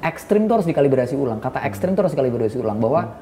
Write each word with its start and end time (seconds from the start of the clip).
ekstrim 0.00 0.48
itu 0.48 0.52
harus 0.52 0.68
dikalibrasi 0.68 1.14
ulang. 1.16 1.38
Kata 1.38 1.60
ekstrim 1.64 1.92
itu 1.92 2.00
harus 2.00 2.12
dikalibrasi 2.12 2.56
ulang 2.60 2.80
bahwa 2.80 3.14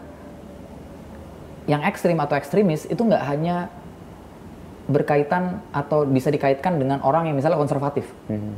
yang 1.68 1.84
ekstrim 1.84 2.16
atau 2.16 2.34
ekstremis 2.38 2.88
itu 2.88 2.98
nggak 2.98 3.22
hanya 3.28 3.68
berkaitan 4.88 5.60
atau 5.68 6.08
bisa 6.08 6.32
dikaitkan 6.32 6.80
dengan 6.80 7.04
orang 7.04 7.28
yang 7.28 7.36
misalnya 7.36 7.60
konservatif. 7.60 8.08
Mhm. 8.32 8.56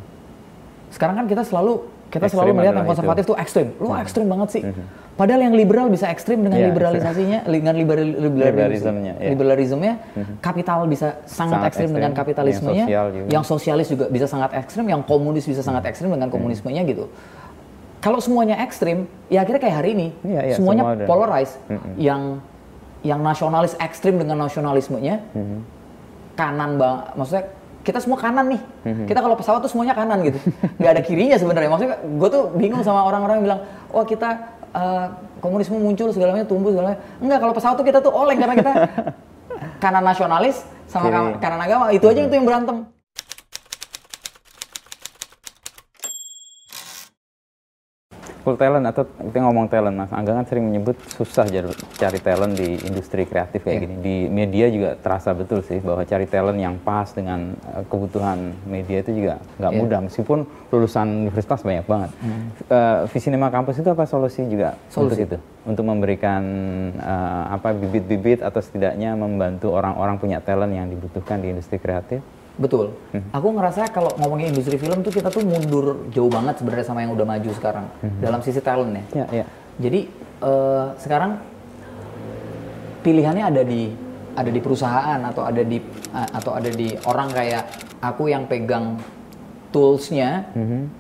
Sekarang 0.95 1.19
kan 1.19 1.27
kita 1.27 1.43
selalu 1.43 1.91
kita 2.11 2.27
Ekstrim 2.27 2.43
selalu 2.43 2.53
melihat 2.59 2.75
yang 2.75 2.91
konservatif 2.91 3.23
itu. 3.23 3.31
tuh 3.31 3.37
ekstrim. 3.39 3.67
Lu 3.79 3.89
Mhm. 3.95 4.03
ekstrim 4.03 4.27
banget 4.27 4.49
sih. 4.51 4.63
Mhm. 4.67 4.83
Padahal 5.15 5.41
yang 5.47 5.55
liberal 5.55 5.87
bisa 5.87 6.11
ekstrim 6.11 6.43
dengan 6.43 6.59
Iya, 6.59 6.67
liberalisasinya, 6.75 7.39
dengan 7.47 7.75
liberal, 7.77 8.07
Liberalismenya, 8.09 9.13
iya. 9.21 9.29
liberalismenya, 9.31 9.95
Mhm. 10.19 10.35
kapital 10.43 10.91
bisa 10.91 11.23
sangat, 11.29 11.61
Sangat 11.61 11.69
ekstrim 11.71 11.91
dengan 11.95 12.11
kapitalismenya, 12.17 12.75
Yang 12.75 12.89
sosial 12.91 13.07
juga. 13.15 13.29
yang 13.31 13.45
sosialis 13.47 13.87
juga 13.93 14.05
bisa 14.11 14.27
sangat 14.27 14.51
ekstrim, 14.59 14.87
yang 14.91 15.03
komunis 15.07 15.45
bisa 15.47 15.63
sangat 15.63 15.87
ekstrim 15.87 16.11
dengan 16.11 16.33
komunismenya 16.35 16.83
gitu. 16.83 17.07
Kalau 18.01 18.17
semuanya 18.17 18.57
ekstrim, 18.65 19.05
ya 19.29 19.45
akhirnya 19.45 19.61
kayak 19.61 19.77
hari 19.77 19.91
ini, 19.93 20.09
Iya, 20.25 20.41
iya, 20.41 20.55
semuanya 20.57 20.83
semua 20.89 21.05
polarized, 21.05 21.61
Mhm. 21.69 21.91
yang 22.01 22.23
yang 23.01 23.21
nasionalis 23.25 23.77
ekstrim 23.81 24.21
dengan 24.21 24.41
nasionalismenya, 24.41 25.25
Mhm. 25.33 25.59
kanan 26.37 26.77
bang, 26.77 26.97
maksudnya 27.17 27.45
kita 27.81 27.97
semua 27.97 28.21
kanan 28.21 28.53
nih. 28.53 28.61
Mhm. 28.85 29.05
Kita 29.09 29.21
kalau 29.25 29.37
pesawat 29.37 29.61
tuh 29.65 29.73
semuanya 29.73 29.97
kanan 29.97 30.21
gitu. 30.21 30.37
nggak 30.81 30.93
ada 30.97 31.03
kirinya 31.05 31.37
sebenarnya. 31.41 31.69
Maksudnya 31.73 31.97
gue 31.97 32.29
tuh 32.29 32.43
bingung 32.57 32.85
sama 32.85 33.05
orang-orang 33.05 33.41
yang 33.41 33.47
bilang, 33.53 33.61
"Wah, 33.93 34.05
kita 34.05 34.29
eh, 34.71 35.07
komunisme 35.43 35.77
muncul 35.81 36.13
segalanya 36.13 36.45
tumbuh 36.47 36.71
segalanya." 36.71 37.01
Enggak, 37.19 37.39
kalau 37.41 37.53
pesawat 37.57 37.75
tuh 37.81 37.87
kita 37.89 37.99
tuh 38.05 38.13
oleng 38.13 38.39
karena 38.39 38.55
kita 38.55 38.73
kanan 39.83 40.05
nasionalis 40.05 40.63
sama 40.89 41.37
kanan 41.41 41.61
agama. 41.61 41.89
Itu 41.91 42.07
aja 42.09 42.21
itu 42.21 42.33
yang 42.37 42.45
berantem. 42.47 42.85
Full 48.41 48.57
talent 48.57 48.85
atau 48.85 49.05
kita 49.05 49.39
ngomong 49.39 49.69
talent 49.69 49.93
mas. 49.93 50.09
Angga 50.11 50.33
kan 50.33 50.49
sering 50.49 50.65
menyebut 50.65 50.97
susah 51.13 51.45
cari 51.95 52.19
talent 52.19 52.57
di 52.57 52.81
industri 52.83 53.25
kreatif 53.25 53.61
kayak 53.61 53.77
Iya. 53.77 53.83
gini. 53.85 53.95
Di 54.01 54.17
media 54.27 54.67
juga 54.67 54.97
terasa 54.97 55.31
betul 55.31 55.61
sih 55.61 55.77
bahwa 55.79 56.01
cari 56.03 56.25
talent 56.25 56.57
yang 56.57 56.81
pas 56.81 57.13
dengan 57.13 57.53
eh, 57.53 57.85
kebutuhan 57.85 58.57
media 58.65 59.05
itu 59.05 59.13
juga 59.13 59.35
nggak 59.57 59.73
Iya. 59.73 59.79
mudah. 59.79 60.01
Meskipun 60.03 60.39
lulusan 60.69 61.07
universitas 61.23 61.61
banyak 61.61 61.85
banget. 61.85 62.11
Eh, 62.67 62.99
Visinema 63.09 63.49
Campus 63.49 63.77
itu 63.77 63.87
apa 63.87 64.05
solusi 64.05 64.41
juga 64.45 64.73
untuk 64.89 65.13
Solusi. 65.13 65.29
itu? 65.29 65.37
Untuk 65.63 65.85
memberikan 65.85 66.43
eh, 66.97 67.45
apa 67.51 67.77
bibit-bibit 67.77 68.41
atau 68.41 68.59
setidaknya 68.59 69.13
membantu 69.15 69.71
orang-orang 69.71 70.17
punya 70.17 70.41
talent 70.41 70.73
yang 70.73 70.89
dibutuhkan 70.89 71.39
di 71.39 71.53
industri 71.53 71.77
kreatif 71.77 72.25
Betul. 72.57 72.97
Aku 73.31 73.49
ngerasa 73.51 73.89
kalau 73.89 74.11
ngomongin 74.17 74.51
industri 74.51 74.77
film 74.77 75.01
tuh 75.01 75.11
kita 75.11 75.29
tuh 75.29 75.43
mundur 75.43 76.07
jauh 76.09 76.29
banget 76.29 76.59
sebenarnya 76.59 76.87
sama 76.87 77.01
yang 77.01 77.13
udah 77.13 77.27
maju 77.29 77.51
sekarang 77.53 77.87
dalam 78.19 78.41
sisi 78.41 78.59
talent 78.59 78.93
ya. 78.93 79.05
ya 79.15 79.27
ya. 79.33 79.45
Jadi 79.79 80.01
eh, 80.41 80.87
sekarang 80.97 81.41
pilihannya 83.01 83.45
ada 83.47 83.63
di 83.63 83.83
ada 84.31 84.49
di 84.49 84.61
perusahaan 84.61 85.21
atau 85.21 85.43
ada 85.43 85.63
di 85.63 85.79
a- 86.11 86.31
atau 86.33 86.53
ada 86.53 86.71
di 86.71 86.95
orang 87.03 87.29
kayak 87.31 87.65
aku 87.99 88.29
yang 88.29 88.45
pegang 88.45 88.97
toolsnya, 89.71 90.51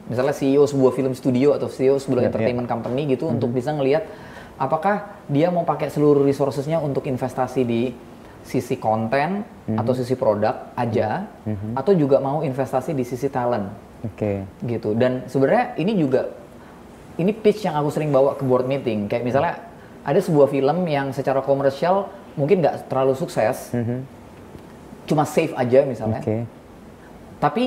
misalnya 0.06 0.30
CEO 0.30 0.62
sebuah 0.62 0.92
film 0.92 1.10
studio 1.10 1.52
atau 1.52 1.66
CEO 1.66 1.98
sebuah 1.98 2.22
Ya, 2.22 2.28
entertainment 2.30 2.68
company 2.68 3.02
gitu 3.08 3.26
untuk 3.26 3.50
bisa 3.50 3.74
ngelihat 3.74 4.06
apakah 4.56 5.18
dia 5.26 5.48
mau 5.48 5.64
pakai 5.64 5.90
seluruh 5.90 6.22
resourcesnya 6.22 6.78
untuk 6.78 7.02
investasi 7.04 7.62
di 7.62 7.90
sisi 8.42 8.80
konten 8.80 9.44
atau 9.76 9.92
sisi 9.94 10.16
produk 10.18 10.74
aja, 10.74 11.28
atau 11.76 11.92
juga 11.94 12.18
mau 12.18 12.42
investasi 12.42 12.96
di 12.96 13.04
sisi 13.06 13.30
talent. 13.30 13.70
Oke. 14.04 14.44
Gitu. 14.64 14.96
Dan 14.96 15.28
sebenarnya 15.28 15.76
ini 15.76 15.92
juga 15.96 16.32
ini 17.20 17.36
pitch 17.36 17.68
yang 17.68 17.76
aku 17.76 17.92
sering 17.92 18.08
bawa 18.08 18.34
ke 18.34 18.42
board 18.48 18.64
meeting. 18.64 19.06
Kayak 19.06 19.24
misalnya 19.28 19.54
ada 20.00 20.20
sebuah 20.20 20.48
film 20.48 20.88
yang 20.88 21.12
secara 21.12 21.44
komersial 21.44 22.08
mungkin 22.38 22.64
nggak 22.64 22.88
terlalu 22.88 23.12
sukses 23.18 23.74
cuma 25.04 25.26
save 25.26 25.52
aja 25.58 25.82
misalnya. 25.82 26.22
Oke. 26.22 26.46
Tapi 27.42 27.64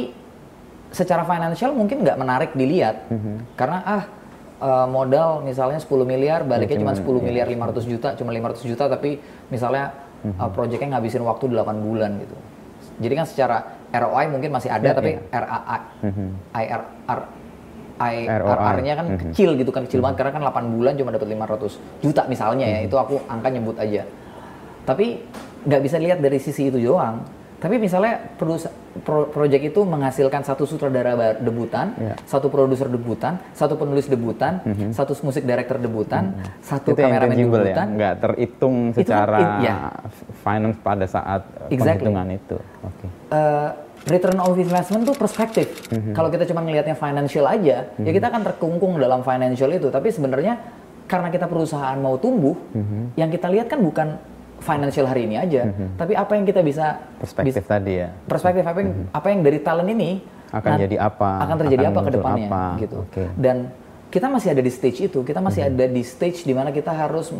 secara 0.93 1.27
financial 1.27 1.75
mungkin 1.75 2.01
nggak 2.01 2.17
menarik 2.17 2.51
dilihat. 2.55 3.11
Karena 3.59 3.77
ah 3.83 4.03
eh, 4.63 4.87
modal 4.87 5.43
misalnya 5.43 5.77
10 5.77 5.91
miliar 6.07 6.47
baliknya 6.47 6.79
cuma 6.79 6.95
cuman, 6.95 7.19
10 7.21 7.27
miliar 7.27 7.47
500 7.51 7.91
juta 7.91 8.09
cuma 8.15 8.31
500 8.31 8.69
juta 8.69 8.83
tapi 8.87 9.19
misalnya 9.51 10.02
eh, 10.23 10.49
proyeknya 10.55 10.97
ngabisin 10.97 11.23
waktu 11.23 11.51
8 11.51 11.83
bulan 11.83 12.15
gitu. 12.23 12.35
Jadi 13.03 13.13
kan 13.13 13.25
secara 13.27 13.57
ROI 13.91 14.25
mungkin 14.31 14.49
masih 14.53 14.69
ada 14.71 14.89
Ya, 14.89 14.93
tapi 14.95 15.11
Mhm. 16.01 16.27
IRR 16.55 16.83
ROI. 17.09 17.31
IRR-nya 18.25 18.93
kan 18.97 19.05
Mhm. 19.05 19.19
kecil 19.29 19.49
gitu 19.53 19.69
kan 19.69 19.85
kecil 19.85 20.01
banget 20.01 20.25
karena 20.25 20.31
kan 20.33 20.41
8 20.49 20.65
bulan 20.73 20.93
cuma 20.97 21.13
dapat 21.13 21.29
500 21.29 21.77
juta 22.01 22.25
misalnya 22.25 22.65
ya 22.65 22.79
itu 22.83 22.95
aku 22.97 23.21
angka 23.29 23.53
nyebut 23.53 23.77
aja. 23.77 24.03
Tapi 24.83 25.21
nggak 25.63 25.81
bisa 25.83 25.97
lihat 26.01 26.19
dari 26.19 26.41
sisi 26.41 26.67
itu 26.67 26.81
doang 26.81 27.23
tapi 27.63 27.79
misalnya 27.79 28.19
pro, 28.35 28.59
project 29.31 29.63
itu 29.63 29.79
menghasilkan 29.81 30.43
satu 30.43 30.67
sutradara 30.67 31.39
debutan 31.39 31.95
Ya. 31.95 32.19
satu 32.27 32.51
produser 32.51 32.91
debutan 32.91 33.39
satu 33.55 33.79
penulis 33.79 34.11
debutan 34.11 34.59
satu 34.91 35.15
musik 35.23 35.47
director 35.47 35.79
debutan 35.79 36.35
satu 36.59 36.91
itu 36.91 36.99
yang 36.99 37.15
kameramen 37.15 37.31
ya 37.31 37.45
debutan 37.47 37.87
nggak 37.95 38.13
terhitung 38.19 38.75
Itu 38.91 38.99
kan 38.99 38.99
secara 38.99 39.39
in- 39.39 39.55
ya. 39.63 39.75
finance 40.43 40.77
pada 40.83 41.05
saat 41.07 41.41
uh, 41.47 41.71
Exactly. 41.71 42.11
penghitungan 42.11 42.27
itu 42.35 42.57
oke 42.83 43.05
eh, 43.31 43.69
return 44.03 44.35
of 44.37 44.59
investment 44.59 45.07
tuh 45.07 45.15
perspektif. 45.15 45.87
Mhm. 45.87 46.11
Kalau 46.11 46.27
kita 46.27 46.43
cuma 46.43 46.59
ngelihatnya 46.59 46.91
financial 46.91 47.47
aja, 47.47 47.87
ya 47.87 48.11
kita 48.11 48.27
akan 48.27 48.43
terkungkung 48.43 48.99
dalam 48.99 49.23
financial 49.23 49.71
itu. 49.71 49.87
Tapi 49.87 50.11
sebenarnya 50.11 50.59
karena 51.07 51.31
kita 51.31 51.47
perusahaan 51.47 51.95
mau 51.95 52.19
tumbuh, 52.19 52.51
Mhm. 52.75 53.15
yang 53.15 53.31
kita 53.31 53.47
lihat 53.47 53.71
kan 53.71 53.79
bukan 53.79 54.19
financial 54.63 55.05
hari 55.05 55.27
ini 55.27 55.35
aja, 55.35 55.67
tapi 55.93 56.15
apa 56.15 56.31
yang 56.33 56.47
kita 56.47 56.63
bisa 56.63 56.97
perspektif 57.19 57.59
bis- 57.59 57.67
tadi 57.67 57.93
ya 57.99 58.07
perspektif 58.23 58.63
apa 58.63 58.79
yang 58.79 58.91
apa 59.11 59.27
yang 59.27 59.39
dari 59.41 59.59
talent 59.59 59.91
ini 59.91 60.11
Akan 60.49 60.77
nah, 60.77 60.79
jadi 60.79 60.95
apa, 61.01 61.29
akan 61.41 61.55
terjadi 61.59 61.83
akan 61.83 61.91
apa 61.91 62.01
ke 62.01 62.11
depannya 62.13 62.45
apa, 62.45 62.63
gitu. 62.77 62.97
oke. 63.01 63.23
Dan 63.35 63.73
kita 64.07 64.29
masih 64.29 64.53
ada 64.53 64.61
di 64.61 64.69
stage 64.69 64.99
itu, 65.03 65.19
kita 65.21 65.41
masih 65.41 65.61
Mhm. 65.61 65.69
ada 65.73 65.85
di 65.89 66.03
stage 66.03 66.39
di 66.41 66.53
mana 66.53 66.69
kita 66.69 66.93
harus 66.93 67.33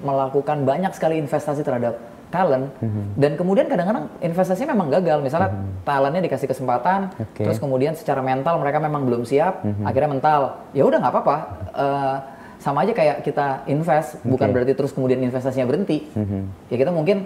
melakukan 0.00 0.62
banyak 0.62 0.94
sekali 0.94 1.18
investasi 1.18 1.60
terhadap 1.60 1.98
talent 2.30 2.70
Mhm. 2.78 3.18
dan 3.18 3.34
kemudian 3.34 3.66
kadang-kadang 3.66 4.06
investasinya 4.22 4.70
memang 4.70 4.86
gagal. 4.92 5.18
Misalnya 5.18 5.50
talentnya 5.82 6.22
dikasih 6.22 6.46
kesempatan, 6.46 7.10
Oke. 7.18 7.42
terus 7.42 7.58
kemudian 7.58 7.98
secara 7.98 8.22
mental 8.22 8.54
mereka 8.56 8.78
memang 8.78 9.02
belum 9.02 9.26
siap, 9.26 9.66
Mhm. 9.66 9.82
akhirnya 9.82 10.08
mental. 10.08 10.40
Ya 10.70 10.86
udah 10.86 10.98
nggak 11.02 11.12
apa-apa. 11.12 11.36
Eh, 11.74 12.16
sama 12.60 12.84
aja 12.84 12.92
kayak 12.92 13.24
kita 13.24 13.64
invest, 13.66 14.20
bukan 14.22 14.52
berarti 14.52 14.72
terus 14.72 14.92
kemudian 14.92 15.18
investasinya 15.18 15.64
berhenti. 15.64 16.04
Mhm. 16.12 16.68
Ya 16.68 16.76
kita 16.76 16.92
mungkin 16.92 17.24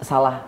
salah 0.00 0.42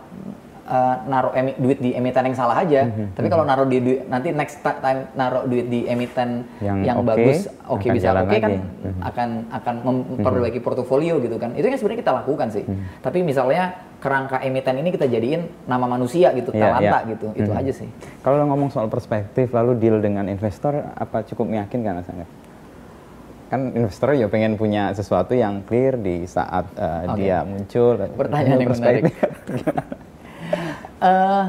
eh, 0.63 0.97
naruh 1.05 1.35
emi- 1.35 1.59
duit 1.59 1.79
di 1.79 1.91
emiten 1.91 2.23
yang 2.23 2.39
salah 2.39 2.63
aja. 2.63 2.87
Mhm, 2.87 3.19
Tapi 3.19 3.27
kalau 3.27 3.43
naruh 3.43 3.67
di 3.67 3.79
duit, 3.79 4.07
nanti 4.07 4.31
next 4.31 4.63
time 4.63 5.11
naruh 5.13 5.43
duit 5.45 5.67
di 5.67 5.85
emiten 5.85 6.47
Yang 6.59 6.79
yang, 6.83 6.97
oke, 6.99 7.09
bagus, 7.09 7.39
oke 7.67 7.83
akan 7.83 7.95
bisa 7.99 8.09
oke 8.09 8.37
kan 8.39 8.51
lagi. 8.51 8.57
Mhm. 8.81 9.01
akan 9.03 9.29
akan 9.53 9.75
memperbaiki 9.83 10.59
portofolio 10.59 11.19
gitu 11.19 11.35
kan. 11.37 11.53
Itu 11.53 11.67
yang 11.67 11.77
sebenarnya 11.77 12.01
kita 12.01 12.13
lakukan 12.15 12.49
sih. 12.49 12.65
Mhm. 12.65 13.03
Tapi 13.03 13.19
misalnya 13.21 13.63
kerangka 13.99 14.39
emiten 14.41 14.79
ini 14.79 14.91
kita 14.91 15.07
jadiin 15.07 15.67
nama 15.67 15.85
manusia 15.85 16.31
gitu, 16.33 16.51
Iya, 16.51 16.63
talenta 16.63 16.99
iya. 17.01 17.11
gitu. 17.11 17.27
Itu 17.35 17.51
Mhm. 17.51 17.61
aja 17.61 17.73
sih. 17.75 17.89
Kalau 18.23 18.47
ngomong 18.47 18.71
soal 18.71 18.87
perspektif 18.87 19.51
lalu 19.51 19.77
deal 19.77 19.99
dengan 19.99 20.27
investor 20.27 20.79
apa 20.95 21.23
cukup 21.23 21.47
meyakinkan 21.49 22.01
Mas 22.01 22.07
Angga? 22.07 22.27
Kan 23.53 23.69
investor 23.77 24.17
ya 24.17 24.33
pengen 24.33 24.57
punya 24.57 24.97
sesuatu 24.97 25.37
yang 25.37 25.61
clear 25.69 26.01
di 26.01 26.25
saat 26.25 26.73
uh, 26.73 27.13
Oke. 27.13 27.21
dia 27.21 27.45
muncul. 27.45 28.01
Pertanyaan 28.17 28.59
yang 28.65 28.71
Perspektif. 28.73 29.13
Eh, 31.03 31.45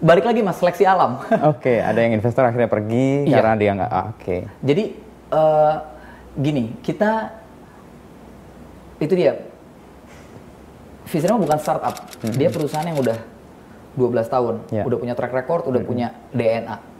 balik 0.00 0.24
lagi 0.24 0.40
mas, 0.40 0.56
seleksi 0.56 0.88
alam. 0.88 1.20
Oke, 1.52 1.76
ada 1.76 2.00
yang 2.00 2.16
investor 2.16 2.40
akhirnya 2.40 2.72
pergi 2.72 3.28
Iya. 3.28 3.36
karena 3.36 3.52
dia 3.60 3.70
nggak 3.76 3.90
ah, 3.92 4.06
oke. 4.16 4.36
Jadi 4.64 4.84
eh, 5.28 5.74
gini, 6.40 6.64
kita 6.80 7.34
itu 9.02 9.12
dia. 9.12 9.36
Visinema 11.04 11.36
bukan 11.36 11.58
startup, 11.60 12.00
dia 12.32 12.48
perusahaan 12.48 12.86
yang 12.88 12.96
udah 12.96 13.18
12 13.92 14.24
tahun, 14.24 14.54
Ya. 14.72 14.88
udah 14.88 14.96
punya 14.96 15.12
track 15.12 15.36
record, 15.36 15.68
udah 15.68 15.82
punya 15.84 16.16
DNA. 16.32 16.93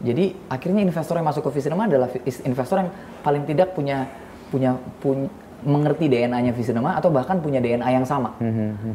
Jadi 0.00 0.24
akhirnya 0.48 0.80
investor 0.80 1.14
yang 1.20 1.28
masuk 1.28 1.42
ke 1.48 1.50
Visinema 1.60 1.84
adalah 1.84 2.08
investor 2.24 2.76
yang 2.80 2.90
paling 3.20 3.44
tidak 3.44 3.76
punya 3.76 4.08
punya 4.50 4.74
punya 4.98 5.28
mengerti 5.60 6.08
DNA-nya 6.08 6.56
Visinema 6.56 6.96
atau 6.96 7.12
bahkan 7.12 7.36
punya 7.38 7.60
DNA 7.60 8.00
yang 8.00 8.06
sama. 8.08 8.32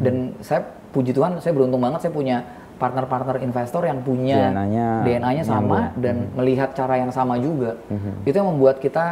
Dan 0.01 0.33
saya 0.41 0.65
puji 0.89 1.13
Tuhan, 1.13 1.37
saya 1.37 1.53
beruntung 1.53 1.81
banget 1.81 2.09
saya 2.09 2.13
punya 2.13 2.41
partner-partner 2.75 3.39
investor 3.39 3.87
yang 3.87 4.03
punya 4.03 4.51
DNA-nya 4.51 4.87
DNA-nya 5.07 5.43
sama 5.47 5.61
nyambung. 5.93 6.03
dan 6.03 6.15
melihat 6.35 6.69
cara 6.75 6.99
yang 6.99 7.11
sama 7.13 7.37
juga. 7.39 7.77
Itu 8.25 8.35
yang 8.41 8.49
membuat 8.57 8.81
kita 8.81 9.05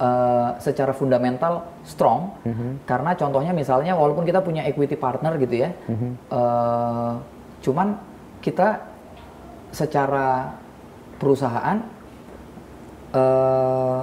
eh, 0.00 0.50
secara 0.60 0.92
fundamental 0.96 1.68
strong. 1.84 2.32
Karena 2.88 3.12
contohnya 3.12 3.52
misalnya 3.52 3.92
walaupun 3.94 4.24
kita 4.24 4.40
punya 4.40 4.64
equity 4.64 4.96
partner 4.96 5.36
gitu 5.36 5.68
ya, 5.68 5.70
eh, 6.32 7.12
cuman 7.60 7.88
kita 8.40 8.80
secara 9.76 10.56
perusahaan 11.16 11.80
eh, 13.12 14.00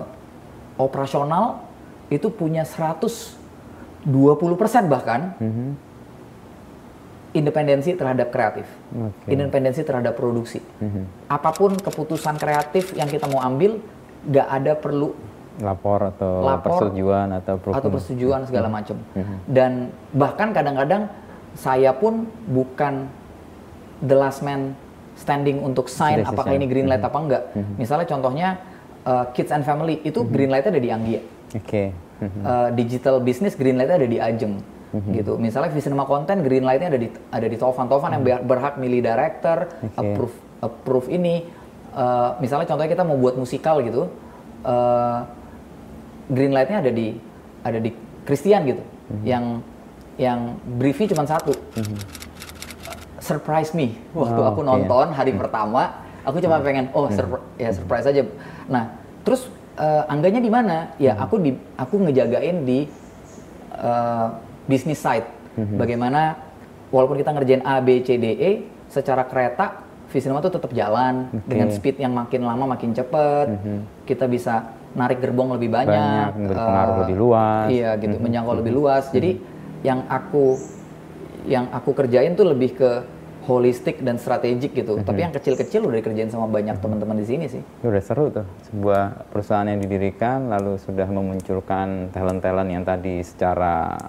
operasional 0.77 1.61
itu 2.09 2.29
punya 2.29 2.65
120% 2.65 3.37
bahkan 4.89 5.37
Mhm. 5.37 5.67
independensi 7.33 7.93
terhadap 7.93 8.29
kreatif, 8.29 8.65
Oke. 8.89 9.29
independensi 9.29 9.81
terhadap 9.81 10.13
produksi. 10.13 10.61
Mhm. 10.81 11.29
Apa 11.29 11.49
pun 11.49 11.73
keputusan 11.73 12.37
kreatif 12.37 12.93
yang 12.93 13.09
kita 13.09 13.25
mau 13.25 13.41
ambil, 13.41 13.81
nggak 14.25 14.47
ada 14.49 14.73
perlu 14.73 15.13
Lapor 15.61 16.09
atau 16.17 16.41
Lapor 16.41 16.81
persetujuan 16.81 17.29
atau 17.37 17.61
atau 17.69 17.89
persetujuan 17.93 18.41
segala 18.49 18.73
Hmm. 18.73 18.75
macam. 18.81 18.97
Dan 19.45 19.93
bahkan 20.09 20.49
kadang-kadang 20.49 21.05
saya 21.53 21.93
pun 21.93 22.25
bukan 22.49 23.05
the 24.01 24.17
last 24.17 24.41
man 24.41 24.73
standing 25.13 25.61
untuk 25.61 25.87
sign 25.87 26.19
Decision. 26.19 26.33
apakah 26.33 26.51
ini 26.51 26.65
green 26.65 26.87
light 26.87 26.99
Hmm. 26.99 27.09
apa 27.09 27.19
enggak. 27.19 27.43
Misalnya 27.75 28.07
contohnya 28.07 28.47
uh, 29.03 29.25
Kids 29.31 29.51
and 29.51 29.61
Family 29.61 30.01
itu 30.01 30.23
green 30.23 30.49
lightnya 30.49 30.73
ada 30.73 30.81
di 30.81 30.89
Anggia. 30.89 31.21
Oke. 31.53 31.93
Mhm. 32.19 32.41
Uh, 32.41 32.69
digital 32.73 33.19
business 33.19 33.53
green 33.53 33.75
lightnya 33.75 33.97
ada 33.99 34.09
di 34.09 34.17
Ajeng. 34.17 34.55
gitu. 35.09 35.41
Misalnya 35.41 35.73
Visinema 35.73 36.05
Content 36.05 36.37
green 36.39 36.61
lightnya 36.61 36.87
ada 36.87 37.01
di 37.01 37.09
ada 37.09 37.47
di 37.49 37.57
Tovan. 37.57 37.89
Tovan 37.89 38.13
yang 38.13 38.21
ber- 38.21 38.45
berhak 38.45 38.77
milih 38.77 39.01
director, 39.01 39.65
Oke. 39.81 39.97
approve 39.97 40.35
approve 40.61 41.07
ini. 41.09 41.49
Uh, 41.89 42.37
misalnya 42.37 42.65
contohnya 42.65 42.89
kita 42.89 43.01
mau 43.01 43.17
buat 43.17 43.33
musikal 43.33 43.81
gitu, 43.81 44.05
uh, 44.61 45.19
green 46.25 46.53
lightnya 46.53 46.81
ada 46.81 46.89
di 46.89 47.17
ada 47.61 47.77
di 47.77 47.89
Christian 48.21 48.65
gitu, 48.65 48.83
yang 49.25 49.65
yang 50.15 50.61
briefnya 50.77 51.09
cuma 51.09 51.25
satu. 51.25 51.57
Surprise 53.23 53.71
me 53.71 53.95
waktu 54.11 54.35
Wow, 54.35 54.51
aku 54.51 54.61
nonton 54.67 55.15
hari 55.15 55.31
pertama, 55.31 56.03
aku 56.27 56.43
cuma 56.43 56.59
pengen 56.59 56.91
oh 56.91 57.07
surpri- 57.07 57.47
ya 57.55 57.71
surprise 57.71 58.03
aja. 58.03 58.27
Nah 58.67 58.99
terus 59.23 59.47
uh, 59.79 60.03
angganya 60.11 60.43
di 60.43 60.51
mana? 60.51 60.91
Ya 60.99 61.15
aku 61.15 61.39
di 61.39 61.55
aku 61.79 62.03
ngejagain 62.03 62.67
di 62.67 62.83
uh, 63.79 64.27
business 64.67 64.99
side. 64.99 65.23
Bagaimana 65.55 66.35
walaupun 66.91 67.15
kita 67.15 67.31
ngerjain 67.31 67.63
A, 67.63 67.79
B, 67.79 68.03
C, 68.03 68.17
D, 68.19 68.25
E, 68.35 68.51
secara 68.91 69.23
kereta 69.23 69.85
Visinema 70.11 70.45
tuh 70.45 70.53
tetap 70.53 70.69
jalan 70.77 71.29
Oke. 71.33 71.49
dengan 71.49 71.73
speed 71.73 71.97
yang 71.97 72.13
makin 72.13 72.45
lama 72.45 72.75
makin 72.75 72.93
cepet. 72.93 73.47
Kita 74.05 74.29
bisa 74.29 74.75
narik 74.93 75.25
gerbong 75.25 75.57
lebih 75.57 75.73
banyak, 75.73 76.37
Banyak, 76.37 76.53
berpengaruh 76.53 76.93
eh, 76.93 76.99
lebih 77.01 77.15
luas. 77.17 77.67
Iya 77.71 77.89
gitu, 77.97 78.15
menjangkau 78.21 78.53
lebih 78.61 78.73
luas. 78.77 79.09
Jadi 79.09 79.41
yang 79.81 80.05
aku 80.05 80.53
yang 81.45 81.69
aku 81.69 81.91
kerjain 81.91 82.33
tuh 82.33 82.47
lebih 82.47 82.75
ke 82.75 82.91
holistik 83.43 83.99
dan 83.99 84.15
strategik 84.15 84.71
gitu. 84.71 85.03
Tapi 85.03 85.19
yang 85.19 85.35
kecil-kecil 85.35 85.83
udah 85.83 85.99
dikerjain 85.99 86.31
sama 86.31 86.47
banyak 86.47 86.79
teman-teman 86.79 87.19
di 87.19 87.27
sini 87.27 87.45
sih. 87.51 87.59
Itu 87.59 87.91
udah 87.91 88.03
seru 88.03 88.31
tuh, 88.31 88.47
sebuah 88.71 89.27
perusahaan 89.35 89.67
yang 89.67 89.83
didirikan 89.83 90.47
lalu 90.47 90.79
sudah 90.79 91.03
memunculkan 91.11 92.07
talent-talent 92.15 92.69
yang 92.71 92.83
tadi 92.87 93.19
secara 93.19 93.99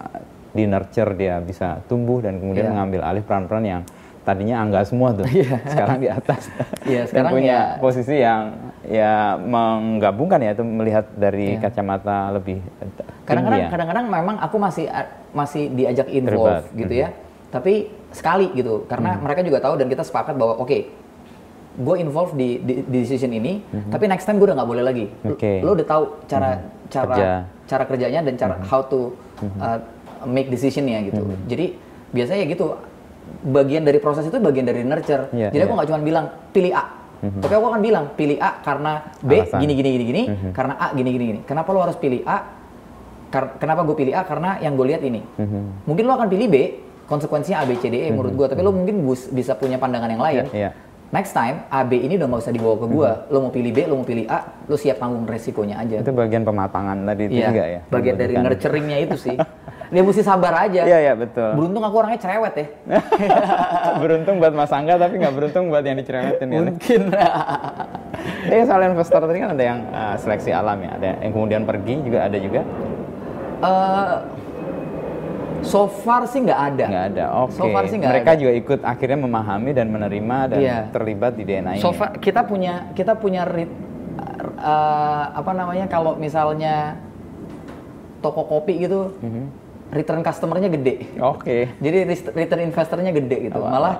di 0.54 0.70
nurture 0.70 1.18
dia 1.18 1.42
bisa 1.42 1.82
tumbuh 1.90 2.22
dan 2.22 2.38
kemudian 2.38 2.70
Iya. 2.70 2.72
mengambil 2.78 3.00
alih 3.02 3.26
peran-peran 3.26 3.64
yang 3.66 3.82
tadinya 4.24 4.56
angga 4.58 4.80
semua 4.82 5.12
tuh, 5.12 5.28
sekarang 5.68 6.00
di 6.00 6.08
atas. 6.08 6.48
Iya, 6.82 7.04
dan 7.04 7.08
sekarang 7.08 7.30
punya 7.32 7.52
ya- 7.54 7.68
posisi 7.76 8.14
yang 8.16 8.42
ya 8.82 9.36
menggabungkan 9.38 10.40
ya 10.40 10.52
itu 10.52 10.64
melihat 10.64 11.04
dari 11.14 11.54
Iya. 11.54 11.60
kacamata 11.62 12.32
lebih 12.32 12.60
Kadang-kadang 13.24 13.44
tinggi 13.54 13.68
ya. 13.68 13.72
kadang-kadang 13.72 14.04
memang 14.06 14.36
aku 14.38 14.56
masih 14.56 14.84
masih 15.30 15.68
diajak 15.70 16.08
involve 16.08 16.64
Terlibat. 16.64 16.78
gitu 16.78 16.94
ya. 16.94 17.08
Tapi 17.48 17.72
sekali 18.10 18.50
gitu 18.52 18.84
karena 18.84 19.16
mereka 19.16 19.40
juga 19.40 19.60
tahu 19.60 19.76
dan 19.76 19.86
kita 19.86 20.02
sepakat 20.02 20.34
bahwa 20.34 20.58
oke 20.58 20.78
gue 21.74 21.96
involve 21.98 22.32
di, 22.32 22.60
di, 22.60 22.74
di 22.82 22.98
decision 23.00 23.28
ini, 23.30 23.58
tapi 23.88 24.06
next 24.06 24.24
time 24.24 24.38
gue 24.38 24.46
udah 24.46 24.56
nggak 24.56 24.70
boleh 24.70 24.84
lagi. 24.84 25.06
Lo- 25.20 25.34
Oke. 25.34 25.52
Lo 25.58 25.74
udah 25.74 25.84
tahu 25.84 26.02
cara 26.24 26.50
cara 26.86 27.04
Kerja. 27.10 27.28
cara 27.66 27.84
kerjanya 27.84 28.20
dan 28.22 28.34
cara 28.36 28.54
how 28.62 28.80
to 28.80 29.10
uh, 29.58 29.78
make 30.24 30.46
decisionnya 30.46 31.02
gitu. 31.02 31.20
Jadi 31.44 31.74
biasanya 32.10 32.40
ya 32.40 32.48
gitu 32.48 32.78
bagian 33.40 33.82
dari 33.82 33.98
proses 33.98 34.24
itu 34.24 34.36
bagian 34.36 34.62
dari 34.62 34.80
nurture. 34.80 35.28
Iya, 35.30 35.48
Jadi 35.48 35.60
aku 35.60 35.68
iya. 35.68 35.76
nggak 35.76 35.88
cuma 35.88 36.00
bilang 36.00 36.24
pilih 36.50 36.72
A, 36.72 36.84
tapi 37.40 37.52
aku 37.52 37.66
akan 37.66 37.80
bilang 37.80 38.04
pilih 38.12 38.38
A 38.38 38.50
karena 38.60 38.92
B 39.18 39.32
Alasan. 39.38 39.58
gini 39.58 39.72
gini 39.74 39.88
gini 39.90 40.04
gini, 40.04 40.22
karena 40.50 40.74
A 40.76 40.86
gini 40.92 41.10
gini 41.10 41.24
gini. 41.26 41.40
Kenapa 41.42 41.68
lo 41.70 41.80
harus 41.80 41.96
pilih 41.96 42.22
A? 42.22 42.38
Kar- 43.28 43.56
kenapa 43.56 43.82
gue 43.82 43.96
pilih 43.96 44.12
A? 44.12 44.22
Karena 44.22 44.56
yang 44.58 44.74
gue 44.74 44.86
lihat 44.86 45.02
ini. 45.02 45.20
Mungkin 45.82 46.04
lo 46.04 46.14
akan 46.14 46.28
pilih 46.28 46.46
B, 46.46 46.56
konsekuensinya 47.04 47.58
A, 47.58 47.64
B, 47.64 47.74
C, 47.74 47.88
D, 47.88 47.98
E 47.98 48.08
menurut 48.08 48.30
gue. 48.32 48.46
Tapi 48.46 48.60
lo 48.60 48.70
mungkin 48.70 49.02
bus- 49.02 49.26
bisa 49.26 49.54
punya 49.54 49.74
pandangan 49.74 50.06
yang 50.06 50.22
lain. 50.22 50.44
Iya, 50.46 50.54
iya. 50.54 50.70
Next 51.10 51.30
time 51.30 51.62
A, 51.68 51.82
B 51.82 51.94
ini 51.96 52.14
udah 52.14 52.26
nggak 52.26 52.42
usah 52.42 52.50
dibawa 52.50 52.74
ke 52.74 52.86
gue. 52.86 53.10
Lo 53.28 53.38
mau 53.40 53.50
pilih 53.50 53.70
B, 53.70 53.78
lo 53.84 53.94
mau 53.96 54.04
pilih 54.04 54.26
A, 54.26 54.38
lo 54.64 54.74
siap 54.74 54.98
tanggung 54.98 55.22
resikonya 55.24 55.78
aja. 55.78 55.98
Itu 55.98 56.10
bagian 56.10 56.42
pematangan 56.42 56.96
tadi 57.04 57.22
itu 57.24 57.38
Iya, 57.38 57.46
juga 57.48 57.64
ya. 57.64 57.80
bagian 57.88 58.14
dari 58.16 58.34
nurturingnya 58.36 58.98
itu 59.00 59.16
sih. 59.20 59.36
Dia 59.94 60.02
mesti 60.02 60.20
sabar 60.20 60.66
aja. 60.66 60.82
Iya, 60.82 60.98
iya 61.00 61.14
betul. 61.14 61.54
Beruntung 61.54 61.80
aku 61.80 61.96
orangnya 61.96 62.18
cerewet 62.18 62.54
ya. 62.56 62.66
beruntung 64.02 64.36
buat 64.36 64.50
Mas 64.50 64.68
Angga 64.68 64.98
tapi 64.98 65.22
nggak 65.22 65.30
beruntung 65.32 65.70
buat 65.70 65.80
yang 65.80 65.94
dicerewetin 65.94 66.48
ya. 66.50 66.60
Mungkin. 66.60 67.02
Eh 68.44 68.64
soal 68.64 68.80
investor 68.86 69.20
tadi 69.20 69.36
kan 69.36 69.52
ada 69.52 69.64
yang 69.64 69.80
uh, 69.90 70.16
seleksi 70.16 70.48
alam 70.48 70.80
ya, 70.80 70.90
ada 70.92 71.10
yang 71.20 71.32
kemudian 71.32 71.62
pergi 71.62 72.00
juga 72.00 72.24
ada 72.24 72.36
juga. 72.36 72.60
Eh, 73.60 74.14
so 75.60 75.84
far 75.88 76.24
sih 76.24 76.40
nggak 76.40 76.60
ada. 76.72 76.84
Nggak 76.86 77.06
ada. 77.10 77.24
Oke. 77.42 77.52
So 77.52 77.68
far 77.68 77.84
sih 77.84 77.96
nggak 77.96 78.10
Mereka 78.10 78.30
ada. 78.30 78.40
juga 78.40 78.52
ikut 78.54 78.80
akhirnya 78.80 79.18
memahami 79.18 79.70
dan 79.72 79.86
menerima 79.88 80.38
dan 80.46 80.58
Iya. 80.58 80.78
terlibat 80.88 81.36
di 81.36 81.44
DNA 81.44 81.76
ini. 81.76 81.82
So 81.82 81.92
far 81.92 82.16
kita 82.16 82.44
punya 82.44 82.92
kita 82.92 83.12
punya 83.14 83.44
rit- 83.44 83.80
eh, 84.56 85.24
apa 85.30 85.52
namanya 85.52 85.84
kalau 85.84 86.16
misalnya 86.16 86.96
toko 88.20 88.40
kopi 88.46 88.78
gitu 88.78 89.12
Mhm. 89.20 89.44
Return 89.94 90.20
customernya 90.20 90.68
gede. 90.68 91.14
Oke. 91.16 91.70
Jadi 91.78 91.98
ris- 92.02 92.28
return 92.28 92.62
investornya 92.64 93.10
gede 93.10 93.48
gitu. 93.48 93.56
Wah. 93.56 93.70
Malah 93.70 93.94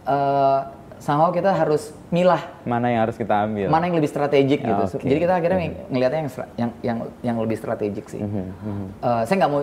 eh, 0.00 0.58
somehow 0.96 1.28
kita 1.28 1.50
harus 1.50 1.90
milah 2.08 2.40
Mana 2.62 2.88
yang 2.88 3.02
harus 3.02 3.16
kita 3.16 3.34
ambil? 3.42 3.66
mana 3.66 3.84
yang 3.84 3.96
lebih 3.96 4.08
strategik 4.08 4.60
gitu. 4.60 4.72
oke. 4.72 5.00
Jadi 5.00 5.18
kita 5.18 5.34
akhirnya 5.34 5.58
ng- 5.60 5.78
ngelihatnya 5.88 6.20
yang 6.20 6.30
yang 6.56 6.70
yang 6.80 6.98
yang 7.22 7.36
lebih 7.36 7.56
strategik 7.56 8.06
sih. 8.06 8.20
Mhm, 8.20 8.44
mhm. 8.54 8.86
Eh, 9.00 9.22
saya 9.24 9.36
nggak 9.36 9.50
mau 9.50 9.62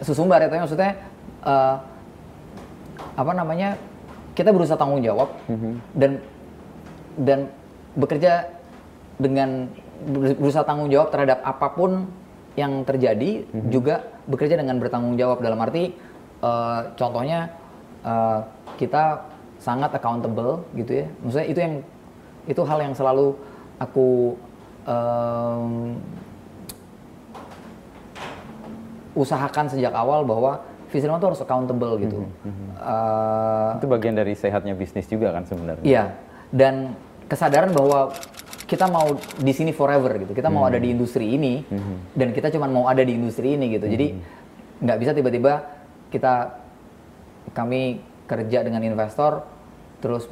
susumbar 0.00 0.40
ya, 0.40 0.48
tapi 0.48 0.60
maksudnya 0.60 0.90
eh, 1.42 1.76
apa 3.14 3.32
namanya 3.32 3.76
kita 4.32 4.50
berusaha 4.50 4.76
tanggung 4.76 5.00
jawab 5.00 5.32
Mhm. 5.46 5.72
dan 5.94 6.10
dan 7.16 7.38
bekerja 7.94 8.52
dengan 9.16 9.72
ber- 10.02 10.36
berusaha 10.36 10.60
tanggung 10.62 10.88
jawab 10.88 11.08
terhadap 11.08 11.40
apa 11.40 11.68
pun 11.70 12.04
yang 12.56 12.82
terjadi 12.82 13.44
Mhm. 13.46 13.68
juga 13.68 14.00
bekerja 14.26 14.56
dengan 14.56 14.80
bertanggung 14.80 15.14
jawab 15.14 15.38
dalam 15.38 15.60
arti 15.60 15.92
eh, 16.36 16.80
contohnya 16.96 17.52
eh, 18.02 18.40
kita 18.76 19.24
sangat 19.56 19.92
accountable 19.92 20.64
gitu 20.72 21.00
ya 21.00 21.06
maksudnya 21.20 21.46
itu 21.46 21.60
yang 21.60 21.74
itu 22.46 22.62
hal 22.62 22.78
yang 22.78 22.94
selalu 22.94 23.34
aku 23.76 24.36
em, 24.86 25.98
usahakan 29.12 29.66
sejak 29.66 29.90
awal 29.90 30.22
bahwa 30.22 30.60
Visinema 30.86 31.18
tuh 31.18 31.34
harus 31.34 31.42
accountable 31.42 31.98
gitu. 31.98 32.22
Eh, 32.78 33.70
Itu 33.82 33.90
bagian 33.90 34.14
dari 34.14 34.38
sehatnya 34.38 34.78
bisnis 34.78 35.10
juga 35.10 35.34
kan 35.34 35.42
sebenarnya. 35.42 35.82
Iya, 35.82 36.04
dan 36.54 36.94
kesadaran 37.26 37.74
bahwa 37.74 38.14
kita 38.66 38.86
mau 38.86 39.14
di 39.38 39.52
sini 39.52 39.70
forever 39.70 40.18
gitu. 40.18 40.32
Kita 40.32 40.50
mau 40.50 40.66
ada 40.66 40.76
di 40.76 40.90
industri 40.90 41.32
ini 41.32 41.62
dan 42.12 42.30
kita 42.30 42.50
cuma 42.50 42.66
mau 42.66 42.86
ada 42.86 43.00
di 43.00 43.14
industri 43.14 43.54
ini 43.54 43.70
gitu. 43.72 43.86
Jadi 43.86 44.06
nggak 44.76 44.98
bisa 44.98 45.10
tiba-tiba 45.14 45.52
kita 46.10 46.58
kami 47.54 48.02
kerja 48.26 48.60
dengan 48.60 48.82
investor 48.82 49.46
terus 49.98 50.26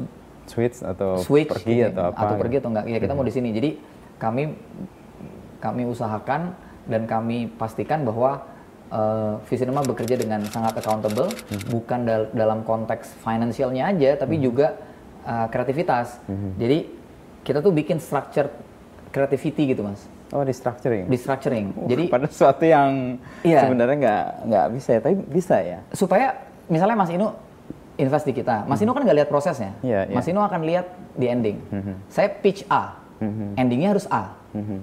Switch 0.44 0.84
atau 0.84 1.16
switch 1.16 1.48
pergi 1.48 1.88
atau 1.88 2.12
apa? 2.12 2.36
pergi 2.36 2.52
gitu. 2.52 2.60
atau 2.60 2.70
enggak. 2.70 2.84
Ya 2.86 2.98
kita 3.00 3.14
mau 3.14 3.24
di 3.24 3.32
sini. 3.32 3.48
Jadi 3.48 3.80
kami 4.18 4.52
kami 5.56 5.88
usahakan 5.88 6.52
dan 6.84 7.08
kami 7.08 7.48
pastikan 7.48 8.04
bahwa 8.04 8.44
uh, 8.92 9.40
Visinema 9.48 9.80
bekerja 9.80 10.20
dengan 10.20 10.44
sangat 10.44 10.76
accountable, 10.76 11.32
Mhm. 11.48 11.60
bukan 11.72 11.98
dal- 12.04 12.30
dalam 12.30 12.60
konteks 12.60 13.16
finansialnya 13.24 13.88
aja, 13.88 14.20
tapi 14.20 14.36
juga 14.36 14.76
uh, 15.24 15.48
kreativitas. 15.48 16.20
Mhm. 16.28 16.48
Jadi 16.60 16.78
kita 17.44 17.60
tuh 17.60 17.70
bikin 17.70 18.00
structure 18.00 18.48
creativity 19.12 19.70
gitu 19.70 19.84
mas, 19.84 20.02
Oh, 20.34 20.42
di 20.42 20.50
structuring. 20.50 21.06
di 21.06 21.14
structuring. 21.14 21.86
Jadi 21.86 22.10
pada 22.10 22.26
sesuatu 22.26 22.64
yang 22.66 23.20
Iya. 23.46 23.62
sebenarnya 23.62 23.96
nggak 23.96 24.24
nggak 24.48 24.66
bisa 24.74 24.88
ya, 24.90 25.00
tapi 25.00 25.14
bisa 25.22 25.56
ya. 25.60 25.78
supaya 25.92 26.34
misalnya 26.66 26.96
Mas 26.96 27.12
Inu 27.12 27.30
invest 27.94 28.26
di 28.26 28.34
kita, 28.34 28.66
Mas 28.66 28.82
Inu 28.82 28.90
kan 28.90 29.06
nggak 29.06 29.18
lihat 29.22 29.30
prosesnya. 29.30 29.70
Iya, 29.78 30.10
iya. 30.10 30.14
Mas 30.16 30.26
Inu 30.26 30.42
akan 30.42 30.66
lihat 30.66 30.86
di 31.14 31.26
ending. 31.30 31.62
Mhm. 31.70 31.94
Saya 32.10 32.26
pitch 32.32 32.66
A, 32.66 32.98
Mhm. 33.22 33.54
endingnya 33.54 33.94
harus 33.94 34.08
A. 34.10 34.34
Mhm. 34.50 34.80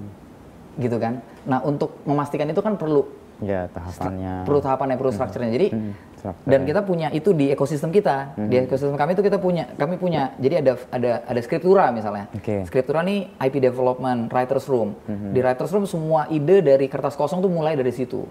gitu 0.79 0.95
kan. 0.95 1.19
Nah 1.43 1.59
untuk 1.61 1.99
memastikan 2.07 2.47
itu 2.47 2.63
kan 2.63 2.79
perlu 2.79 3.03
Ya, 3.41 3.65
tahapannya. 3.67 4.45
Perlu 4.45 4.59
tahapannya, 4.61 4.95
perlu 4.95 5.09
strukturnya. 5.09 5.49
Jadi 5.49 5.67
Hmm, 5.73 5.93
struktur. 6.13 6.45
dan 6.45 6.61
kita 6.61 6.81
punya 6.81 7.07
itu 7.09 7.33
di 7.33 7.49
ekosistem 7.49 7.89
kita. 7.89 8.37
Di 8.37 8.55
ekosistem 8.61 8.93
kami 8.93 9.11
itu 9.11 9.21
kita 9.21 9.41
punya, 9.41 9.65
kami 9.75 9.97
punya. 9.97 10.37
Jadi 10.37 10.61
ada 10.61 10.73
ada 10.87 11.11
ada 11.25 11.39
skriptura 11.41 11.89
misalnya. 11.89 12.29
Oke. 12.31 12.61
Skriptura 12.63 13.01
nih 13.01 13.33
IP 13.35 13.57
development, 13.57 14.29
writers 14.29 14.69
room. 14.69 14.93
Di 15.07 15.41
writers 15.41 15.73
room 15.73 15.83
semua 15.83 16.29
ide 16.29 16.61
dari 16.61 16.85
kertas 16.85 17.17
kosong 17.17 17.41
tuh 17.41 17.49
mulai 17.49 17.73
dari 17.73 17.89
situ. 17.89 18.29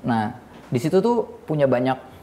Nah, 0.00 0.38
di 0.64 0.78
situ 0.78 1.02
tuh 1.02 1.42
punya 1.42 1.66
banyak 1.66 2.13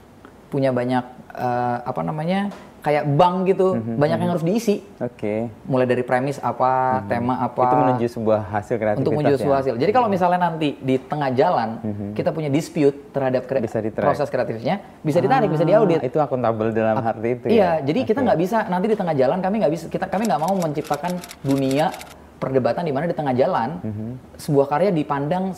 punya 0.51 0.69
banyak 0.69 1.03
eh, 1.31 1.77
apa 1.81 2.01
namanya? 2.03 2.51
kayak 2.81 3.13
bank 3.13 3.45
gitu. 3.45 3.77
Banyak 3.77 4.17
yang 4.17 4.31
harus 4.33 4.41
diisi. 4.41 4.81
Oke. 4.97 5.53
Mulai 5.69 5.85
dari 5.85 6.01
premis 6.01 6.41
apa, 6.41 7.05
tema 7.05 7.37
apa 7.37 7.61
Itu 7.61 7.75
menuju 7.77 8.05
sebuah 8.09 8.41
hasil 8.49 8.75
kreativitas 8.75 9.05
untuk 9.05 9.13
menuju 9.13 9.33
ya? 9.33 9.37
sebuah 9.37 9.57
hasil. 9.61 9.73
Jadi 9.77 9.91
kalau 9.93 10.09
misalnya 10.09 10.49
nanti 10.49 10.73
di 10.75 10.97
tengah 10.97 11.29
jalan 11.29 11.77
kita 12.17 12.33
punya 12.33 12.49
dispute 12.49 13.13
terhadap 13.13 13.45
kre- 13.45 13.61
Bisa 13.61 13.85
proses 13.93 14.25
kreatifnya, 14.27 14.81
bisa 14.99 15.21
ditarik, 15.21 15.53
bisa 15.53 15.61
diaudit. 15.61 16.01
Ah, 16.01 16.09
Itu 16.09 16.17
akuntabel 16.17 16.73
dalam 16.73 16.97
arti 16.97 17.29
itu 17.31 17.45
ya? 17.45 17.53
Iya, 17.53 17.69
jadi 17.85 17.99
kita 18.01 18.19
nggak 18.19 18.39
bisa 18.41 18.57
nanti 18.65 18.85
di 18.89 18.97
tengah 18.97 19.13
jalan 19.13 19.37
kami 19.37 19.55
nggak 19.61 19.73
bisa 19.77 19.85
kita 19.85 20.05
kami 20.09 20.23
nggak 20.25 20.41
mau 20.41 20.53
menciptakan 20.57 21.11
dunia 21.45 21.93
perdebatan 22.41 22.81
di 22.81 22.89
mana 22.89 23.05
di 23.05 23.13
tengah 23.13 23.37
jalan 23.37 23.77
Mhm. 23.79 24.41
sebuah 24.41 24.65
karya 24.65 24.89
dipandang 24.89 25.53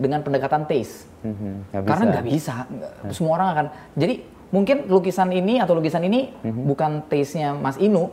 dengan 0.00 0.24
pendekatan 0.24 0.64
taste. 0.64 1.04
Mhm, 1.20 1.68
nggak 1.68 1.82
Karena 1.84 2.00
bisa. 2.00 2.10
nggak 2.10 2.24
bisa, 2.26 2.54
Nggak- 2.64 2.94
semua 3.12 3.32
orang 3.36 3.48
akan. 3.50 3.66
Jadi 3.94 4.14
mungkin 4.48 4.76
lukisan 4.86 5.28
ini 5.30 5.60
atau 5.60 5.76
lukisan 5.76 6.02
ini 6.02 6.32
Mhm. 6.34 6.62
bukan 6.64 6.90
taste-nya 7.06 7.52
Mas 7.52 7.76
Inu, 7.76 8.08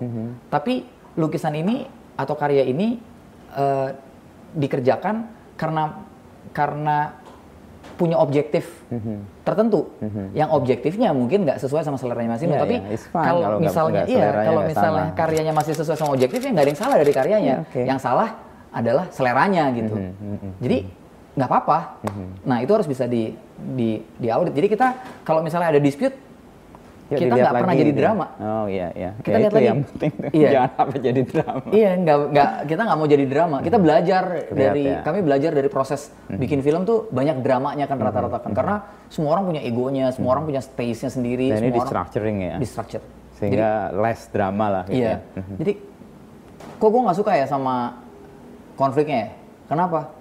tapi 0.48 0.84
lukisan 1.16 1.56
ini 1.56 1.88
atau 2.14 2.36
karya 2.36 2.62
ini 2.64 3.00
eh, 3.50 3.90
dikerjakan 4.54 5.16
karena 5.56 6.04
karena 6.52 7.16
punya 7.96 8.20
objektif 8.20 8.68
tertentu. 9.42 9.88
Yang 10.32 10.50
objektifnya 10.52 11.10
mungkin 11.10 11.42
nggak 11.42 11.58
sesuai 11.58 11.82
sama 11.82 11.96
seleranya 11.96 12.36
Mas 12.36 12.44
Inu, 12.44 12.54
Iya, 12.54 12.62
tapi 12.62 12.76
iya, 12.78 12.92
it's 12.92 13.08
fine 13.08 13.26
kalau 13.26 13.58
misalnya 13.58 14.02
iya, 14.06 14.28
kalau 14.44 14.62
misalnya 14.62 15.04
sama. 15.08 15.18
karyanya 15.18 15.54
masih 15.56 15.74
sesuai 15.74 15.98
sama 15.98 16.12
objektifnya 16.14 16.52
nggak 16.52 16.62
ada 16.62 16.72
yang 16.76 16.82
salah 16.84 16.96
dari 17.00 17.12
karyanya. 17.12 17.56
Iya, 17.56 17.66
oke. 17.66 17.82
Yang 17.88 18.00
salah 18.04 18.30
adalah 18.70 19.06
seleranya 19.10 19.64
gitu. 19.74 19.96
Jadi 20.60 20.78
nggak 21.38 21.48
apa-apa. 21.48 21.80
Nah 22.44 22.58
itu 22.60 22.72
harus 22.74 22.86
bisa 22.86 23.06
di 23.06 23.30
di 23.56 23.90
diaudit. 24.18 24.52
Jadi 24.52 24.68
kita 24.68 24.88
kalau 25.22 25.40
misalnya 25.40 25.70
ada 25.70 25.80
dispute 25.80 26.26
Ya, 27.08 27.24
kita 27.24 27.40
nggak 27.40 27.56
pernah 27.56 27.72
jadi 27.74 27.92
gitu. 27.96 28.02
drama. 28.04 28.26
Oh 28.36 28.66
iya 28.68 28.92
iya. 28.92 29.16
Kita 29.16 29.32
Ya, 29.32 29.40
lihat 29.40 29.48
itu 29.48 29.56
lagi. 29.56 29.68
yang 29.72 29.80
penting. 29.82 30.12
tuh. 30.12 30.32
Iya. 30.36 30.50
Jangan 30.52 30.70
sampai 30.76 31.00
jadi 31.00 31.22
drama. 31.24 31.62
Iya, 31.72 31.92
nggak 31.96 32.18
nggak 32.28 32.50
kita 32.68 32.82
nggak 32.84 32.98
mau 33.00 33.08
jadi 33.08 33.26
drama. 33.26 33.58
Kita 33.64 33.78
belajar 33.80 34.24
dari 34.52 34.84
ya. 34.84 35.00
kami 35.00 35.20
belajar 35.24 35.52
dari 35.54 35.70
proses 35.72 36.02
bikin 36.28 36.60
film 36.60 36.84
tuh 36.84 37.08
banyak 37.08 37.40
dramanya 37.40 37.88
kan 37.88 37.96
rata-rata 37.96 38.38
kan 38.42 38.52
karena 38.52 38.76
semua 39.08 39.32
orang 39.32 39.48
punya 39.48 39.62
egonya, 39.64 40.12
semua 40.12 40.36
orang 40.36 40.44
punya 40.44 40.60
space-nya 40.60 41.08
sendiri, 41.08 41.48
Dan 41.48 41.64
ini 41.64 41.64
semua 41.64 41.72
di 41.72 41.80
orang 41.80 41.88
structuring 41.88 42.38
ya. 42.44 42.56
di 42.60 42.68
structure. 42.68 43.04
Sehingga 43.40 43.70
less 43.96 44.28
drama 44.28 44.66
lah 44.68 44.84
gitu 44.84 45.00
Iya. 45.00 45.16
ya. 45.32 45.44
Jadi 45.56 45.72
kok 46.76 46.88
gue 46.90 47.02
nggak 47.08 47.16
suka 47.16 47.32
ya 47.34 47.46
sama 47.48 48.04
konfliknya 48.76 49.18
ya? 49.18 49.30
Kenapa? 49.66 50.12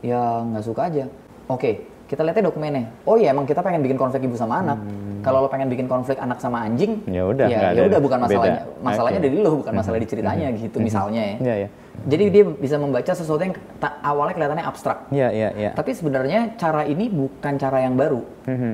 Ya 0.00 0.42
nggak 0.42 0.64
suka 0.64 0.82
aja. 0.86 1.04
Oke, 1.46 1.70
kita 2.04 2.20
lihatnya 2.20 2.44
dokumennya. 2.46 2.84
Oh 3.02 3.14
iya 3.14 3.30
emang 3.30 3.44
kita 3.44 3.60
pengen 3.60 3.80
bikin 3.80 3.96
konflik 3.96 4.22
ibu 4.22 4.34
sama 4.34 4.60
anak. 4.60 4.78
Kalau 5.20 5.42
lo 5.42 5.48
pengen 5.48 5.66
bikin 5.66 5.86
konflik 5.86 6.16
anak 6.16 6.38
sama 6.38 6.62
anjing, 6.62 7.02
Hmm. 7.02 7.10
Ya 7.10 7.22
udah, 7.24 7.46
ya, 7.46 7.74
ya 7.74 7.82
udah 7.84 7.98
bukan 7.98 8.18
beda. 8.20 8.26
masalahnya. 8.30 8.62
Masalahnya 8.78 9.18
Oke. 9.18 9.26
dari 9.26 9.36
lo, 9.36 9.50
bukan 9.56 9.72
masalah 9.74 9.98
di 9.98 10.06
ceritanya 10.06 10.46
gitu 10.52 10.76
misalnya 10.78 11.22
ya. 11.24 11.36
Iya 11.40 11.54
iya. 11.56 11.68
Jadi 12.06 12.24
dia 12.30 12.44
bisa 12.46 12.76
membaca 12.76 13.10
sesuatu 13.10 13.42
yang 13.42 13.54
awalnya 14.00 14.34
kelihatannya 14.34 14.64
abstrak. 14.64 14.98
Iya 15.10 15.28
iya 15.30 15.48
iya. 15.52 15.70
Tapi 15.72 15.90
sebenarnya 15.92 16.54
cara 16.54 16.84
ini 16.84 17.08
bukan 17.08 17.52
cara 17.56 17.78
yang 17.80 17.98
baru, 17.98 18.22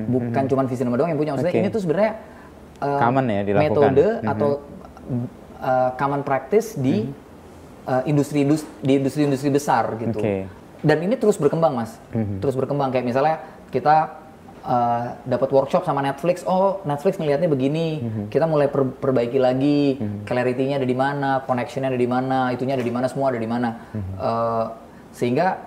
bukan 0.07 0.43
cuma 0.45 0.61
Visinema 0.63 0.93
doang 0.93 1.09
yang 1.09 1.17
punya. 1.17 1.31
Maksudnya 1.33 1.49
Hmm, 1.49 1.61
Oke. 1.61 1.65
ini 1.65 1.73
tuh 1.73 1.81
sebenarnya 1.81 2.11
uh, 2.79 2.99
Common 2.99 3.25
ya 3.27 3.41
dilakukan. 3.43 3.65
metode 3.65 4.05
Mhm. 4.13 4.29
atau 4.29 4.49
uh, 5.57 5.89
common 5.95 6.21
practice 6.21 6.75
di 6.75 7.09
uh, 7.83 8.03
industri 8.05 8.43
indus- 8.43 8.69
di 8.77 8.93
industri-industri 8.95 9.49
besar 9.49 9.89
gitu. 9.97 10.19
Oke. 10.19 10.45
Dan 10.83 10.99
ini 10.99 11.15
terus 11.15 11.39
berkembang 11.39 11.79
mas, 11.79 11.95
terus 12.43 12.59
berkembang. 12.59 12.91
Kayak 12.91 13.07
misalnya 13.07 13.35
kita 13.71 14.19
uh, 14.67 15.15
dapat 15.23 15.47
workshop 15.47 15.87
sama 15.87 16.03
Netflix, 16.03 16.43
oh 16.43 16.83
Netflix 16.83 17.15
ngelihatnya 17.15 17.47
begini, 17.47 18.03
kita 18.27 18.43
mulai 18.43 18.67
per- 18.67 18.99
perbaiki 18.99 19.39
lagi, 19.39 19.95
clarity-nya 20.27 20.83
ada 20.83 20.87
di 20.87 20.97
mana, 20.97 21.39
connection-nya 21.47 21.87
ada 21.87 21.95
di 21.95 22.09
mana, 22.11 22.51
itunya 22.51 22.75
ada 22.75 22.83
di 22.83 22.91
mana, 22.91 23.07
semua 23.07 23.31
ada 23.31 23.39
di 23.39 23.47
mana, 23.47 23.69
Uh, 24.19 24.65
sehingga 25.15 25.61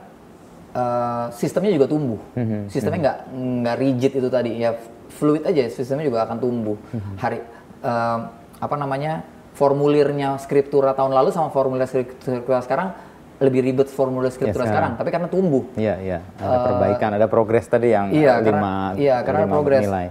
uh, 0.77 1.33
sistemnya 1.33 1.73
juga 1.73 1.89
tumbuh, 1.89 2.21
sistemnya 2.69 3.01
nggak 3.01 3.19
nggak 3.33 3.77
rigid 3.81 4.13
itu 4.21 4.29
tadi, 4.29 4.53
ya 4.61 4.77
fluid 5.17 5.49
aja, 5.49 5.65
sistemnya 5.73 6.13
juga 6.13 6.29
akan 6.29 6.37
tumbuh. 6.37 6.77
Hari 7.17 7.41
uh, 7.81 8.19
apa 8.61 8.77
namanya 8.77 9.25
formulirnya 9.57 10.37
skriptura 10.37 10.93
tahun 10.93 11.17
lalu 11.17 11.33
sama 11.33 11.49
formulir 11.49 11.89
skriptura 11.89 12.61
sekarang 12.61 12.93
lebih 13.37 13.61
ribet 13.61 13.89
formulir 13.93 14.33
skriptura 14.33 14.65
Ya, 14.65 14.71
sekarang, 14.73 14.93
tapi 14.97 15.09
karena 15.13 15.29
tumbuh. 15.29 15.69
Iya 15.77 15.95
iya. 16.01 16.19
Ada 16.41 16.57
perbaikan, 16.73 17.11
ada 17.21 17.27
progres 17.29 17.69
tadi 17.69 17.93
yang 17.93 18.09
iya, 18.09 18.41
lima 18.41 18.97
karena- 18.97 18.97
iya, 18.97 19.17
karena 19.21 19.45
lima 19.45 19.55
progres. 19.61 19.83
nilai. 19.85 20.07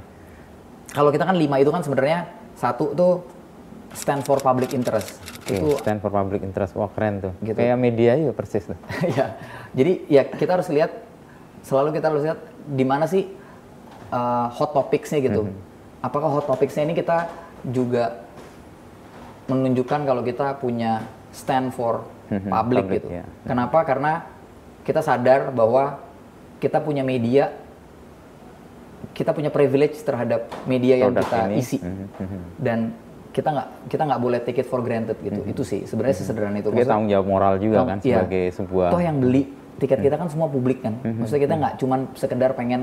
Kalau 0.93 1.09
kita 1.09 1.25
kan 1.25 1.35
lima 1.35 1.57
itu 1.57 1.73
kan 1.73 1.81
sebenarnya 1.81 2.29
satu 2.53 2.93
tuh 2.93 3.13
stand 3.97 4.21
for 4.21 4.37
public 4.37 4.77
interest. 4.77 5.17
Oke, 5.41 5.57
Itu 5.57 5.81
stand 5.81 6.05
for 6.05 6.13
public 6.13 6.45
interest. 6.45 6.77
Wah 6.77 6.91
keren 6.93 7.23
tuh. 7.25 7.33
Gitu. 7.41 7.57
Kayak 7.57 7.77
media 7.81 8.13
juga 8.13 8.33
persis 8.37 8.63
tuh. 8.69 8.77
ya. 9.17 9.33
Jadi 9.73 10.05
ya 10.05 10.21
kita 10.29 10.61
harus 10.61 10.69
lihat 10.69 10.93
selalu 11.65 11.97
kita 11.97 12.13
harus 12.13 12.21
lihat 12.29 12.39
di 12.69 12.85
mana 12.85 13.09
sih 13.09 13.25
uh, 14.13 14.47
hot 14.53 14.77
topicsnya 14.77 15.19
gitu. 15.25 15.49
Mhm. 15.49 15.57
Apakah 16.05 16.29
hot 16.29 16.45
topicsnya 16.45 16.85
ini 16.85 16.93
kita 16.93 17.25
juga 17.65 18.21
menunjukkan 19.49 20.05
kalau 20.05 20.21
kita 20.21 20.57
punya 20.61 21.01
stand 21.33 21.73
for 21.73 22.05
Mhm, 22.25 22.49
public, 22.49 22.83
gitu. 22.91 23.07
ya. 23.11 23.23
Kenapa? 23.43 23.79
Karena 23.81 24.25
kita 24.81 25.01
sadar 25.01 25.49
bahwa 25.49 26.01
kita 26.57 26.79
punya 26.79 27.01
media 27.01 27.53
kita 29.11 29.31
punya 29.31 29.47
privilege 29.49 30.01
terhadap 30.01 30.49
media 30.65 30.97
yang 30.97 31.13
Produk 31.13 31.23
kita 31.23 31.37
ini. 31.47 31.55
isi 31.55 31.77
Mhm, 31.79 32.05
mhm. 32.17 32.39
dan 32.57 32.79
kita 33.31 33.49
nggak 33.49 33.67
kita 33.87 34.03
nggak 34.03 34.21
boleh 34.21 34.39
take 34.41 34.59
it 34.59 34.67
for 34.67 34.79
granted 34.79 35.15
gitu 35.19 35.39
itu 35.45 35.61
sih 35.61 35.83
sebenarnya 35.83 36.15
sesederhana 36.17 36.57
itu 36.57 36.71
Maksudnya- 36.71 36.87
tanggung 36.89 37.11
jawab 37.11 37.27
moral 37.27 37.53
juga 37.59 37.83
kan 37.85 37.97
iya. 38.01 38.23
sebagai 38.23 38.43
sebuah 38.53 38.87
toh 38.89 39.03
yang 39.03 39.17
beli 39.19 39.43
tiket 39.75 39.99
kita 39.99 40.15
kan 40.15 40.27
semua 40.27 40.47
publik 40.47 40.79
kan 40.79 40.95
maksudnya 41.03 41.43
kita 41.43 41.55
nggak 41.55 41.73
cuman 41.77 41.99
sekedar 42.13 42.51
pengen 42.55 42.81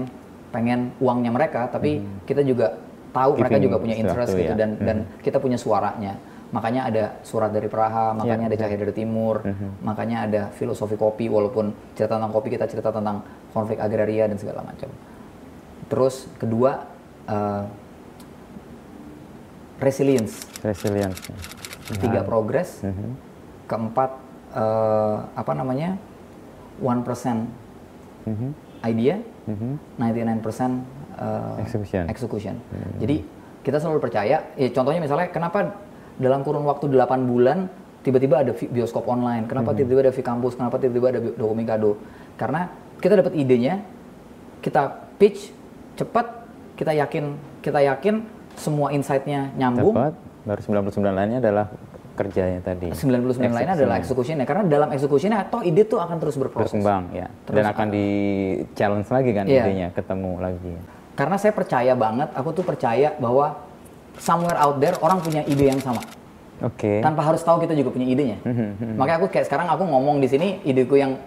pengen 0.53 0.93
uangnya 1.01 1.33
mereka 1.33 1.69
tapi 1.69 2.01
kita 2.25 2.45
juga 2.45 2.77
tahu 3.11 3.31
mereka 3.35 3.49
Giving 3.51 3.65
juga 3.67 3.77
punya 3.79 3.97
interest 3.97 4.33
gitu 4.33 4.53
ya. 4.53 4.57
dan 4.57 4.71
dan 4.79 4.97
kita 5.21 5.37
punya 5.37 5.57
suaranya 5.57 6.17
makanya 6.53 6.93
ada 6.93 7.05
surat 7.25 7.49
dari 7.49 7.67
Praha 7.67 8.13
makanya 8.13 8.53
ada 8.53 8.57
cahaya 8.61 8.77
dari 8.77 8.93
timur 8.93 9.41
makanya 9.81 10.29
ada 10.29 10.43
filosofi 10.53 11.01
kopi 11.01 11.27
walaupun 11.33 11.73
cerita 11.97 12.21
tentang 12.21 12.33
kopi 12.33 12.49
kita 12.53 12.69
cerita 12.69 12.93
tentang 12.93 13.25
konflik 13.53 13.81
agraria 13.81 14.29
dan 14.29 14.37
segala 14.41 14.65
macam. 14.65 14.89
Terus 15.89 16.29
kedua 16.41 16.89
eh, 17.29 17.65
resilience. 19.81 20.47
Resilience. 20.65 21.21
tiga 22.01 22.25
progress, 22.25 22.81
keempat 23.69 24.11
eh, 24.57 25.17
apa 25.37 25.53
namanya? 25.53 26.01
One 26.81 27.05
percent 27.05 27.53
idea, 28.83 29.21
99% 29.45 29.53
eh, 31.21 31.65
Execution. 31.65 32.05
execution. 32.09 32.55
Jadi 32.97 33.17
kita 33.63 33.79
selalu 33.79 34.01
percaya, 34.03 34.43
ya 34.57 34.69
contohnya 34.73 34.99
misalnya 35.05 35.29
kenapa 35.31 35.77
dalam 36.19 36.41
kurun 36.43 36.65
waktu 36.65 36.91
8 36.91 37.25
bulan 37.25 37.69
tiba-tiba 38.03 38.43
ada 38.43 38.53
bioskop 38.53 39.07
online, 39.07 39.47
kenapa 39.47 39.73
tiba-tiba 39.73 40.11
ada 40.11 40.13
Vikampus, 40.13 40.59
kenapa 40.59 40.77
tiba-tiba 40.83 41.15
ada 41.15 41.21
Dokomikado? 41.23 41.97
Karena 42.35 42.67
kita 42.99 43.15
dapat 43.15 43.33
idenya, 43.39 43.79
kita 44.59 45.07
pitch 45.19 45.55
cepat, 45.95 46.27
kita 46.75 46.91
yakin 46.99 47.39
kita 47.63 47.79
yakin 47.79 48.27
semua 48.59 48.91
insight-nya 48.91 49.55
nyambung. 49.55 49.95
Dapat. 49.95 50.15
Baru 50.43 50.61
99 50.67 51.15
lainnya 51.15 51.39
adalah 51.39 51.71
kerjanya 52.19 52.61
tadi. 52.61 52.91
99 52.91 53.55
lainnya 53.55 53.75
adalah 53.79 53.97
execution-nya 54.03 54.45
karena 54.45 54.67
dalam 54.67 54.91
execution-nya 54.91 55.47
toh 55.49 55.63
ide 55.63 55.87
tuh 55.87 56.03
akan 56.03 56.19
terus 56.19 56.35
berproses. 56.35 56.75
berkembang 56.75 57.15
ya. 57.15 57.31
Terus- 57.47 57.57
Dan 57.57 57.65
akan 57.71 57.87
di 57.89 58.07
challenge 58.75 59.09
lagi 59.09 59.31
kan 59.31 59.45
Iya. 59.47 59.63
idenya, 59.65 59.89
ketemu 59.95 60.33
lagi. 60.43 60.75
Karena 61.15 61.37
saya 61.39 61.53
percaya 61.55 61.93
banget, 61.95 62.29
aku 62.35 62.51
tuh 62.51 62.65
percaya 62.67 63.15
bahwa 63.17 63.63
somewhere 64.19 64.59
out 64.59 64.77
there 64.81 64.97
orang 65.01 65.21
punya 65.21 65.45
ide 65.47 65.69
yang 65.69 65.81
sama. 65.81 66.03
Oke. 66.63 67.03
Tanpa 67.03 67.27
harus 67.27 67.43
tahu 67.43 67.63
kita 67.67 67.75
juga 67.75 67.91
punya 67.91 68.07
idenya. 68.07 68.39
Hmm, 68.47 68.95
Makanya 68.95 69.19
aku 69.19 69.29
kayak 69.35 69.51
sekarang 69.51 69.67
aku 69.67 69.83
ngomong 69.83 70.23
di 70.23 70.31
sini 70.31 70.63
ideku 70.63 70.95
yang 70.95 71.19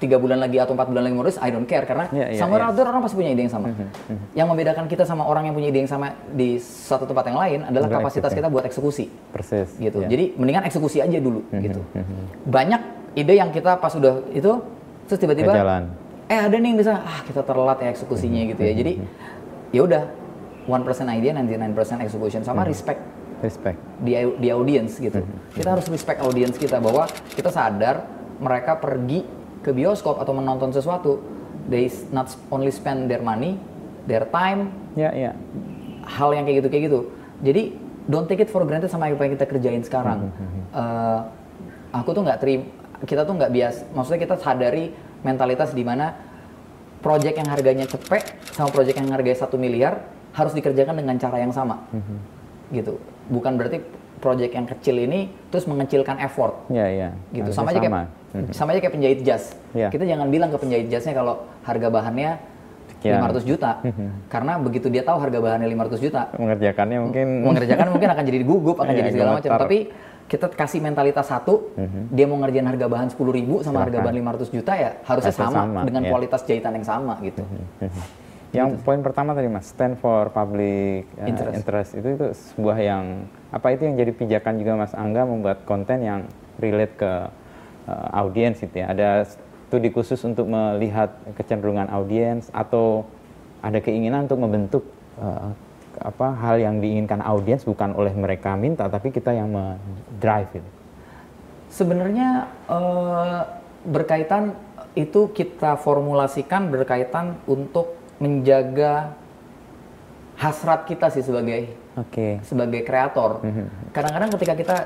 tiga 0.00 0.16
bulan 0.18 0.40
lagi 0.42 0.58
atau 0.58 0.74
empat 0.74 0.88
bulan 0.88 1.06
lagi 1.06 1.14
menulis, 1.14 1.36
I 1.38 1.52
don't 1.52 1.68
care 1.68 1.84
karena 1.86 2.08
Iya, 2.10 2.34
iya, 2.34 2.40
somewhere 2.40 2.64
iya. 2.64 2.72
out 2.72 2.74
there 2.74 2.88
orang 2.88 3.04
pasti 3.04 3.14
punya 3.20 3.30
ide 3.36 3.46
yang 3.46 3.52
sama. 3.52 3.68
Yang 4.34 4.46
membedakan 4.48 4.84
kita 4.88 5.04
sama 5.04 5.22
orang 5.28 5.46
yang 5.46 5.54
punya 5.54 5.68
ide 5.70 5.78
yang 5.84 5.90
sama 5.92 6.16
di 6.32 6.56
satu 6.58 7.04
tempat 7.06 7.28
yang 7.30 7.38
lain 7.38 7.60
adalah 7.68 7.86
kapasitas 8.00 8.32
eksekusi. 8.32 8.38
kita 8.40 8.48
buat 8.48 8.64
eksekusi. 8.66 9.04
Persis. 9.30 9.68
gitu. 9.78 10.02
ya. 10.02 10.08
Jadi 10.08 10.24
mendingan 10.40 10.64
eksekusi 10.66 10.98
aja 11.04 11.18
dulu 11.20 11.44
gitu. 11.52 11.80
Banyak 12.48 12.80
ide 13.14 13.34
yang 13.36 13.52
kita 13.52 13.76
pas 13.76 13.92
udah 13.92 14.24
itu 14.32 14.50
terus 15.06 15.18
tiba-tiba 15.20 15.52
eh 16.32 16.38
ada 16.48 16.56
nih 16.56 16.68
yang 16.72 16.78
bisa 16.80 16.96
ah 16.96 17.20
kita 17.28 17.44
terlambat 17.44 17.84
ya 17.84 17.88
eksekusinya 17.92 18.40
gitu 18.48 18.60
ya 18.64 18.72
jadi 18.72 18.92
ya 19.68 19.80
udah 19.84 20.02
one 20.66 20.82
percent 20.86 21.08
idea 21.10 21.34
99% 21.34 22.04
execution 22.04 22.40
sama 22.46 22.66
respect. 22.66 23.00
Respect. 23.42 23.78
Di 23.98 24.18
di 24.38 24.48
audience 24.54 24.98
gitu. 25.02 25.22
Kita 25.54 25.74
harus 25.74 25.86
respect 25.90 26.22
audience 26.22 26.56
kita 26.58 26.78
bahwa 26.78 27.10
kita 27.34 27.50
sadar 27.50 28.06
mereka 28.38 28.78
pergi 28.78 29.26
ke 29.62 29.70
bioskop 29.70 30.18
atau 30.18 30.34
menonton 30.34 30.74
sesuatu 30.74 31.22
they 31.70 31.86
not 32.10 32.30
only 32.50 32.70
spend 32.74 33.06
their 33.06 33.22
money 33.22 33.54
their 34.10 34.26
time 34.34 34.74
ya 34.98 35.14
ya. 35.14 35.30
hal 36.02 36.34
yang 36.34 36.46
kayak 36.46 36.66
gitu 36.66 36.68
kayak 36.70 36.84
gitu. 36.90 37.00
Jadi 37.42 37.62
don't 38.06 38.26
take 38.26 38.42
it 38.42 38.50
for 38.50 38.62
granted 38.66 38.90
sama 38.90 39.10
apa 39.10 39.22
yang 39.26 39.34
kita 39.38 39.46
kerjain 39.46 39.82
sekarang. 39.82 40.30
Eh, 40.74 41.20
aku 41.92 42.10
tuh 42.16 42.22
nggak 42.24 42.38
terima 42.42 42.64
kita 43.02 43.26
tuh 43.26 43.34
nggak 43.34 43.52
bias 43.52 43.76
maksudnya 43.92 44.20
kita 44.22 44.36
sadari 44.38 44.94
mentalitas 45.26 45.74
di 45.74 45.82
mana 45.82 46.14
project 47.02 47.34
yang 47.34 47.50
harganya 47.50 47.86
cepet 47.86 48.22
sama 48.54 48.70
project 48.70 48.96
yang 48.98 49.10
harganya 49.10 49.38
satu 49.38 49.58
miliar 49.58 50.06
harus 50.32 50.52
dikerjakan 50.56 50.94
dengan 50.96 51.16
cara 51.20 51.36
yang 51.40 51.52
sama. 51.52 51.84
Gitu. 52.72 52.96
Bukan 53.28 53.60
berarti 53.60 53.84
project 54.22 54.52
yang 54.54 54.66
kecil 54.70 54.96
ini 55.02 55.28
terus 55.50 55.66
mengecilkan 55.68 56.16
effort. 56.22 56.54
Ya 56.72 56.86
ya. 56.88 57.08
Gitu. 57.34 57.50
Harusnya 57.50 57.58
sama 57.58 57.70
aja 57.70 57.80
kayak 57.80 57.94
sama. 58.54 58.68
Aja 58.72 58.78
kayak 58.80 58.94
penjahit 58.94 59.20
jas. 59.26 59.44
Iya. 59.72 59.88
kita 59.88 60.04
jangan 60.04 60.28
bilang 60.28 60.48
ke 60.52 60.58
penjahit 60.60 60.86
jasnya 60.92 61.16
kalau 61.16 61.48
harga 61.64 61.88
bahannya 61.88 62.30
Sekian. 62.92 63.18
500 63.18 63.50
juta. 63.50 63.70
Karena 64.30 64.52
begitu 64.62 64.86
dia 64.86 65.02
tahu 65.02 65.18
harga 65.18 65.38
bahannya 65.42 65.68
500 65.74 65.98
juta 65.98 66.22
mengerjakannya 66.38 66.98
mungkin. 67.02 67.26
mengerjakan 67.42 67.86
mungkin 67.90 68.08
akan 68.14 68.24
jadi 68.24 68.38
gugup 68.46 68.76
akan 68.78 68.92
Iya, 68.94 68.98
jadi 69.02 69.10
segala 69.10 69.30
macam. 69.42 69.50
tapi 69.58 69.78
kita 70.30 70.46
kasih 70.48 70.80
mentalitas 70.80 71.26
satu 71.28 71.74
dia 72.08 72.24
mau 72.24 72.40
ngerjain 72.40 72.64
harga 72.64 72.86
bahan 72.88 73.08
10.000 73.12 73.36
ribu 73.36 73.60
sama 73.60 73.84
harga 73.84 74.00
bahan 74.00 74.16
500 74.16 74.54
juta 74.54 74.72
ya 74.78 74.90
harusnya 75.04 75.34
sama, 75.34 75.60
sama, 75.66 75.80
dengan 75.84 76.02
iya. 76.06 76.10
kualitas 76.14 76.40
jahitan 76.46 76.72
yang 76.78 76.86
sama 76.86 77.20
gitu 77.20 77.42
Yang 78.52 78.84
poin 78.84 79.00
pertama 79.00 79.32
tadi 79.32 79.48
mas, 79.48 79.72
stand 79.72 79.96
for 79.96 80.28
public 80.28 81.08
uh, 81.16 81.24
Interest. 81.24 81.56
interest. 81.56 81.90
itu 81.96 82.08
itu 82.14 82.26
sebuah 82.52 82.78
yang 82.84 83.04
apa 83.48 83.72
itu 83.72 83.88
yang 83.88 83.96
jadi 83.96 84.12
pijakan 84.12 84.60
juga 84.60 84.72
mas 84.76 84.92
Angga 84.92 85.24
membuat 85.24 85.64
konten 85.64 86.04
yang 86.04 86.28
relate 86.60 86.94
ke 87.00 87.12
uh, 87.88 88.08
audiens 88.12 88.60
itu 88.60 88.84
ya. 88.84 88.92
Ada 88.92 89.08
studi 89.68 89.88
khusus 89.88 90.20
untuk 90.28 90.52
melihat 90.52 91.16
kecenderungan 91.32 91.88
audiens 91.88 92.52
atau 92.52 93.08
ada 93.64 93.80
keinginan 93.80 94.28
untuk 94.28 94.36
membentuk 94.44 94.84
uh, 95.16 95.56
apa 96.02 96.34
hal 96.40 96.56
yang 96.58 96.80
diinginkan 96.82 97.20
audiens 97.22 97.62
bukan 97.62 97.94
oleh 97.94 98.10
mereka 98.16 98.56
minta 98.58 98.88
tapi 98.88 99.12
kita 99.14 99.36
yang 99.36 99.52
drive 100.18 100.50
itu. 100.56 100.70
sebenarnya 101.72 102.48
eh, 102.68 103.40
berkaitan 103.86 104.56
itu 104.92 105.30
kita 105.32 105.80
formulasikan 105.80 106.68
berkaitan 106.68 107.40
untuk 107.48 108.01
menjaga 108.22 109.18
hasrat 110.38 110.86
kita 110.86 111.10
sih 111.10 111.22
sebagai 111.22 111.74
Oke. 111.98 112.38
sebagai 112.46 112.86
kreator. 112.86 113.42
Kadang-kadang 113.90 114.30
ketika 114.38 114.54
kita 114.54 114.76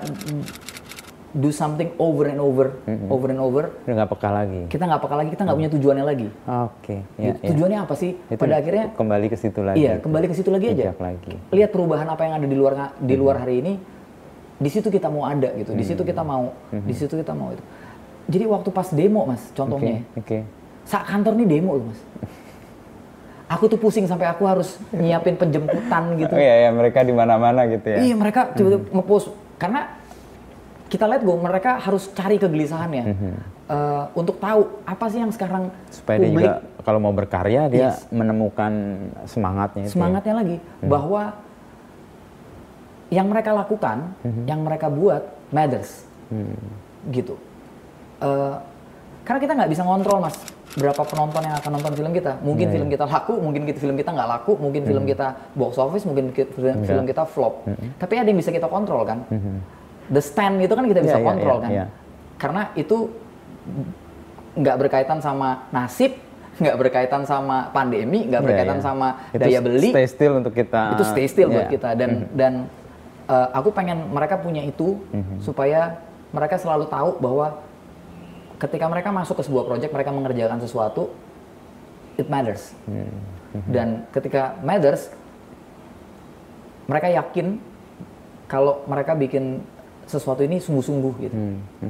do 1.37 1.52
something 1.52 1.93
over 2.00 2.25
and 2.26 2.40
over, 2.40 2.81
over 3.12 3.28
and 3.28 3.37
over, 3.38 3.69
nggak 3.85 4.09
peka 4.09 4.31
lagi. 4.33 4.61
kita 4.66 4.88
nggak 4.88 5.02
peka 5.05 5.14
lagi, 5.14 5.28
kita 5.31 5.43
nggak 5.45 5.59
punya 5.61 5.71
tujuannya 5.71 6.05
lagi. 6.05 6.28
Oke. 6.49 6.97
Ya, 7.21 7.37
Gitu. 7.37 7.52
Tujuannya 7.52 7.78
apa 7.85 7.95
sih? 7.95 8.16
Itu 8.16 8.40
Pada 8.40 8.57
akhirnya, 8.57 8.85
kembali 8.97 9.26
ke 9.28 9.37
situ 9.37 9.61
lagi. 9.61 9.76
iya 9.76 9.93
kembali 10.00 10.26
ke 10.26 10.35
situ 10.35 10.49
lagi 10.49 10.66
aja. 10.73 10.97
Lagi. 10.97 11.35
Lihat 11.52 11.71
perubahan 11.71 12.09
apa 12.09 12.25
yang 12.25 12.40
ada 12.40 12.47
di 12.49 12.57
luar 12.57 12.73
di 12.97 13.14
luar 13.14 13.37
hari 13.45 13.61
ini, 13.61 13.73
di 14.57 14.71
situ 14.73 14.88
kita 14.88 15.12
mau 15.12 15.28
ada 15.28 15.52
gitu, 15.52 15.76
di 15.76 15.85
situ 15.85 16.02
kita 16.02 16.25
mau, 16.25 16.57
di 16.73 16.95
situ 16.97 17.12
kita 17.12 17.37
mau 17.37 17.52
itu. 17.52 17.61
Jadi 18.26 18.45
waktu 18.49 18.69
pas 18.73 18.88
demo 18.90 19.23
mas, 19.23 19.38
Oke. 19.45 19.55
contohnya, 19.55 20.02
Oke. 20.16 20.43
saat 20.83 21.05
kantor 21.07 21.37
nih 21.38 21.47
demo 21.47 21.78
mas. 21.85 22.00
Aku 23.46 23.70
tuh 23.70 23.78
pusing 23.78 24.04
sampai 24.04 24.26
aku 24.26 24.42
harus 24.42 24.74
nyiapin 24.90 25.38
penjemputan 25.38 26.02
gitu. 26.20 26.34
Oh 26.34 26.40
iya, 26.40 26.66
ya, 26.66 26.70
mereka 26.70 27.00
di 27.00 27.14
mana-mana 27.14 27.62
gitu 27.66 27.86
ya. 27.86 27.98
Iya 28.02 28.14
mereka 28.14 28.50
tiba-tiba 28.50 28.90
ngepost 28.92 29.30
karena 29.56 29.94
kita 30.86 31.04
lihat 31.04 31.22
gue 31.22 31.36
mereka 31.36 31.70
harus 31.78 32.10
cari 32.10 32.36
kegelisahannya 32.36 33.04
Eh, 33.66 34.04
untuk 34.14 34.38
tahu 34.38 34.62
apa 34.86 35.10
sih 35.10 35.18
yang 35.18 35.34
sekarang 35.34 35.74
Supaya 35.90 36.22
dia 36.22 36.30
publik 36.30 36.46
juga 36.46 36.62
kalau 36.82 37.02
mau 37.02 37.10
berkarya 37.10 37.66
dia 37.66 37.90
Yes. 37.90 38.06
menemukan 38.14 38.72
semangatnya 39.26 39.82
itu. 39.82 39.90
ya. 39.90 39.94
semangatnya 39.98 40.35
lagi 40.37 40.56
bahwa 40.80 41.22
yang 43.09 43.26
mereka 43.26 43.50
lakukan, 43.52 44.14
yang 44.44 44.62
mereka 44.62 44.87
buat 44.87 45.22
matters, 45.50 46.06
gitu. 47.09 47.35
Eh, 48.18 48.54
karena 49.22 49.38
kita 49.38 49.52
nggak 49.54 49.70
bisa 49.70 49.82
ngontrol 49.82 50.18
mas 50.20 50.38
berapa 50.76 51.02
penonton 51.02 51.40
yang 51.40 51.56
akan 51.56 51.70
nonton 51.72 51.92
film 51.96 52.12
kita. 52.12 52.32
Mungkin 52.44 52.66
Iya, 52.68 52.74
film 52.76 52.88
kita 52.88 53.04
laku, 53.04 53.34
mungkin 53.40 53.62
kita, 53.64 53.78
film 53.80 53.96
kita 53.96 54.10
nggak 54.12 54.28
laku, 54.28 54.52
mungkin 54.60 54.82
film 54.84 55.04
kita 55.04 55.26
box 55.56 55.72
office, 55.76 56.04
mungkin 56.04 56.30
ki- 56.30 56.52
film, 56.52 56.84
film 56.84 57.04
kita 57.04 57.24
flop. 57.24 57.64
Tapi 57.96 58.14
ada 58.14 58.28
yang 58.28 58.36
bisa 58.36 58.52
kita 58.52 58.68
kontrol 58.68 59.02
kan. 59.02 59.24
The 60.06 60.20
stand 60.20 60.60
itu 60.60 60.70
kan 60.70 60.84
kita 60.84 61.00
bisa 61.00 61.16
Iya, 61.16 61.24
iya, 61.24 61.26
kontrol 61.26 61.56
iya, 61.56 61.64
kan. 61.64 61.70
iya. 61.72 61.86
Karena 62.36 62.62
itu 62.76 62.96
nggak 64.54 64.76
berkaitan 64.78 65.18
sama 65.18 65.64
nasib, 65.68 66.12
nggak 66.56 66.76
berkaitan 66.76 67.22
sama 67.24 67.72
pandemi, 67.72 68.28
nggak 68.28 68.40
Iya, 68.40 68.46
berkaitan 68.46 68.78
iya. 68.78 68.84
sama 68.84 69.08
Itu 69.32 69.40
daya 69.42 69.60
beli 69.60 69.90
Stay 69.90 70.06
still 70.06 70.32
untuk 70.36 70.52
kita. 70.52 70.82
itu 70.92 71.04
stay 71.04 71.26
still 71.26 71.48
buat 71.48 71.66
Iya. 71.68 71.72
kita 71.72 71.90
dan 71.96 72.10
dan 72.32 72.52
uh, 73.26 73.48
aku 73.50 73.72
pengen 73.72 74.12
mereka 74.12 74.36
punya 74.36 74.60
itu 74.60 75.00
supaya 75.40 75.98
mereka 76.30 76.60
selalu 76.60 76.84
tahu 76.86 77.16
bahwa 77.16 77.64
ketika 78.57 78.87
mereka 78.88 79.12
masuk 79.12 79.40
ke 79.40 79.45
sebuah 79.45 79.64
project 79.64 79.92
mereka 79.92 80.11
mengerjakan 80.11 80.59
sesuatu 80.61 81.12
it 82.16 82.29
matters 82.29 82.73
dan 83.69 84.05
ketika 84.11 84.57
matters 84.61 85.12
mereka 86.87 87.11
yakin 87.11 87.59
kalau 88.47 88.81
mereka 88.87 89.12
bikin 89.12 89.61
sesuatu 90.07 90.40
ini 90.40 90.62
sungguh-sungguh 90.62 91.12
gitu 91.21 91.37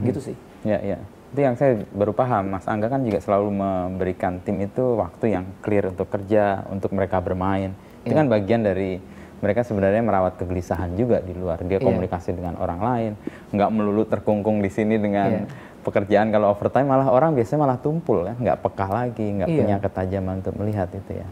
gitu 0.03 0.21
sih 0.33 0.37
Ya, 0.67 0.83
ya. 0.83 0.99
Itu 1.31 1.41
yang 1.47 1.55
saya 1.55 1.79
baru 1.95 2.11
paham. 2.11 2.51
Mas 2.51 2.67
Angga 2.67 2.91
kan 2.91 3.07
juga 3.07 3.23
selalu 3.23 3.55
memberikan 3.55 4.43
tim 4.43 4.59
itu 4.59 4.99
waktu 4.99 5.39
yang 5.39 5.47
clear 5.63 5.87
untuk 5.87 6.11
kerja, 6.11 6.67
untuk 6.67 6.91
mereka 6.91 7.23
bermain. 7.23 7.71
Itu 8.03 8.11
Iya. 8.11 8.19
kan 8.19 8.27
bagian 8.27 8.67
dari 8.67 8.99
mereka 9.39 9.63
sebenarnya 9.63 10.03
merawat 10.03 10.43
kegelisahan 10.43 10.99
juga 10.99 11.23
di 11.23 11.39
luar. 11.39 11.63
Dia 11.63 11.79
Iya. 11.79 11.87
komunikasi 11.87 12.35
dengan 12.35 12.59
orang 12.59 12.81
lain, 12.83 13.13
nggak 13.55 13.71
melulu 13.71 14.03
terkungkung 14.11 14.59
di 14.59 14.71
sini 14.75 14.99
dengan 14.99 15.47
Iya. 15.47 15.47
Pekerjaan. 15.87 16.29
Kalau 16.29 16.51
overtime 16.51 16.85
malah 16.85 17.07
orang 17.07 17.33
biasanya 17.33 17.61
malah 17.63 17.79
tumpul 17.79 18.27
ya, 18.27 18.35
nggak 18.35 18.59
peka 18.61 18.87
lagi, 18.87 19.27
nggak 19.33 19.49
Iya. 19.49 19.59
punya 19.63 19.77
ketajaman 19.79 20.35
untuk 20.41 20.55
melihat 20.59 20.91
itu 20.91 21.13
ya. 21.15 21.27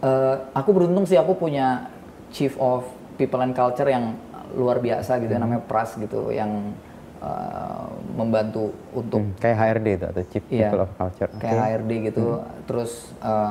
Eh, 0.00 0.34
aku 0.52 0.70
beruntung 0.70 1.08
sih 1.08 1.16
aku 1.16 1.32
punya 1.32 1.88
chief 2.28 2.52
of 2.56 2.84
people 3.16 3.40
and 3.40 3.52
culture 3.52 3.86
yang 3.86 4.12
luar 4.52 4.78
biasa 4.78 5.16
gitu 5.18 5.32
ya 5.32 5.40
namanya 5.40 5.64
Pras 5.64 5.96
gitu 5.96 6.28
yang 6.28 6.76
eh, 7.18 7.84
membantu 8.12 8.68
untuk 8.92 9.16
Hmm, 9.18 9.32
kayak 9.40 9.56
HRD 9.56 9.86
itu 9.90 10.04
atau 10.04 10.22
Chief 10.28 10.44
Iya. 10.44 10.68
People 10.68 10.82
of 10.84 10.90
Culture. 10.92 11.30
Kayak 11.34 11.56
HRD 11.80 11.90
gitu 12.04 12.24
terus 12.64 12.90
eh, 13.18 13.50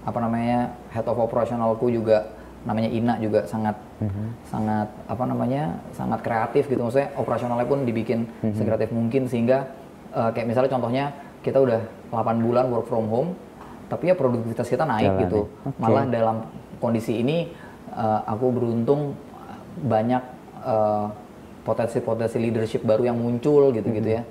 apa 0.00 0.18
namanya 0.18 0.72
head 0.88 1.04
of 1.04 1.20
operationalku 1.20 1.92
juga 1.92 2.32
namanya 2.60 2.88
Ina 2.88 3.14
juga 3.16 3.44
sangat 3.44 3.76
sangat 4.42 4.88
apa 5.04 5.24
namanya 5.24 5.76
sangat 5.90 6.20
kreatif 6.20 6.64
gitu 6.66 6.80
maksudnya 6.80 7.12
operasionalnya 7.14 7.64
pun 7.64 7.84
dibikin 7.84 8.24
sekreatif 8.50 8.88
mungkin 8.90 9.28
sehingga 9.28 9.68
eh, 10.10 10.30
kayak 10.32 10.46
misalnya 10.46 10.70
contohnya 10.70 11.04
kita 11.40 11.58
udah 11.58 11.80
8 12.12 12.44
bulan 12.44 12.64
work 12.68 12.86
from 12.86 13.06
home 13.08 13.30
tapi 13.86 14.06
ya 14.06 14.14
produktivitas 14.14 14.66
kita 14.66 14.86
naik 14.86 15.06
Jalan 15.08 15.20
gitu 15.24 15.38
nih. 15.40 15.66
Oke. 15.66 15.78
malah 15.78 16.04
dalam 16.06 16.36
kondisi 16.78 17.18
ini 17.18 17.50
eh, 17.92 18.20
aku 18.26 18.46
beruntung 18.50 19.14
banyak 19.80 20.22
eh, 20.62 21.06
potensi-potensi 21.60 22.40
leadership 22.40 22.82
baru 22.82 23.12
yang 23.12 23.16
muncul 23.16 23.70
gitu-gitu 23.70 24.08
ya 24.10 24.22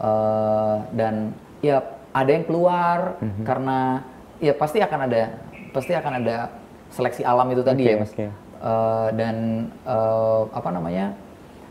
Eh, 0.00 0.76
dan 0.96 1.14
ya 1.60 1.78
ada 2.10 2.30
yang 2.30 2.44
keluar 2.44 3.20
karena 3.44 4.00
ya 4.40 4.56
pasti 4.56 4.80
akan 4.80 5.00
ada 5.06 5.22
pasti 5.70 5.92
akan 5.92 6.12
ada 6.24 6.50
seleksi 6.90 7.22
alam 7.22 7.46
itu 7.52 7.62
tadi 7.62 7.84
Oke, 7.84 7.92
ya 7.92 7.96
mas 8.00 8.10
oke. 8.10 8.26
Eh, 8.60 9.08
dan 9.14 9.36
eh, 9.84 10.42
apa 10.50 10.68
namanya 10.68 11.14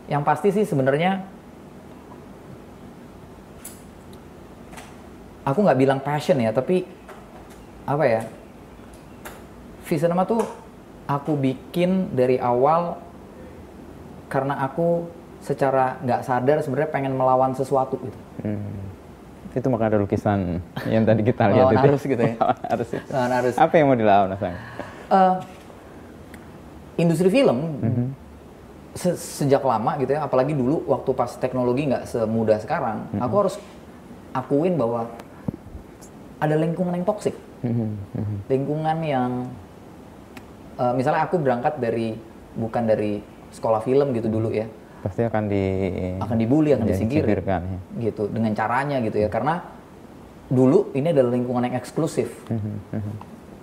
yang 0.06 0.22
pasti 0.22 0.50
sih 0.50 0.64
sebenarnya 0.64 1.22
aku 5.42 5.58
nggak 5.60 5.78
bilang 5.78 5.98
passion 5.98 6.36
ya 6.36 6.50
tapi 6.50 6.84
apa 7.84 8.04
ya 8.04 8.22
Visinema 9.82 10.22
tuh 10.22 10.44
aku 11.04 11.34
bikin 11.34 12.12
dari 12.12 12.36
awal 12.36 12.94
karena 14.26 14.60
aku 14.60 15.10
secara 15.40 15.98
nggak 15.98 16.20
sadar 16.22 16.60
sebenarnya 16.60 16.90
pengen 16.90 17.12
melawan 17.12 17.52
sesuatu 17.52 17.98
gitu 17.98 18.18
Hmm. 18.40 18.88
Itu 19.50 19.66
maka 19.66 19.90
ada 19.90 19.98
lukisan 19.98 20.62
yang 20.88 21.02
tadi 21.02 21.20
kita 21.20 21.50
lihat 21.50 21.74
itu. 21.74 21.82
arus 21.82 22.02
gitu 22.04 22.22
ya. 22.22 22.34
Lawan 22.38 22.62
arus 22.70 22.88
itu. 22.88 23.08
Lawan 23.10 23.32
arus. 23.34 23.54
Apa 23.54 23.74
yang 23.74 23.86
mau 23.86 23.98
dilawan, 23.98 24.30
Mas 24.30 24.40
Angga? 24.40 24.60
Eh, 25.10 25.36
industri 26.96 27.28
film 27.28 27.58
Mhm. 27.76 28.06
se- 28.92 29.18
sejak 29.18 29.60
lama 29.60 29.92
gitu 29.96 30.10
ya 30.10 30.22
apalagi 30.22 30.52
dulu 30.52 30.86
waktu 30.86 31.10
pas 31.10 31.34
teknologi 31.34 31.84
nggak 31.84 32.06
semudah 32.06 32.58
sekarang 32.58 33.10
Mhm. 33.10 33.20
aku 33.20 33.34
harus 33.36 33.54
akuin 34.30 34.74
bahwa 34.74 35.10
ada 36.40 36.56
lingkungan 36.56 36.96
yang 36.96 37.06
toksik, 37.06 37.36
Mhm, 37.60 38.48
lingkungan 38.48 38.96
yang 39.04 39.30
eh, 40.74 40.92
misalnya 40.96 41.28
aku 41.28 41.36
berangkat 41.36 41.76
dari 41.76 42.16
bukan 42.56 42.88
dari 42.88 43.20
sekolah 43.52 43.84
film 43.84 44.16
gitu 44.16 44.32
dulu 44.32 44.48
ya, 44.48 44.64
Pasti 45.04 45.20
akan 45.22 45.44
di 45.46 45.64
akan 46.16 46.36
dibully, 46.36 46.72
akan 46.72 46.88
ya, 46.88 46.96
disingkir, 46.96 47.20
disingkirkan, 47.24 47.60
ya. 47.62 47.78
gitu 48.08 48.28
dengan 48.28 48.52
caranya 48.56 48.96
gitu 49.00 49.20
ya, 49.20 49.28
karena 49.28 49.60
dulu 50.48 50.88
ini 50.92 51.12
adalah 51.12 51.30
lingkungan 51.30 51.68
yang 51.68 51.76
eksklusif. 51.76 52.32
Mhm, 52.48 53.12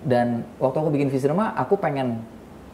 dan 0.06 0.26
waktu 0.56 0.76
aku 0.78 0.90
bikin 0.94 1.10
Visinema 1.10 1.50
aku 1.52 1.74
pengen 1.74 2.22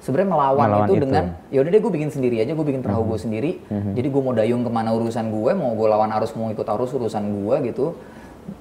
sebenarnya 0.05 0.31
melawan, 0.37 0.69
Melawan 0.69 0.87
itu, 0.87 0.93
itu. 0.93 1.03
dengan 1.09 1.25
ya 1.49 1.59
udah 1.64 1.71
deh 1.73 1.81
gue 1.81 1.93
bikin 1.97 2.11
sendiri 2.12 2.37
aja 2.37 2.53
gue 2.53 2.67
bikin 2.69 2.85
perahu 2.85 3.09
gue 3.09 3.17
sendiri. 3.17 3.64
Jadi 3.97 4.05
gue 4.12 4.21
mau 4.21 4.37
dayung 4.37 4.61
ke 4.61 4.69
mana 4.69 4.93
urusan 4.93 5.33
gue 5.33 5.53
mau 5.57 5.73
gue 5.73 5.88
lawan 5.88 6.12
arus 6.21 6.37
mau 6.37 6.53
ikut 6.53 6.69
arus 6.69 6.93
urusan 6.93 7.25
gue 7.25 7.73
gitu. 7.73 7.97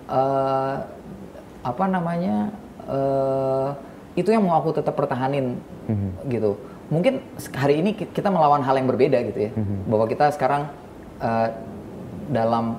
Eh, 0.08 0.76
apa 1.64 1.84
namanya 1.86 2.52
eh, 2.84 3.70
itu 4.14 4.30
yang 4.30 4.44
mau 4.44 4.60
aku 4.60 4.76
tetap 4.76 4.94
pertahanin 4.94 5.56
Mhm. 5.84 6.30
gitu. 6.30 6.60
Mungkin 6.88 7.24
hari 7.54 7.80
ini 7.80 7.92
ki- 7.94 8.12
kita 8.12 8.28
melawan 8.28 8.62
hal 8.62 8.76
yang 8.76 8.86
berbeda 8.86 9.24
gitu 9.26 9.40
ya. 9.40 9.52
Mhm. 9.54 9.88
bahwa 9.88 10.06
kita 10.06 10.26
sekarang 10.30 10.68
eh, 11.18 11.48
dalam 12.30 12.78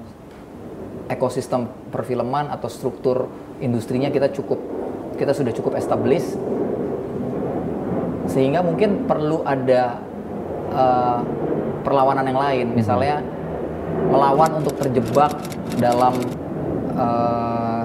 ekosistem 1.07 1.64
perfilman 1.88 2.49
atau 2.49 2.68
struktur 2.68 3.29
industrinya 3.59 4.09
kita 4.09 4.29
cukup 4.31 4.57
kita 5.14 5.33
sudah 5.33 5.53
cukup 5.53 5.75
established 5.75 6.37
sehingga 8.27 8.61
mungkin 8.61 9.05
perlu 9.05 9.40
ada 9.42 10.01
eh, 10.70 11.18
perlawanan 11.81 12.25
yang 12.25 12.40
lain. 12.40 12.66
Misalnya 12.73 13.20
melawan 14.07 14.61
untuk 14.61 14.77
terjebak 14.77 15.33
dalam 15.77 16.14
eh, 16.94 17.85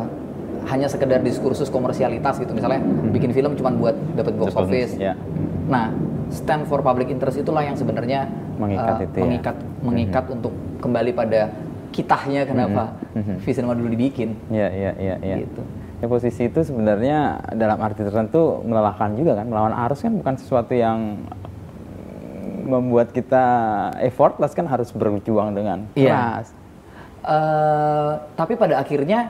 hanya 0.70 0.86
sekedar 0.86 1.20
diskursus 1.20 1.68
komersialitas 1.68 2.38
gitu 2.38 2.54
misalnya 2.54 2.80
bikin 3.10 3.34
film 3.34 3.58
cuma 3.58 3.74
buat 3.74 3.98
dapat 4.14 4.34
box 4.38 4.54
office 4.54 4.94
ya. 4.96 5.18
nah 5.66 5.90
stand 6.30 6.70
for 6.70 6.80
public 6.80 7.10
interest 7.10 7.42
itulah 7.42 7.62
yang 7.62 7.74
sebenarnya 7.74 8.30
Mengikat 8.60 8.96
eh, 9.02 9.06
itu 9.08 9.18
ya. 9.18 9.24
mengikat 9.26 9.56
mengikat 9.82 10.26
untuk 10.30 10.54
kembali 10.78 11.12
pada 11.16 11.50
kitahnya 11.90 12.46
kenapa 12.46 12.94
Visinema 13.42 13.74
dulu 13.74 13.90
dibikin 13.90 14.38
Ya, 14.48 14.70
ya, 14.70 14.94
ya, 14.96 15.16
ya. 15.20 15.36
Gitu. 15.42 15.62
Ya, 16.00 16.08
posisi 16.08 16.48
itu 16.48 16.64
sebenarnya 16.64 17.18
dalam 17.60 17.76
arti 17.84 18.08
tertentu 18.08 18.64
melelahkan 18.64 19.20
juga 19.20 19.36
kan. 19.36 19.52
Melawan 19.52 19.76
arus 19.84 20.00
kan 20.00 20.16
bukan 20.16 20.40
sesuatu 20.40 20.72
yang 20.72 21.20
membuat 22.64 23.12
kita 23.12 23.44
effortless 24.00 24.54
kan 24.54 24.64
harus 24.64 24.94
berjuang 24.94 25.52
dengan 25.52 25.90
Iya. 25.98 26.08
keras. 26.40 26.48
Eh, 27.20 28.12
tapi 28.32 28.56
pada 28.56 28.80
akhirnya 28.80 29.28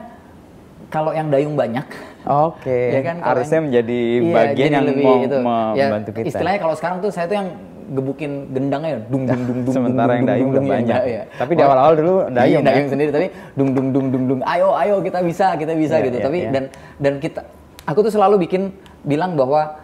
kalau 0.90 1.14
yang 1.14 1.30
dayung 1.30 1.54
banyak 1.54 1.86
Oke. 2.26 2.78
ya 2.92 3.00
kan 3.00 3.16
Harusnya 3.22 3.56
yang- 3.56 3.66
menjadi 3.70 4.00
Iya, 4.20 4.34
bagian 4.34 4.70
yang 4.70 4.84
lebih 4.84 5.04
mau 5.06 5.16
itu. 5.22 5.36
Ya, 5.38 5.86
membantu 5.86 6.10
kita. 6.12 6.26
Istilahnya 6.28 6.58
kalau 6.58 6.74
sekarang 6.74 6.98
tuh 6.98 7.10
saya 7.10 7.26
tuh 7.26 7.36
yang 7.38 7.48
gebukin 7.90 8.32
gendangnya 8.50 9.02
dung 9.06 9.24
dung 9.24 9.42
dung 9.44 9.58
dung. 9.64 9.74
Sementara 9.74 10.10
dung, 10.10 10.18
yang 10.18 10.26
dayung 10.28 10.48
udah 10.50 10.62
banyak. 10.62 11.00
iya. 11.06 11.22
Tapi 11.32 11.52
di 11.54 11.62
awal-awal 11.62 11.92
dulu 11.94 12.14
dayung 12.28 12.62
Iya, 12.62 12.68
dayung 12.68 12.86
ya? 12.86 12.90
sendiri 12.90 13.10
tapi 13.10 13.26
dung 13.54 13.70
dung 13.72 13.88
dung 13.90 14.06
dung 14.10 14.24
dung. 14.28 14.40
Ayo 14.44 14.68
ayo 14.74 14.94
kita 14.98 15.18
bisa 15.22 15.46
kita 15.54 15.72
bisa 15.72 15.94
Iya, 15.96 16.06
gitu. 16.06 16.16
iya, 16.18 16.24
tapi 16.24 16.38
iya. 16.40 16.50
dan 16.50 16.64
dan 16.98 17.12
kita 17.18 17.40
aku 17.82 17.98
tuh 18.02 18.12
selalu 18.12 18.36
bikin 18.44 18.70
bilang 19.02 19.34
bahwa 19.34 19.78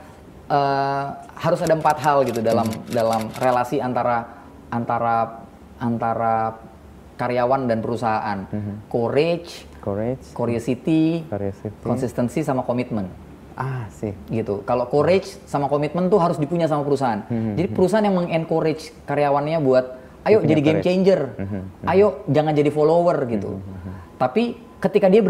eh, 0.47 1.05
harus 1.37 1.59
ada 1.61 1.75
empat 1.75 1.97
hal 1.99 2.23
gitu 2.23 2.39
dalam 2.39 2.67
Hmm. 2.67 2.83
dalam 2.89 3.23
relasi 3.37 3.79
antara 3.79 4.23
antara 4.69 5.43
antara 5.77 6.55
karyawan 7.17 7.65
dan 7.65 7.79
perusahaan. 7.81 8.39
Courage, 8.87 9.65
Courage, 9.87 10.35
curiosity, 10.35 11.23
curiosity. 11.25 11.79
konsistensi 11.81 12.43
sama 12.43 12.67
komitmen 12.67 13.07
Ah, 13.55 13.87
sih. 13.89 14.11
gitu. 14.29 14.67
Kalau 14.67 14.85
courage 14.85 15.39
sama 15.47 15.71
komitmen 15.71 16.11
tuh 16.11 16.19
harus 16.19 16.37
dipunya 16.37 16.67
sama 16.67 16.83
perusahaan. 16.83 17.23
Jadi 17.31 17.71
perusahaan 17.71 18.03
yang 18.03 18.19
mengencourage 18.19 18.91
karyawannya 19.07 19.63
buat 19.63 19.85
ayo 20.27 20.43
jadi 20.43 20.61
game 20.61 20.73
courage. 20.77 20.85
changer. 20.85 21.21
Ayo 21.87 22.27
jangan 22.27 22.53
jadi 22.53 22.69
follower 22.69 23.17
gitu. 23.31 23.63
Tapi 24.19 24.59
ketika 24.77 25.07
dia 25.07 25.23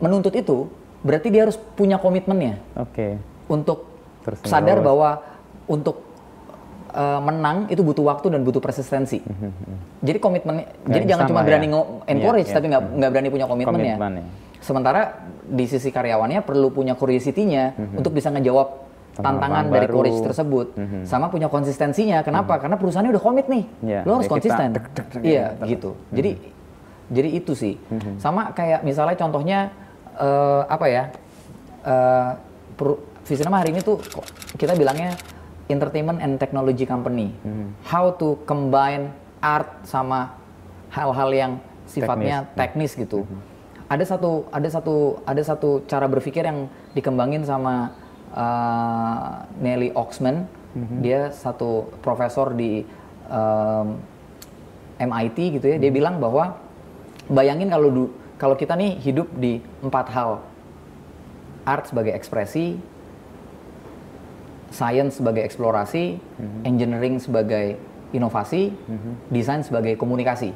menuntut 0.00 0.34
itu, 0.34 0.66
berarti 1.00 1.28
dia 1.28 1.44
harus 1.44 1.60
punya 1.76 1.94
komitmennya 1.94 2.58
Oke. 2.74 3.20
untuk 3.46 3.86
Terus 4.20 4.42
sadar 4.42 4.82
bahwa 4.82 5.22
untuk 5.64 6.09
uh, 6.90 7.20
menang 7.22 7.70
itu 7.70 7.80
butuh 7.80 8.04
waktu 8.06 8.34
dan 8.34 8.40
butuh 8.42 8.58
persistensi. 8.58 9.22
Jadi 10.02 10.18
komitmen, 10.18 10.66
jadi 10.86 11.04
jangan 11.06 11.24
cuma 11.30 11.40
lah 11.40 11.46
berani 11.46 11.68
ya. 11.70 11.82
encourage 12.06 12.48
Iya, 12.50 12.56
tapi 12.56 12.66
nggak 12.70 12.82
nggak 12.98 13.10
berani 13.10 13.28
punya 13.30 13.46
komitmen, 13.46 13.80
ya. 13.80 13.96
Komitmen 13.96 14.12
ya. 14.18 14.24
Sementara 14.60 15.00
di 15.48 15.64
sisi 15.64 15.88
karyawannya 15.88 16.44
perlu 16.44 16.68
punya 16.68 16.92
curiosity-nya 16.92 17.74
untuk 17.96 18.12
bisa 18.12 18.28
ngejawab 18.28 18.68
tantangan 19.16 19.68
dari 19.68 19.86
baru. 19.88 19.94
courage 20.00 20.20
tersebut, 20.22 20.66
sama 21.08 21.26
punya 21.32 21.48
konsistensinya. 21.48 22.20
Kenapa? 22.20 22.60
Karena 22.60 22.76
perusahaannya 22.76 23.12
udah 23.16 23.24
komit 23.24 23.46
nih, 23.48 23.64
Iya, 23.80 24.00
lo 24.04 24.20
harus 24.20 24.28
ya 24.28 24.32
konsisten. 24.32 24.68
Iya, 25.20 25.44
gitu. 25.64 25.90
Jadi, 26.12 26.30
jadi 27.10 27.28
itu 27.32 27.52
sih. 27.56 27.74
Sama 28.20 28.52
kayak 28.52 28.84
misalnya 28.84 29.16
contohnya 29.16 29.58
eh, 30.20 30.62
apa 30.68 30.86
ya? 30.88 31.04
Eh, 31.80 32.30
peru- 32.76 33.00
Visinema 33.20 33.62
hari 33.62 33.70
ini 33.70 33.80
tuh 33.84 34.00
kita 34.58 34.74
bilangnya 34.74 35.14
entertainment 35.70 36.18
and 36.18 36.36
technology 36.36 36.84
company. 36.84 37.32
How 37.86 38.12
to 38.18 38.36
combine 38.44 39.14
art 39.40 39.70
sama 39.86 40.34
hal-hal 40.90 41.30
yang 41.32 41.52
sifatnya 41.86 42.50
teknis, 42.58 42.98
gitu. 42.98 43.24
Ada 43.90 44.06
satu 44.06 44.46
ada 44.54 44.68
satu 44.70 44.94
ada 45.26 45.42
satu 45.42 45.82
cara 45.90 46.06
berpikir 46.06 46.46
yang 46.46 46.70
dikembangin 46.94 47.42
sama 47.42 47.94
eh, 48.34 49.30
Nelly 49.62 49.90
Oxman. 49.94 50.46
Dia 51.02 51.34
satu 51.34 51.90
profesor 51.98 52.54
di 52.54 52.86
em, 53.26 53.86
MIT 55.02 55.58
gitu 55.58 55.66
ya. 55.66 55.76
Dia 55.82 55.90
bilang 55.90 56.22
bahwa 56.22 56.54
bayangin 57.26 57.66
kalau 57.66 57.90
kalau 58.38 58.54
kita 58.54 58.78
nih 58.78 58.94
hidup 59.02 59.26
di 59.34 59.58
empat 59.82 60.06
hal. 60.14 60.46
Art 61.66 61.92
sebagai 61.92 62.16
ekspresi, 62.16 62.80
science 64.70 65.18
sebagai 65.18 65.42
eksplorasi, 65.44 66.18
engineering 66.64 67.18
sebagai 67.18 67.76
inovasi, 68.10 68.74
desain 69.30 69.62
sebagai 69.62 69.94
komunikasi. 69.98 70.54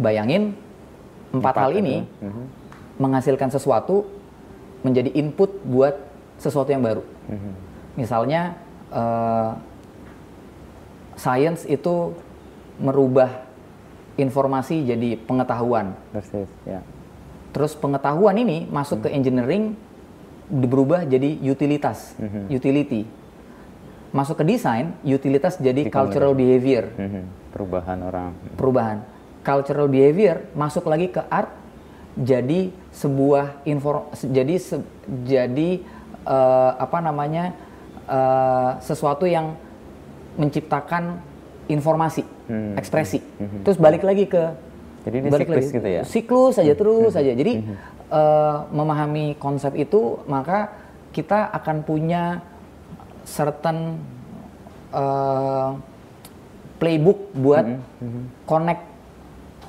Bayangin 0.00 0.56
empat, 1.32 1.54
hal 1.60 1.72
ini 1.76 2.08
menghasilkan 2.98 3.52
sesuatu 3.52 4.08
menjadi 4.82 5.12
input 5.14 5.52
buat 5.64 5.94
sesuatu 6.40 6.70
yang 6.72 6.82
baru. 6.82 7.04
Misalnya 7.98 8.56
eh, 8.94 9.50
science 11.18 11.66
itu 11.66 12.14
merubah 12.78 13.48
informasi 14.18 14.86
jadi 14.86 15.18
pengetahuan. 15.18 15.94
Persis, 16.14 16.46
ya. 16.62 16.82
Terus 17.50 17.74
pengetahuan 17.74 18.38
ini 18.38 18.70
masuk 18.70 19.06
ke 19.06 19.08
engineering 19.10 19.74
berubah 20.48 21.04
jadi 21.04 21.36
utilitas, 21.42 22.16
utility. 22.48 23.04
Masuk 24.08 24.40
ke 24.40 24.44
desain, 24.46 24.96
utilitas 25.02 25.56
jadi 25.56 25.84
Di 25.84 25.92
cultural 25.92 26.32
behavior, 26.32 26.88
Mhm. 26.90 27.22
Perubahan 27.48 27.98
orang. 28.00 28.32
perubahan. 28.54 28.98
Cultural 29.40 29.86
behavior 29.86 30.44
masuk 30.52 30.84
lagi 30.84 31.08
ke 31.08 31.20
art 31.22 31.48
jadi 32.14 32.68
sebuah 32.90 33.62
inform 33.64 34.08
jadi 34.12 34.54
se- 34.58 34.84
jadi 35.22 35.80
eh, 36.20 36.72
apa 36.74 36.98
namanya 36.98 37.52
eh, 38.04 38.70
sesuatu 38.80 39.24
yang 39.24 39.56
menciptakan 40.34 41.20
informasi, 41.66 42.24
ekspresi. 42.74 43.20
Terus 43.62 43.76
balik 43.76 44.00
lagi 44.02 44.24
ke 44.24 44.42
Jadi 45.04 45.16
balik 45.22 45.46
siklus 45.46 45.56
lagi. 45.62 45.76
gitu 45.76 45.88
ya? 45.90 46.02
Siklus 46.02 46.52
saja 46.54 46.72
terus 46.74 47.12
saja. 47.12 47.28
Jadi 47.30 47.64
eh, 48.08 48.56
memahami 48.70 49.36
konsep 49.36 49.72
itu 49.74 50.20
maka 50.24 50.72
kita 51.10 51.48
akan 51.52 51.82
punya 51.82 52.40
certain 53.24 54.00
eh, 54.92 55.70
playbook 56.78 57.34
buat 57.34 57.66
connect 58.46 58.82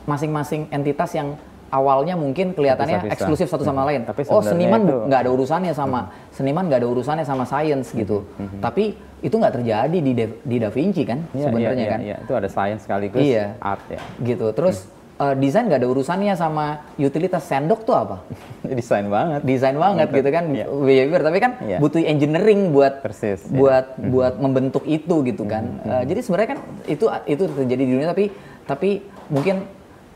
masing-masing 0.05 0.69
entitas 0.69 1.09
yang 1.13 1.33
awalnya 1.69 2.17
mungkin 2.17 2.53
kelihatannya 2.57 2.97
Terpisah-pisah. 3.05 3.17
eksklusif 3.29 3.47
satu 3.49 3.61
sama 3.61 3.85
lain. 3.85 4.01
Tapi 4.05 4.25
oh 4.25 4.41
sebenarnya 4.41 4.49
seniman 4.49 4.81
nggak 5.05 5.19
ada 5.21 5.31
urusannya 5.31 5.73
sama 5.73 5.99
seniman 6.33 6.63
nggak 6.65 6.79
ada 6.81 6.89
urusannya 6.89 7.25
sama 7.25 7.45
science 7.45 7.93
gitu. 7.93 8.25
Tapi 8.57 8.93
itu 9.21 9.35
nggak 9.35 9.53
terjadi 9.53 9.97
di 9.99 10.11
Da- 10.15 10.39
di 10.41 10.57
Da 10.57 10.69
Vinci 10.71 11.03
kan 11.03 11.19
Iya, 11.29 11.43
sebenarnya 11.45 11.85
iya, 11.85 11.91
kan. 11.91 11.99
Iya, 12.01 12.15
itu 12.25 12.33
ada 12.33 12.49
science 12.49 12.81
sekaligus 12.87 13.21
Iya. 13.21 13.45
art 13.61 13.85
ya. 13.85 14.01
Gitu. 14.17 14.47
Terus 14.49 14.77
eh, 15.19 15.35
desain 15.35 15.67
nggak 15.67 15.83
ada 15.83 15.89
urusannya 15.91 16.33
sama 16.33 16.87
utilitas 16.95 17.43
sendok 17.43 17.83
tuh 17.83 17.95
apa? 17.95 18.17
Desain 18.79 19.05
banget. 19.11 19.43
Desain 19.43 19.75
banget 19.75 20.07
gitu 20.09 20.29
kan 20.31 20.47
Iya. 20.49 20.65
behavior 20.71 21.21
tapi 21.21 21.37
kan 21.43 21.51
Iya. 21.59 21.77
butuh 21.83 21.99
engineering 22.01 22.71
buat 22.71 23.03
Persis, 23.03 23.43
iya. 23.45 23.53
buat 23.53 23.85
buat 23.99 24.33
membentuk 24.39 24.83
itu 24.87 25.21
gitu 25.27 25.43
kan. 25.43 25.83
Eh, 25.83 26.03
jadi 26.07 26.19
sebenarnya 26.23 26.49
kan 26.55 26.59
itu 26.87 27.05
itu 27.27 27.43
terjadi 27.45 27.83
di 27.83 27.91
dunia 27.91 28.07
tapi 28.07 28.31
tapi 28.63 28.89
mungkin 29.27 29.67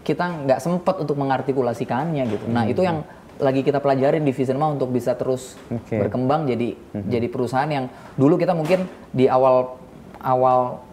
kita 0.04 0.48
nggak 0.48 0.60
sempat 0.60 1.00
untuk 1.00 1.16
mengartikulasikannya 1.16 2.24
gitu. 2.28 2.46
Nah, 2.52 2.68
itu 2.68 2.84
yang 2.84 3.08
lagi 3.40 3.66
kita 3.66 3.80
pelajarin 3.82 4.22
di 4.22 4.30
Visinema 4.30 4.70
untuk 4.70 4.94
bisa 4.94 5.18
terus 5.18 5.58
Oke. 5.68 5.98
berkembang 5.98 6.46
jadi 6.46 6.78
jadi 7.10 7.28
perusahaan 7.28 7.66
yang 7.66 7.90
dulu 8.14 8.38
kita 8.38 8.54
mungkin 8.54 8.86
di 9.10 9.26
awal 9.26 9.80
awal 10.22 10.86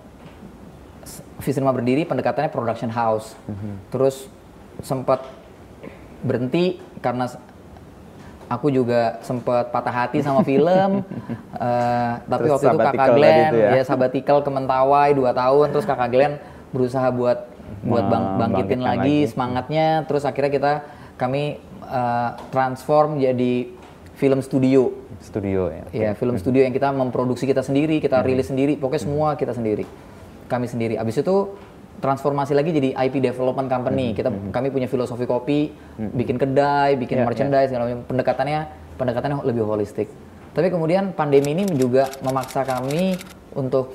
Visinema 1.40 1.72
berdiri 1.72 2.05
pendekatannya 2.05 2.48
production 2.48 2.88
house. 2.88 3.35
Terus 3.88 4.29
sempat 4.81 5.24
berhenti 6.20 6.64
karena 6.98 7.29
aku 8.46 8.68
juga 8.68 9.20
sempat 9.20 9.70
patah 9.70 9.94
hati 9.96 10.20
sama 10.20 10.40
film. 10.42 11.00
Eh, 11.61 12.12
tapi 12.24 12.48
Terus 12.48 12.53
waktu 12.57 12.66
itu 12.66 12.79
kakak 12.81 13.09
Glenn 13.12 13.37
tadi 13.37 13.42
itu 13.44 13.59
ya? 13.61 13.70
ya 13.76 13.85
sabbatical 13.85 14.37
ke 14.40 14.48
Mentawai 14.48 15.12
2 15.12 15.29
tahun 15.31 15.66
terus 15.68 15.85
kakak 15.85 16.09
Glenn 16.09 16.33
berusaha 16.72 17.05
buat 17.12 17.38
buat 17.85 18.00
bang- 18.03 18.40
Membangkitkan 18.40 18.40
bangkitin 18.40 18.81
lagi, 18.81 18.96
lagi. 18.96 19.18
semangatnya 19.29 19.87
terus 20.03 20.24
akhirnya 20.24 20.48
kita 20.48 20.72
kami 21.14 21.61
eh, 21.85 22.31
transform 22.48 23.20
jadi 23.20 23.76
film 24.16 24.40
studio 24.40 24.88
Studio 25.20 25.68
ya. 25.68 25.85
ya 25.92 26.11
film 26.16 26.33
studio 26.35 26.64
yang 26.64 26.72
kita 26.72 26.88
memproduksi 26.88 27.44
kita 27.44 27.61
sendiri 27.61 28.00
kita 28.00 28.24
rilis 28.24 28.48
sendiri 28.48 28.81
pokoknya 28.81 29.05
semua 29.05 29.29
kita 29.37 29.53
sendiri 29.53 29.85
kami 30.51 30.67
sendiri. 30.67 30.99
Abis 30.99 31.23
itu 31.23 31.55
transformasi 32.03 32.57
lagi 32.57 32.75
jadi 32.75 32.91
IP 32.97 33.23
development 33.23 33.71
company. 33.71 34.17
Kita 34.17 34.35
kami 34.51 34.75
punya 34.75 34.91
filosofi 34.91 35.25
kopi 35.25 35.71
bikin 35.97 36.41
kedai 36.41 36.99
bikin 36.99 37.23
Ya, 37.23 37.25
merchandise 37.25 37.71
segala 37.71 37.87
macam. 37.87 38.03
Pendekatannya 38.11 38.61
pendekatannya 38.99 39.37
lebih 39.47 39.63
holistik. 39.65 40.11
Tapi 40.51 40.67
kemudian 40.67 41.15
pandemi 41.15 41.55
ini 41.55 41.65
juga 41.79 42.11
memaksa 42.27 42.67
kami 42.67 43.15
untuk 43.55 43.95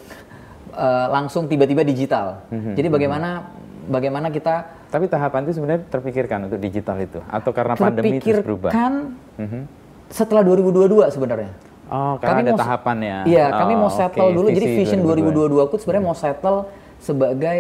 eh, 0.72 1.08
langsung 1.12 1.52
tiba-tiba 1.52 1.84
digital. 1.84 2.48
Jadi 2.50 2.88
bagaimana 2.88 3.52
bagaimana 3.92 4.32
kita 4.32 4.88
Tapi 4.90 5.12
tahapan 5.12 5.44
itu 5.44 5.60
sebenarnya 5.60 5.82
terpikirkan 5.92 6.48
untuk 6.48 6.60
digital 6.62 6.96
itu? 7.04 7.20
Atau 7.28 7.52
karena 7.52 7.76
pandemi 7.76 8.16
itu 8.24 8.32
berubah? 8.40 8.72
terpikirkan 8.72 8.92
Mhm. 9.36 9.62
setelah 10.08 10.46
2022 10.46 11.10
sebenarnya 11.12 11.52
Oh, 11.86 12.18
karena 12.18 12.42
ada 12.42 12.52
mau- 12.52 12.60
tahapannya. 12.60 13.18
Iya, 13.26 13.46
Oh, 13.46 13.60
kami 13.60 13.74
mau 13.76 13.90
settle 13.90 14.30
dulu. 14.32 14.48
Jadi 14.50 14.66
visi 14.66 14.78
Vision 14.82 15.00
2022. 15.02 15.54
2022 15.54 15.66
aku 15.66 15.76
sebenarnya 15.78 16.04
mau 16.04 16.18
settle 16.18 16.58
sebagai 16.98 17.60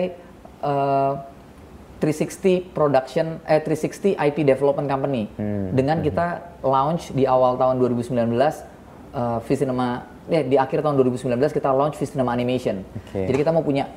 eh, 0.61 1.13
360 1.95 2.69
production 2.71 3.39
eh 3.43 3.57
360 3.57 4.17
IP 4.17 4.37
development 4.43 4.85
company. 4.85 5.29
Hmm, 5.31 5.71
Dengan 5.71 6.01
kita 6.01 6.25
launch 6.61 7.09
di 7.11 7.23
awal 7.23 7.55
tahun 7.55 7.77
2019 7.77 8.29
eh 9.11 9.39
Visinema 9.41 9.87
eh, 10.27 10.43
di 10.43 10.57
akhir 10.57 10.81
tahun 10.81 10.97
2019 10.97 11.29
kita 11.51 11.69
launch 11.71 11.95
Visinema 11.95 12.31
Animation. 12.31 12.83
Oke. 12.83 13.25
Jadi 13.25 13.37
kita 13.37 13.49
mau 13.49 13.61
punya 13.61 13.87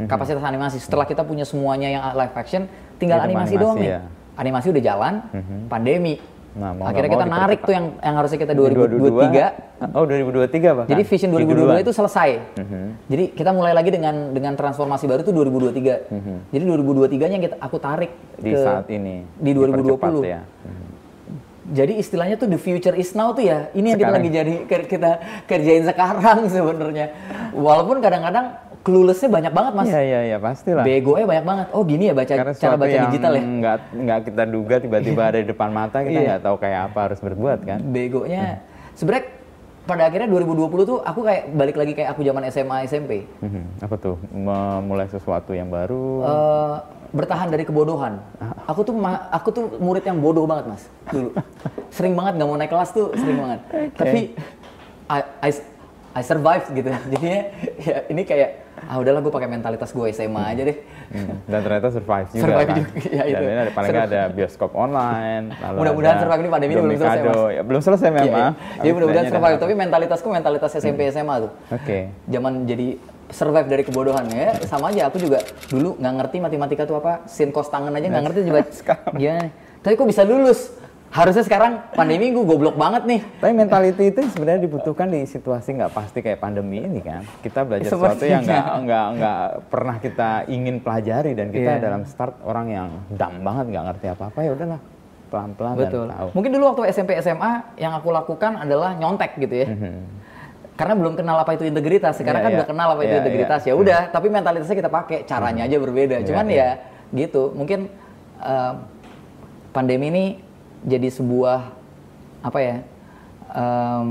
kapasitas 0.00 0.40
animasi. 0.40 0.78
Setelah 0.78 1.04
kita 1.04 1.22
punya 1.22 1.42
semuanya 1.42 1.88
yang 1.88 2.02
live 2.12 2.32
action, 2.32 2.64
tinggal 2.96 3.20
animasi, 3.20 3.54
animasi, 3.54 3.54
doang 3.58 3.76
nih. 3.76 3.90
ya. 3.90 4.00
Animasi 4.32 4.66
udah 4.72 4.82
jalan, 4.82 5.14
pandemi. 5.68 6.16
Nah, 6.52 6.70
mau 6.70 6.84
Akhirnya 6.84 7.10
kita 7.10 7.24
mau 7.24 7.32
narik 7.34 7.64
tuh 7.64 7.72
yang 7.72 7.86
yang 7.96 8.14
harusnya 8.14 8.38
kita 8.38 8.52
2022. 8.52 9.24
2023 9.24 9.96
Oh, 9.96 10.04
2023 10.04 10.76
bahkan. 10.76 10.88
jadi 10.88 11.02
Vision 11.02 11.30
Minggu 11.32 11.48
2022 11.48 11.64
duluan. 11.64 11.80
itu 11.80 11.92
selesai. 11.92 12.28
Jadi 13.08 13.24
kita 13.32 13.50
mulai 13.50 13.72
lagi 13.72 13.88
dengan 13.88 14.14
dengan 14.30 14.52
transformasi 14.52 15.04
baru 15.06 15.20
itu 15.20 15.32
2023. 15.32 16.06
Jadi 16.48 16.62
2023-nya 16.62 17.38
kita 17.40 17.56
aku 17.56 17.76
tarik 17.76 18.12
di 18.36 18.52
ke 18.52 18.60
saat 18.60 18.86
ini 18.86 19.24
di 19.34 19.50
dipercepat 19.50 20.12
2020. 20.12 20.28
ya. 20.28 20.40
Jadi 21.64 21.92
istilahnya 21.96 22.36
tuh 22.36 22.46
the 22.46 22.58
future 22.58 22.92
is 22.92 23.14
now 23.14 23.30
tuh 23.30 23.42
ya. 23.42 23.70
Ini 23.72 23.86
yang 23.88 23.96
kita 23.96 24.10
Sekarang. 24.10 24.20
lagi 24.20 24.30
jadi 24.30 24.54
kita 24.84 25.10
kerjain 25.46 25.84
sekarang 25.84 26.38
sebenarnya. 26.52 27.06
Walaupun 27.50 27.96
kadang-kadang 27.98 28.46
clueless-nya 28.82 29.30
banyak 29.30 29.52
banget, 29.52 29.72
Mas. 29.72 29.86
Iya 29.86 30.00
iya 30.02 30.20
iya 30.26 30.38
pastilah. 30.38 30.82
Begonya 30.82 31.24
banyak 31.24 31.46
banget. 31.46 31.66
Oh, 31.70 31.82
gini 31.82 32.04
ya 32.06 32.14
baca 32.14 32.32
Karena 32.32 32.52
cara 32.52 32.74
baca 32.74 32.90
yang 32.90 33.06
digital 33.08 33.32
ya. 33.32 33.42
nggak 33.42 33.76
nggak 33.94 34.18
kita 34.26 34.42
duga 34.44 34.76
tiba-tiba 34.78 35.22
ada 35.30 35.38
di 35.38 35.48
depan 35.48 35.70
mata 35.70 35.98
kita 36.00 36.12
Iya. 36.12 36.26
nggak 36.28 36.42
tahu 36.42 36.56
kayak 36.58 36.80
apa 36.90 36.98
harus 37.06 37.18
berbuat 37.18 37.58
kan. 37.62 37.78
Begonya 37.84 38.60
sebenarnya 38.92 39.24
pada 39.82 40.02
akhirnya 40.04 40.28
2020 40.28 40.62
tuh 40.84 40.98
aku 41.00 41.20
kayak 41.20 41.42
balik 41.52 41.74
lagi 41.74 41.92
kayak 41.92 42.10
aku 42.10 42.22
zaman 42.22 42.42
SMA 42.48 42.76
SMP. 42.84 43.26
Mhm. 43.40 43.82
Apa 43.82 43.94
tuh 43.96 44.14
memulai 44.28 45.06
sesuatu 45.06 45.50
yang 45.52 45.68
baru. 45.68 46.06
eh 46.22 46.76
bertahan 47.12 47.52
dari 47.52 47.62
kebodohan. 47.62 48.24
Aku 48.64 48.82
tuh 48.82 48.94
aku 49.28 49.48
tuh 49.52 49.64
murid 49.76 50.00
yang 50.00 50.16
bodoh 50.16 50.42
banget 50.42 50.64
mas 50.66 50.82
dulu. 51.06 51.30
sering 51.94 52.14
banget 52.14 52.32
nggak 52.34 52.48
mau 52.48 52.56
naik 52.56 52.70
kelas 52.70 52.90
tuh 52.90 53.12
sering 53.12 53.36
banget. 53.36 53.60
Tapi 53.92 54.20
I, 55.06 55.18
I, 55.44 55.50
I 56.14 56.22
survived 56.22 56.72
gitu. 56.72 56.88
Jadinya 57.12 57.40
ya 57.76 57.96
ini 58.08 58.22
kayak 58.22 58.61
ah 58.82 58.96
udahlah 58.96 59.20
gue 59.20 59.30
pakai 59.30 59.46
mentalitas 59.46 59.90
gue 59.90 60.06
SMA 60.10 60.42
aja 60.42 60.62
deh. 60.64 60.76
Hmm, 61.08 61.38
Dan 61.44 61.60
ternyata 61.60 61.88
survive 61.88 62.28
juga 62.28 62.42
Survive 62.42 62.66
kan. 62.66 62.76
juga, 62.76 62.90
ya 63.08 63.22
itu. 63.24 63.34
Dan 63.36 63.42
ini 63.44 63.60
ada 63.60 63.72
paling 63.72 63.88
nggak 63.88 64.06
ada 64.08 64.22
bioskop 64.28 64.70
online. 64.72 65.44
Mudah-mudahan 65.54 66.16
survive 66.18 66.40
ini 66.40 66.50
pandemi 66.50 66.72
ini 66.72 66.80
belum 66.80 66.96
selesai. 66.96 67.20
Mas. 67.22 67.36
Ya, 67.52 67.62
belum 67.62 67.80
selesai 67.80 68.08
Iya, 68.08 68.16
memang. 68.16 68.50
iya. 68.52 68.80
Jadi 68.80 68.90
mudah-mudahan 68.90 69.24
Setidaknya 69.24 69.48
survive. 69.48 69.62
Tapi 69.62 69.74
mentalitasku 69.76 70.26
mentalitas 70.28 70.70
SMP 70.74 71.00
SMA 71.08 71.34
tuh. 71.38 71.50
Oke. 71.70 71.98
Zaman 72.26 72.52
jadi 72.64 72.86
survive 73.30 73.64
dari 73.66 73.82
kebodohan 73.82 74.28
ya 74.28 74.52
sama 74.68 74.92
aja 74.92 75.08
aku 75.08 75.16
juga 75.16 75.40
dulu 75.68 75.96
nggak 75.96 76.14
ngerti 76.20 76.36
matematika 76.38 76.84
tuh 76.84 77.00
apa 77.00 77.24
sin 77.24 77.48
cos 77.48 77.72
tangan 77.72 77.88
aja 77.88 78.12
nggak 78.12 78.24
ngerti 78.28 78.38
coba 78.44 78.60
gimana 79.16 79.48
tapi 79.80 79.96
kok 79.96 80.04
bisa 80.04 80.20
lulus 80.22 80.68
harusnya 81.12 81.44
sekarang 81.44 81.92
pandemi 81.92 82.32
gue 82.32 82.40
goblok 82.40 82.72
banget 82.72 83.04
nih 83.04 83.20
Tapi 83.36 83.52
mentality 83.52 84.04
itu 84.08 84.20
sebenarnya 84.32 84.64
dibutuhkan 84.64 85.06
di 85.06 85.22
situasi 85.22 85.76
nggak 85.76 85.92
pasti 85.92 86.18
kayak 86.18 86.40
pandemi 86.40 86.80
ini 86.80 87.04
kan. 87.04 87.20
Kita 87.38 87.68
belajar 87.68 87.92
sesuatu 87.92 88.24
yang 88.24 88.40
nggak 88.40 88.48
Sepertinya. 88.56 88.80
nggak 88.80 89.06
nggak 89.20 89.42
pernah 89.68 89.96
kita 90.00 90.30
ingin 90.48 90.80
pelajari 90.80 91.36
dan 91.36 91.52
kita 91.52 91.72
Iya. 91.76 91.84
dalam 91.84 92.02
start 92.08 92.40
orang 92.42 92.66
yang 92.66 92.88
dumb 93.12 93.44
banget 93.44 93.64
nggak 93.68 93.84
ngerti 93.92 94.06
apa-apa 94.08 94.38
ya 94.40 94.50
udahlah 94.56 94.80
pelan-pelan 95.28 95.74
Betul. 95.76 96.04
dan 96.08 96.16
tahu. 96.16 96.28
Mungkin 96.32 96.50
dulu 96.50 96.64
waktu 96.72 96.82
SMP 96.88 97.10
SMA 97.18 97.52
yang 97.76 97.92
aku 97.92 98.08
lakukan 98.08 98.52
adalah 98.56 98.96
nyontek 98.96 99.36
gitu 99.36 99.64
ya. 99.64 99.68
Karena 100.72 100.96
belum 100.96 101.12
kenal 101.12 101.36
apa 101.36 101.52
itu 101.52 101.68
integritas. 101.68 102.16
Sekarang 102.16 102.40
Iya, 102.40 102.44
kan 102.44 102.52
iya. 102.52 102.58
udah 102.60 102.68
kenal 102.68 102.88
apa 102.88 103.00
itu 103.00 103.12
Iya, 103.12 103.20
integritas. 103.20 103.60
iya. 103.64 103.68
Ya 103.68 103.74
udah, 103.76 104.00
tapi 104.08 104.26
mentalitasnya 104.28 104.76
kita 104.76 104.88
pakai, 104.88 105.18
caranya 105.24 105.68
aja 105.68 105.76
berbeda. 105.76 106.16
Iya, 106.20 106.26
Cuman 106.32 106.46
iya. 106.48 106.56
ya 106.56 106.70
gitu. 107.12 107.52
Mungkin 107.52 107.92
eh, 108.40 108.72
pandemi 109.70 110.08
ini 110.08 110.24
jadi 110.82 111.08
sebuah 111.08 111.60
apa 112.42 112.58
ya? 112.58 112.76
em, 113.52 114.06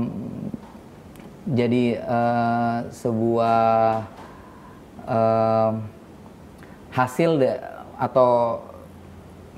jadi 1.52 1.84
eh, 1.98 2.76
sebuah 2.94 3.60
em, 5.08 5.74
hasil 6.92 7.30
de- 7.40 7.60
atau 7.98 8.60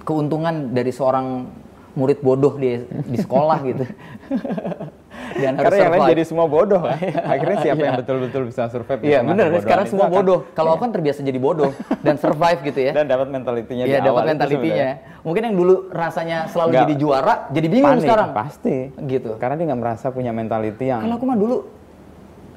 keuntungan 0.05 0.73
dari 0.73 0.93
seorang 0.93 1.49
murid 1.95 2.21
bodoh 2.21 2.59
di 2.59 2.83
di 3.07 3.19
sekolah 3.21 3.59
gitu. 3.63 3.85
Dan 5.35 5.53
harus 5.53 5.67
Karena 5.67 5.77
yang 5.77 5.93
lain 5.93 6.11
jadi 6.11 6.23
semua 6.25 6.47
bodoh 6.47 6.81
kan. 6.81 6.97
Akhirnya 7.33 7.57
siapa 7.59 7.75
Iya. 7.77 7.85
yang 7.85 7.99
betul-betul 7.99 8.43
bisa 8.47 8.63
survive 8.67 8.99
di 8.99 9.07
Iya 9.07 9.19
benar, 9.21 9.47
sekarang 9.59 9.87
semua 9.87 10.07
akan- 10.07 10.15
bodoh. 10.15 10.39
Kalau 10.53 10.71
aku 10.71 10.81
kan 10.81 10.93
terbiasa 10.93 11.21
jadi 11.21 11.37
bodoh 11.37 11.71
dan 12.01 12.15
survive 12.17 12.59
gitu 12.63 12.81
ya. 12.81 12.93
Dan 12.93 13.05
dapat 13.05 13.29
mentalitinya 13.29 13.85
Iya 13.85 13.99
di 13.99 14.07
dapat 14.07 14.23
mentalitinya. 14.29 14.89
Mungkin 15.21 15.43
yang 15.43 15.57
dulu 15.57 15.75
rasanya 15.91 16.39
selalu 16.47 16.71
Nggak- 16.71 16.83
jadi 16.83 16.95
juara, 16.97 17.35
jadi 17.49 17.67
bingung 17.67 17.91
Panik, 17.93 18.05
sekarang. 18.05 18.29
Pasti. 18.33 18.77
Gitu. 19.01 19.31
Karena 19.37 19.55
dia 19.55 19.67
nggak 19.67 19.81
merasa 19.81 20.07
punya 20.09 20.31
mentality 20.31 20.85
yang. 20.87 21.01
Kalau 21.01 21.15
aku 21.17 21.25
mah 21.25 21.37
dulu 21.37 21.57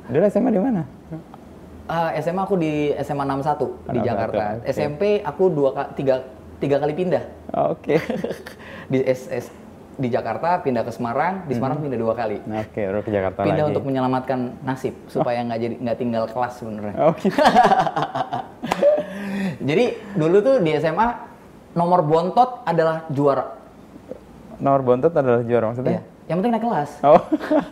Dulu 0.08 0.24
SMA 0.26 0.50
di 0.50 0.62
mana? 0.62 0.82
eh, 1.86 2.10
SMA 2.22 2.42
aku 2.42 2.56
di 2.56 2.72
SMA 2.98 3.24
61 3.24 3.76
di 3.88 4.00
61, 4.00 4.04
Jakarta. 4.04 4.44
SMP 4.66 5.02
aku 5.20 5.44
dua 5.48 5.70
tiga 5.94 6.16
tiga 6.58 6.78
kali 6.78 6.92
pindah 6.92 7.24
Oke. 7.66 7.96
di 8.92 9.00
SS 9.04 9.48
di 9.98 10.08
Jakarta 10.08 10.62
pindah 10.62 10.86
ke 10.86 10.94
Semarang, 10.94 11.50
di 11.50 11.58
Semarang 11.58 11.82
pindah 11.82 11.98
dua 11.98 12.14
kali. 12.14 12.38
Oke, 12.40 12.86
baru 12.86 13.02
ke 13.02 13.10
Jakarta 13.10 13.42
Pindah 13.42 13.66
lagi. 13.66 13.72
untuk 13.74 13.84
menyelamatkan 13.84 14.40
nasib 14.62 14.94
supaya 15.10 15.42
nggak 15.42 15.60
jadi 15.60 15.76
nggak 15.82 15.98
tinggal 15.98 16.24
kelas 16.30 16.54
sebenarnya. 16.56 16.96
Oke. 17.04 17.28
Jadi 19.60 19.86
dulu 20.14 20.38
tuh 20.40 20.56
di 20.62 20.72
SMA 20.78 21.08
nomor 21.74 22.06
bontot 22.06 22.62
adalah 22.64 23.04
juara. 23.10 23.58
Nomor 24.58 24.82
bontot 24.82 25.12
adalah 25.12 25.42
juara 25.44 25.66
Iya. 25.66 25.70
maksudnya? 25.70 26.00
Yang 26.28 26.38
penting 26.38 26.54
naik 26.54 26.66
kelas. 26.66 26.90
Oh. 27.04 27.22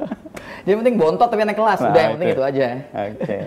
Jadi 0.64 0.70
yang 0.72 0.82
penting 0.82 0.98
bontot 0.98 1.28
tapi 1.28 1.42
naik 1.44 1.60
kelas. 1.60 1.80
Nah, 1.80 1.90
Udah 1.92 2.02
yang 2.02 2.14
penting 2.18 2.30
itu. 2.30 2.38
itu 2.38 2.44
aja. 2.44 2.66
Oke. 3.06 3.38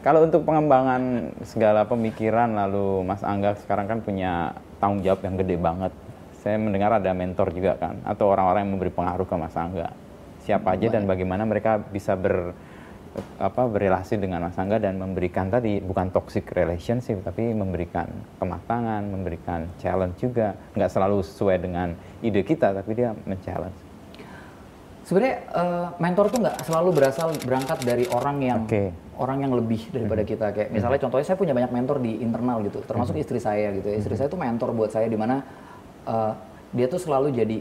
Kalau 0.00 0.20
untuk 0.22 0.40
pengembangan 0.44 1.02
segala 1.42 1.82
pemikiran 1.82 2.52
lalu 2.52 3.02
Mas 3.02 3.24
Angga 3.24 3.56
sekarang 3.58 3.88
kan 3.88 3.98
punya 4.00 4.52
tanggung 4.78 5.00
jawab 5.00 5.20
yang 5.24 5.34
gede 5.34 5.56
banget. 5.56 5.92
Saya 6.44 6.60
mendengar 6.60 6.92
ada 6.92 7.08
mentor 7.16 7.56
juga 7.56 7.80
kan 7.80 8.04
atau 8.04 8.28
orang-orang 8.28 8.68
yang 8.68 8.72
memberi 8.76 8.92
pengaruh 8.92 9.24
ke 9.24 9.32
Mas 9.40 9.56
Angga. 9.56 9.88
Siapa 10.44 10.76
aja 10.76 10.92
dan 10.92 11.08
bagaimana 11.08 11.48
mereka 11.48 11.80
bisa 11.80 12.12
ber 12.20 12.52
apa 13.40 13.64
berrelasi 13.64 14.20
dengan 14.20 14.44
Mas 14.44 14.60
Angga 14.60 14.76
dan 14.76 15.00
memberikan 15.00 15.48
tadi 15.48 15.80
bukan 15.80 16.12
toxic 16.12 16.44
relationship 16.52 17.24
tapi 17.24 17.48
memberikan 17.56 18.12
kematangan, 18.36 19.08
memberikan 19.08 19.72
challenge 19.80 20.20
juga. 20.20 20.52
Nggak 20.76 20.90
selalu 20.92 21.24
sesuai 21.24 21.56
dengan 21.64 21.96
ide 22.20 22.44
kita 22.44 22.76
tapi 22.76 22.92
dia 22.92 23.16
men-challenge. 23.24 23.80
Sebenarnya 25.08 25.36
eh, 25.48 25.86
mentor 25.96 26.28
tuh 26.28 26.44
nggak 26.44 26.56
selalu 26.60 26.88
berasal 26.92 27.32
berangkat 27.40 27.78
dari 27.88 28.04
orang 28.12 28.36
yang 28.44 28.60
Oke. 28.68 28.92
orang 29.16 29.48
yang 29.48 29.56
lebih 29.56 29.88
daripada 29.96 30.20
kita. 30.28 30.52
Kayak 30.52 30.76
misalnya 30.76 31.00
contohnya 31.08 31.24
saya 31.24 31.40
punya 31.40 31.56
banyak 31.56 31.72
mentor 31.72 32.04
di 32.04 32.20
internal 32.20 32.60
gitu, 32.68 32.84
termasuk 32.84 33.16
istri 33.16 33.40
saya 33.40 33.72
gitu. 33.72 33.88
Istri 33.88 34.20
saya 34.20 34.28
tuh 34.28 34.36
mentor 34.36 34.76
buat 34.76 34.92
saya 34.92 35.08
di 35.08 35.16
mana 35.16 35.63
eh, 36.06 36.32
dia 36.74 36.86
tuh 36.90 37.00
selalu 37.00 37.32
jadi 37.34 37.58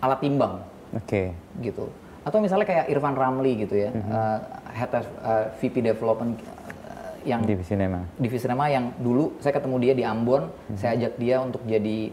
alat 0.00 0.20
timbang 0.20 0.60
Oke. 0.96 1.32
gitu. 1.60 1.88
Atau 2.24 2.40
misalnya 2.40 2.64
kayak 2.64 2.88
Irfan 2.88 3.16
Ramli 3.16 3.68
gitu 3.68 3.76
ya, 3.76 3.92
uh, 3.92 4.40
head 4.72 4.88
of 4.96 5.04
uh, 5.20 5.52
VP 5.60 5.84
development 5.84 6.40
uh, 6.40 7.12
yang 7.28 7.44
Di 7.44 7.52
sinema. 7.60 8.00
di 8.16 8.28
Visinema 8.32 8.64
yang 8.72 8.96
dulu 8.96 9.36
saya 9.44 9.52
ketemu 9.52 9.76
dia 9.84 9.92
di 9.92 10.04
Ambon, 10.08 10.48
saya 10.72 10.96
ajak 10.96 11.20
dia 11.20 11.36
untuk 11.44 11.60
jadi 11.68 12.08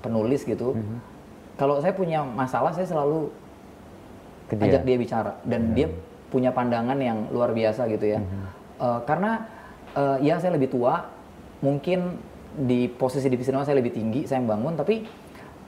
penulis 0.00 0.48
gitu. 0.48 0.72
Kalau 1.60 1.84
saya 1.84 1.92
punya 1.92 2.24
masalah, 2.24 2.72
saya 2.72 2.88
selalu 2.88 3.28
Ke 4.48 4.56
dia. 4.56 4.72
ajak 4.72 4.82
dia 4.88 4.96
bicara 4.96 5.32
dan 5.44 5.76
dia 5.76 5.92
punya 6.32 6.48
pandangan 6.48 6.96
yang 6.96 7.28
luar 7.28 7.52
biasa 7.52 7.84
gitu 7.92 8.16
ya. 8.16 8.24
Eh, 8.80 9.00
karena 9.04 9.46
eh, 9.92 10.16
ya 10.32 10.40
saya 10.40 10.56
lebih 10.56 10.72
tua, 10.72 11.12
mungkin 11.60 12.16
di 12.56 12.88
posisi 12.88 13.26
di 13.28 13.36
Visinema 13.36 13.64
saya 13.64 13.80
lebih 13.80 13.92
tinggi, 13.96 14.28
saya 14.28 14.40
yang 14.44 14.48
bangun, 14.50 14.74
tapi 14.76 15.04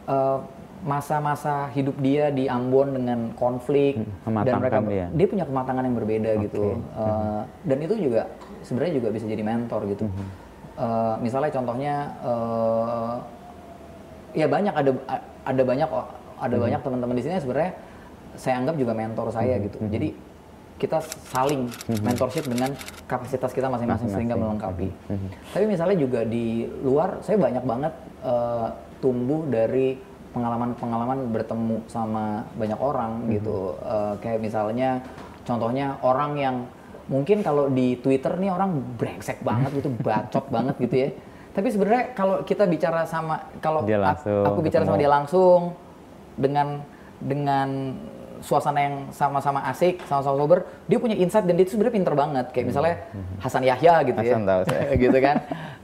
eh, 0.09 0.39
masa-masa 0.85 1.73
hidup 1.73 1.97
dia 2.05 2.29
di 2.29 2.45
Ambon 2.45 2.93
dengan 2.93 3.33
konflik 3.41 4.05
Hmm, 4.05 4.45
dan 4.45 4.61
mereka 4.61 4.85
mematangkan 4.85 4.85
dia. 4.93 5.07
punya 5.33 5.45
kematangan 5.49 5.83
yang 5.89 5.97
berbeda 5.97 6.31
gitu 6.45 6.61
Eh, 6.77 7.43
dan 7.65 7.79
itu 7.81 7.95
juga 7.97 8.23
sebenarnya 8.61 8.95
juga 9.01 9.09
bisa 9.09 9.25
jadi 9.25 9.41
mentor 9.41 9.81
gitu. 9.89 10.05
Eh, 10.77 11.15
misalnya 11.25 11.51
contohnya 11.57 11.95
eh, 12.21 13.15
ya 14.35 14.47
banyak 14.51 14.75
ada 14.77 14.91
ada 15.47 15.63
banyak 15.65 15.89
ada 16.35 16.57
banyak 16.59 16.81
teman-teman 16.85 17.17
di 17.17 17.23
sini 17.25 17.41
sebenarnya 17.41 17.73
saya 18.35 18.55
anggap 18.61 18.77
juga 18.77 18.93
mentor 18.93 19.33
saya 19.33 19.57
gitu. 19.63 19.79
Jadi 19.89 20.13
kita 20.75 20.99
saling 21.31 21.71
mentorship 22.03 22.45
dengan 22.45 22.75
kapasitas 23.05 23.51
kita 23.51 23.67
masing-masing 23.67 24.11
sehingga 24.11 24.35
melengkapi. 24.35 24.91
Tapi 25.55 25.65
misalnya 25.65 25.97
juga 25.97 26.23
di 26.23 26.67
luar 26.81 27.23
saya 27.23 27.39
banyak 27.39 27.63
banget 27.63 27.95
eh, 28.21 28.69
tumbuh 28.99 29.47
dari 29.47 29.95
pengalaman-pengalaman 30.35 31.31
bertemu 31.31 31.77
sama 31.87 32.43
banyak 32.55 32.77
orang 32.77 33.31
gitu. 33.31 33.79
Eh, 33.81 34.15
kayak 34.19 34.43
misalnya 34.43 34.99
contohnya 35.43 35.95
orang 36.01 36.33
yang 36.35 36.57
mungkin 37.07 37.41
kalau 37.41 37.69
di 37.69 37.95
Twitter 37.97 38.35
nih 38.35 38.51
orang 38.51 38.75
brengsek 38.99 39.41
banget 39.41 39.71
gitu 39.79 39.95
bacot 40.03 40.45
banget 40.51 40.75
gitu 40.83 40.97
ya. 40.97 41.09
Tapi 41.55 41.71
sebenarnya 41.71 42.05
kalau 42.13 42.43
kita 42.43 42.67
bicara 42.67 43.07
sama 43.07 43.47
kalau 43.63 43.87
Dia 43.87 44.03
ak- 44.03 44.27
langsung 44.27 44.43
aku 44.43 44.59
bicara 44.59 44.83
sama 44.83 44.99
ketemu. 44.99 45.03
dia 45.07 45.13
langsung 45.15 45.61
dengan 46.35 46.69
dengan 47.23 47.69
suasana 48.45 48.77
yang 48.79 48.95
sama-sama 49.09 49.65
asik, 49.67 50.05
sama-sama 50.05 50.37
sober, 50.37 50.59
dia 50.85 51.01
punya 51.01 51.17
insight 51.17 51.43
dan 51.43 51.57
dia 51.57 51.65
itu 51.65 51.73
sebenarnya 51.73 51.95
pinter 51.97 52.13
banget. 52.13 52.47
Kayak 52.53 52.67
misalnya 52.69 52.95
Hasan 53.41 53.65
Yahya 53.65 53.95
gitu 54.05 54.19
Hmm. 54.21 54.29
Hasan 54.29 54.43
ya. 54.43 54.47
tahu 54.47 54.63
saya. 54.69 54.85
gitu 55.05 55.19
kan. 55.19 55.37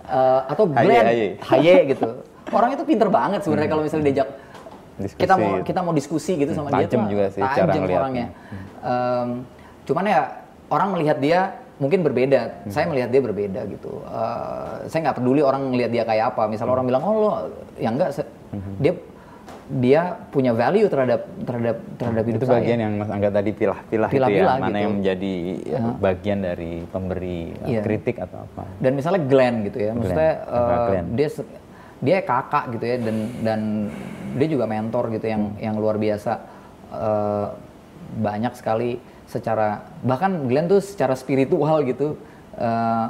Eh, 0.04 0.40
atau 0.46 0.64
Glenn 0.68 1.06
Haye. 1.08 1.28
Haye 1.40 1.76
gitu. 1.88 2.08
Orang 2.50 2.70
itu 2.70 2.84
pinter 2.84 3.08
banget 3.08 3.40
sebenarnya 3.40 3.70
kalau 3.70 3.82
misalnya 3.82 4.06
diajak 4.06 4.28
Hmm. 4.30 5.00
Diskusi. 5.00 5.22
kita 5.24 5.34
mau 5.34 5.52
kita 5.64 5.80
mau 5.80 5.94
diskusi 5.96 6.32
gitu 6.36 6.52
sama 6.52 6.68
dia 6.70 6.84
Tajam 6.84 7.00
tuh 7.00 7.08
juga 7.08 7.24
sih 7.26 7.40
cara 7.40 7.72
ngeliatnya. 7.72 7.96
orangnya. 7.96 8.26
Em, 8.78 9.28
cuman 9.82 10.04
ya 10.04 10.20
orang 10.68 10.88
melihat 10.92 11.16
dia 11.18 11.40
mungkin 11.76 12.04
berbeda. 12.04 12.40
Hmm. 12.44 12.68
Saya 12.68 12.84
melihat 12.84 13.08
dia 13.08 13.22
berbeda 13.22 13.60
gitu. 13.66 14.04
Eh, 14.04 14.76
saya 14.86 15.00
nggak 15.02 15.16
peduli 15.16 15.40
orang 15.40 15.72
ngelihat 15.72 15.90
dia 15.90 16.04
kayak 16.04 16.36
apa. 16.36 16.42
Misalnya 16.46 16.72
orang 16.74 16.84
bilang 16.84 17.02
oh 17.02 17.14
lo 17.16 17.30
ya 17.76 17.88
enggak 17.88 18.12
Hmm. 18.50 18.76
dia 18.76 18.92
dia 19.70 20.02
punya 20.28 20.50
value 20.50 20.90
terhadap 20.90 21.30
terhadap 21.40 21.76
terhadap 21.94 22.24
hidup 22.26 22.40
Itu 22.42 22.46
saya. 22.46 22.58
bagian 22.58 22.78
yang 22.80 22.92
Mas 22.98 23.06
Angga 23.08 23.30
tadi 23.30 23.50
pilah-pilah 23.54 24.10
itu 24.10 24.34
ya, 24.34 24.44
mana 24.52 24.66
gitu. 24.66 24.78
yang 24.80 24.92
menjadi 24.98 25.34
ya, 25.62 25.78
bagian 25.94 26.38
dari 26.40 26.72
pemberi 26.84 27.40
uh, 27.54 27.68
Iya. 27.70 27.80
kritik 27.80 28.16
atau 28.18 28.38
apa. 28.42 28.62
dan 28.78 28.92
misalnya 28.98 29.22
Glenn 29.22 29.56
gitu 29.62 29.78
ya 29.78 29.90
maksudnya 29.94 30.32
Kakak 30.42 30.74
eh, 30.74 30.86
Glenn. 30.90 31.06
dia 31.14 31.28
dia 32.00 32.16
kakak 32.20 32.64
gitu 32.74 32.84
ya 32.84 32.96
dan 32.98 33.16
dan 33.40 33.60
dia 34.32 34.48
juga 34.48 34.64
mentor 34.64 35.04
gitu 35.10 35.26
yang 35.26 35.42
Hmm. 35.48 35.58
yang 35.60 35.76
luar 35.76 35.96
biasa 35.96 36.32
Eh, 36.90 37.48
banyak 38.18 38.50
sekali 38.52 38.98
secara 39.22 39.78
bahkan 40.02 40.50
Glenn 40.50 40.66
tuh 40.66 40.82
secara 40.82 41.14
spiritual 41.14 41.86
gitu 41.86 42.18
eh, 42.56 43.06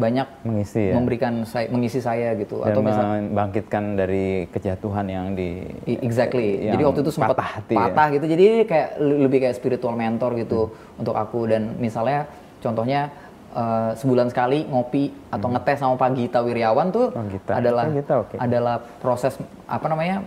banyak 0.00 0.26
Mengisi 0.42 0.80
ya. 0.82 0.94
memberikan 0.96 1.44
saya 1.44 1.68
mengisi 1.68 2.00
saya 2.00 2.32
gitu 2.34 2.58
Dan 2.58 2.72
atau 2.72 2.80
misal 2.80 3.04
membangkitkan 3.22 3.84
dari 3.94 4.26
kejatuhan 4.48 5.06
yang 5.06 5.26
di 5.32 5.60
Exactly. 6.00 6.64
yang 6.64 6.74
Jadi 6.74 6.82
waktu 6.82 7.00
itu 7.02 7.12
sempat 7.12 7.36
patah 7.36 7.50
patah, 7.60 7.60
hati 7.60 7.76
ya. 7.76 8.14
gitu. 8.16 8.26
Jadi 8.26 8.44
kayak 8.64 8.88
le- 8.98 9.20
lebih 9.20 9.38
kayak 9.38 9.54
spiritual 9.54 9.94
mentor 9.94 10.32
gitu 10.34 10.60
untuk 10.96 11.12
aku 11.12 11.44
dan 11.44 11.76
misalnya 11.76 12.24
contohnya 12.58 13.12
eh, 13.50 13.90
sebulan 13.94 14.28
sekali 14.28 14.64
ngopi 14.64 15.10
atau 15.28 15.48
ngetes 15.48 15.78
sama 15.78 15.94
Pak 15.94 16.10
Gita 16.14 16.38
Wiryawan 16.40 16.88
tuh 16.88 17.10
Oh, 17.10 17.24
Gita. 17.26 17.52
adalah 17.52 17.84
Oh, 17.84 17.92
Gita, 17.92 18.14
oke. 18.18 18.34
adalah 18.36 18.74
proses 18.98 19.36
apa 19.66 19.86
namanya 19.86 20.24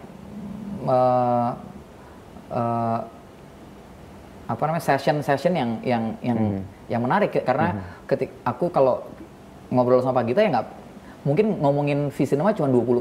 eh, 0.84 1.50
eh, 2.52 3.00
apa 4.44 4.60
namanya 4.62 4.84
session 4.84 5.18
session 5.20 5.56
yang 5.56 5.80
yang 5.82 6.04
yang 6.20 6.38
Hmm. 6.38 6.62
yang 6.86 7.02
menarik 7.02 7.32
karena 7.40 7.80
ketik 8.04 8.28
aku 8.44 8.68
kalau 8.68 9.00
ngobrol 9.74 10.00
sama 10.00 10.22
Pak 10.22 10.26
Gita 10.28 10.40
ya 10.40 10.50
nggak 10.52 10.68
mungkin 11.24 11.56
ngomongin 11.58 12.00
Visinema 12.10 12.52
cuma 12.52 12.68
20%. 12.68 13.00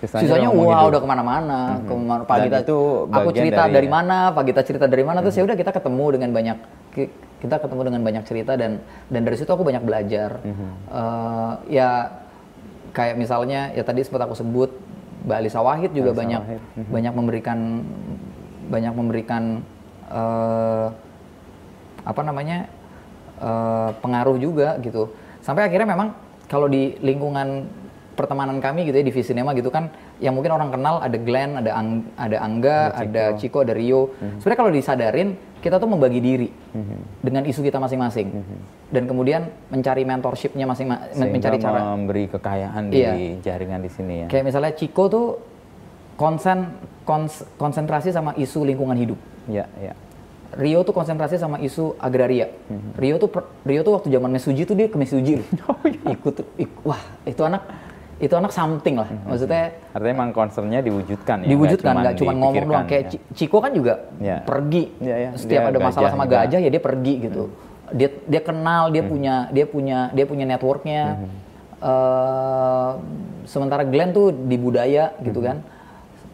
Sisanya 0.00 0.22
Sisanya 0.24 0.48
wah 0.50 0.64
hidup. 0.80 0.88
udah 0.88 1.00
ke 1.00 1.06
mana-mana. 1.06 1.60
Kemana- 1.84 2.24
Pak 2.24 2.34
Dan 2.34 2.44
Gita 2.44 2.58
itu 2.64 2.78
aku 3.06 3.28
cerita 3.30 3.62
dari- 3.62 3.74
dari, 3.74 3.88
mana, 3.88 4.16
Pak 4.32 4.42
Gita 4.42 4.60
cerita 4.62 4.84
dari 4.84 5.04
mana 5.04 5.18
terus 5.20 5.36
ya 5.36 5.44
udah 5.44 5.52
kita 5.54 5.70
ketemu 5.70 6.04
dengan 6.10 6.30
banyak 6.32 6.56
ki- 6.90 7.12
kita 7.38 7.56
ketemu 7.56 7.82
dengan 7.84 8.00
banyak 8.02 8.24
cerita 8.24 8.52
dan 8.54 8.80
dan 9.06 9.20
dari 9.22 9.36
situ 9.36 9.46
aku 9.46 9.62
banyak 9.62 9.80
belajar. 9.80 10.40
Eh, 10.42 11.52
ya 11.70 12.08
kayak 12.90 13.14
misalnya 13.14 13.70
ya 13.70 13.84
tadi 13.84 14.00
sempat 14.00 14.24
aku 14.24 14.34
sebut 14.34 14.72
Mbak 15.20 15.36
Alisa 15.36 15.60
Wahid 15.60 15.92
juga 15.92 16.10
Alisa 16.10 16.20
banyak 16.24 16.40
Wahid. 16.42 16.60
banyak 16.88 17.12
memberikan 17.12 17.58
banyak 18.66 18.92
memberikan 18.92 19.42
eh, 20.08 20.86
apa 22.02 22.20
namanya 22.22 22.64
eh, 23.38 23.90
pengaruh 23.94 24.34
juga 24.36 24.80
gitu 24.80 25.12
sampai 25.48 25.64
akhirnya 25.64 25.88
memang 25.88 26.12
kalau 26.44 26.68
di 26.68 26.92
lingkungan 27.00 27.64
pertemanan 28.12 28.58
kami 28.58 28.84
gitu 28.84 29.00
ya 29.00 29.04
di 29.06 29.14
Visinema 29.14 29.54
gitu 29.54 29.70
kan 29.70 29.88
yang 30.18 30.34
mungkin 30.34 30.50
orang 30.50 30.68
kenal 30.68 31.00
ada 31.00 31.16
Glenn 31.16 31.56
ada 31.56 31.72
Ang- 31.72 32.04
ada 32.18 32.36
Angga 32.38 32.78
ada 32.92 33.24
Ciko. 33.32 33.62
ada 33.62 33.72
Rio. 33.72 34.12
Sebenarnya 34.36 34.58
kalau 34.58 34.72
disadarin 34.74 35.28
kita 35.58 35.78
tuh 35.78 35.86
membagi 35.86 36.18
diri 36.18 36.50
dengan 37.18 37.46
isu 37.46 37.62
kita 37.62 37.78
masing-masing. 37.78 38.28
Dan 38.88 39.06
kemudian 39.06 39.46
mencari 39.68 40.02
mentorshipnya 40.02 40.64
masing-masing 40.64 41.14
Sehingga 41.14 41.32
mencari 41.32 41.56
cara 41.58 41.78
memberi 41.94 42.24
kekayaan 42.26 42.82
Iya. 42.90 43.10
di 43.12 43.22
jaringan 43.38 43.80
di 43.80 43.90
sini 43.90 44.14
ya. 44.14 44.26
kayak 44.26 44.44
misalnya 44.44 44.72
Ciko 44.74 45.04
tuh 45.06 45.26
konsen 46.14 46.74
kons- 47.04 47.46
konsentrasi 47.54 48.10
sama 48.10 48.34
isu 48.34 48.66
lingkungan 48.66 48.98
hidup. 48.98 49.18
Ya, 49.46 49.70
ya. 49.78 49.94
Rio 50.48 50.80
tuh 50.80 50.96
konsentrasi 50.96 51.36
sama 51.36 51.60
isu 51.60 51.92
agraria. 51.96 52.48
Rio 52.96 53.16
tuh 53.16 53.28
Rio 53.62 53.80
tuh 53.82 53.92
waktu 53.94 54.08
zaman 54.08 54.30
Mesuji 54.30 54.64
tuh 54.64 54.72
dia 54.72 54.88
ke 54.88 54.96
Mesuji 54.96 55.44
loh. 55.44 55.48
Ikut, 56.16 56.40
ik- 56.56 56.80
wah 56.82 56.98
itu 57.22 57.42
anak 57.42 57.62
itu 58.18 58.32
anak 58.32 58.50
something 58.50 58.96
lah. 58.96 59.06
Maksudnya 59.22 59.76
Artinya 59.92 60.10
memang 60.10 60.28
concernnya 60.32 60.80
diwujudkan 60.80 61.44
ya. 61.44 61.48
diwujudkan 61.52 61.92
nggak 61.94 62.14
cuma 62.16 62.32
ngomong 62.34 62.64
doang. 62.64 62.86
Kayak 62.88 63.04
ya. 63.04 63.10
Ci- 63.14 63.22
Ciko 63.36 63.60
kan 63.60 63.70
juga 63.70 63.94
Ya. 64.18 64.40
pergi. 64.42 64.90
Ya, 64.98 65.16
ya. 65.20 65.30
Setiap 65.36 65.62
Dia 65.62 65.70
ada 65.70 65.78
masalah 65.78 65.94
gajah 66.02 66.10
sama 66.10 66.24
juga. 66.24 66.34
gajah 66.42 66.58
ya 66.58 66.70
dia 66.70 66.82
pergi 66.82 67.14
gitu. 67.22 67.42
Dia 67.88 68.08
dia 68.24 68.40
kenal, 68.42 68.82
dia 68.88 69.02
punya 69.02 69.34
dia 69.48 69.66
punya 69.68 69.98
dia 70.10 70.24
punya 70.24 70.44
networknya. 70.44 71.02
Eh, 71.78 72.90
sementara 73.44 73.86
Glenn 73.86 74.10
tuh 74.10 74.32
di 74.34 74.56
budaya 74.56 75.14
gitu 75.20 75.38
kan. 75.38 75.62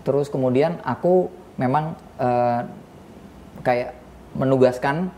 Terus 0.03 0.31
kemudian 0.31 0.81
aku 0.81 1.29
memang 1.57 1.99
eh, 2.17 2.61
kayak 3.61 4.04
menugaskan 4.35 5.11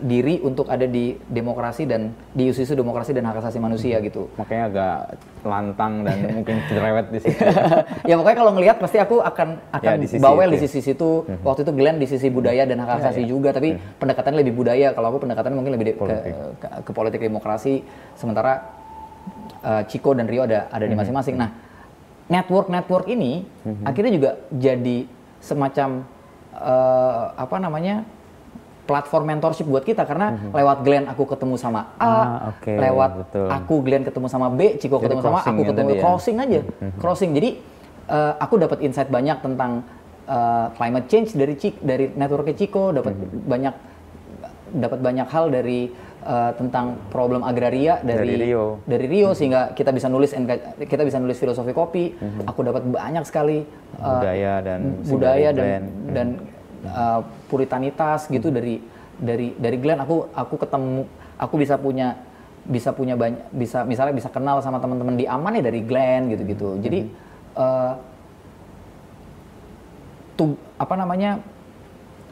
diri 0.00 0.40
untuk 0.40 0.64
ada 0.64 0.88
di 0.88 1.12
demokrasi 1.28 1.84
dan 1.84 2.16
di 2.32 2.48
isu-isu 2.48 2.72
demokrasi 2.72 3.12
dan 3.12 3.28
hak 3.28 3.36
asasi 3.36 3.60
manusia 3.60 4.00
gitu. 4.00 4.32
Makanya 4.40 4.64
agak 4.72 4.96
lantang 5.44 6.08
dan 6.08 6.16
mungkin 6.40 6.56
cerewet 6.72 7.12
di 7.12 7.20
situ. 7.20 7.36
ya 8.08 8.16
pokoknya 8.16 8.38
kalau 8.40 8.52
ngelihat 8.56 8.76
pasti 8.80 8.96
aku 8.96 9.20
akan 9.20 9.60
akan 9.70 9.84
Ya, 9.84 10.00
di 10.00 10.08
sisi 10.08 10.24
bawel 10.24 10.48
itu 10.48 10.52
di 10.52 10.56
ya. 10.56 10.64
sisi 10.64 10.80
situ. 10.80 11.28
Waktu 11.44 11.68
itu 11.68 11.72
Glenn 11.76 12.00
di 12.00 12.08
sisi 12.08 12.32
budaya 12.32 12.64
dan 12.64 12.80
hak 12.80 12.96
asasi 12.96 13.28
juga, 13.28 13.52
tapi 13.52 13.76
pendekatannya 13.76 14.40
lebih 14.40 14.56
budaya. 14.56 14.96
Kalau 14.96 15.12
aku 15.12 15.20
pendekatannya 15.20 15.56
mungkin 15.56 15.72
lebih 15.76 15.86
de- 15.92 15.96
ke, 15.96 16.16
ke, 16.56 16.68
ke 16.80 16.90
politik 16.96 17.20
demokrasi. 17.20 17.84
Sementara 18.16 18.72
eh, 19.60 19.82
Chico 19.84 20.16
dan 20.16 20.24
Rio 20.24 20.48
ada 20.48 20.72
ada 20.72 20.88
di 20.88 20.96
masing-masing. 20.96 21.36
Nah, 21.36 21.52
network-network 22.24 23.04
ini 23.04 23.44
akhirnya 23.84 24.12
juga 24.16 24.30
jadi 24.48 25.04
semacam 25.40 26.08
eh, 26.56 27.24
apa 27.36 27.56
namanya? 27.60 28.08
Platform 28.90 29.24
mentorship 29.30 29.70
buat 29.70 29.86
kita 29.86 30.02
karena 30.02 30.34
lewat 30.50 30.82
Glenn 30.82 31.06
aku 31.06 31.22
ketemu 31.24 31.54
sama 31.54 31.94
A, 31.94 32.02
Ah, 32.02 32.18
oke, 32.50 32.72
lewat 32.74 33.10
betul. 33.22 33.46
aku 33.46 33.74
Glenn 33.86 34.02
ketemu 34.02 34.26
sama 34.26 34.50
B, 34.50 34.74
Chico 34.76 34.98
Jadi 34.98 35.06
ketemu 35.06 35.20
sama 35.22 35.38
aku 35.40 35.62
ketemu 35.62 35.78
tadi 35.78 35.94
ya? 35.94 36.02
crossing 36.02 36.36
aja, 36.36 36.60
crossing. 36.98 37.30
Jadi 37.30 37.50
eh, 38.10 38.32
aku 38.36 38.54
dapat 38.58 38.82
insight 38.82 39.06
banyak 39.06 39.38
tentang 39.38 39.86
eh, 40.26 40.66
climate 40.74 41.06
change 41.06 41.30
dari 41.32 41.54
Cik, 41.54 41.74
dari 41.80 42.10
networknya 42.10 42.58
Chico, 42.58 42.90
dapat 42.90 43.14
banyak 43.46 43.74
dapat 44.70 45.02
banyak 45.02 45.26
hal 45.26 45.50
dari 45.50 45.90
uh, 46.22 46.54
tentang 46.54 46.94
problem 47.10 47.42
agraria 47.42 47.98
dari 48.00 48.38
Dari 48.38 48.54
Rio. 48.54 48.78
dari 48.86 49.06
Rio 49.10 49.34
sehingga 49.34 49.74
kita 49.74 49.90
bisa 49.90 50.06
nulis 50.06 50.30
kita 50.78 51.02
bisa 51.02 51.18
nulis 51.18 51.34
filosofi 51.34 51.74
kopi. 51.74 52.14
Aku 52.46 52.62
dapat 52.62 52.86
banyak 52.86 53.26
sekali 53.26 53.66
uh, 53.98 54.22
budaya 54.22 54.62
dan 54.62 54.80
budaya 55.02 55.50
dari 55.50 55.58
dan 55.58 55.82
Glenn. 55.82 55.84
dan 56.14 56.28
uh, 56.86 57.20
puritanitas 57.50 58.28
gitu 58.28 58.48
dari 58.48 58.80
dari 59.18 59.52
dari 59.56 59.76
Glenn. 59.76 60.00
Aku 60.04 60.30
aku 60.32 60.54
ketemu 60.56 61.04
aku 61.36 61.54
bisa 61.60 61.76
punya 61.76 62.16
bisa 62.60 62.92
punya 62.92 63.16
banyak 63.16 63.50
bisa 63.52 63.82
misalnya 63.88 64.14
bisa 64.16 64.28
kenal 64.28 64.60
sama 64.60 64.78
teman-teman 64.78 65.16
di 65.16 65.24
aman 65.24 65.56
ya 65.56 65.62
dari 65.64 65.80
Glenn 65.84 66.28
gitu-gitu. 66.32 66.76
Jadi 66.80 67.08
uh, 67.56 67.92
tu, 70.36 70.56
apa 70.80 70.94
namanya 70.96 71.40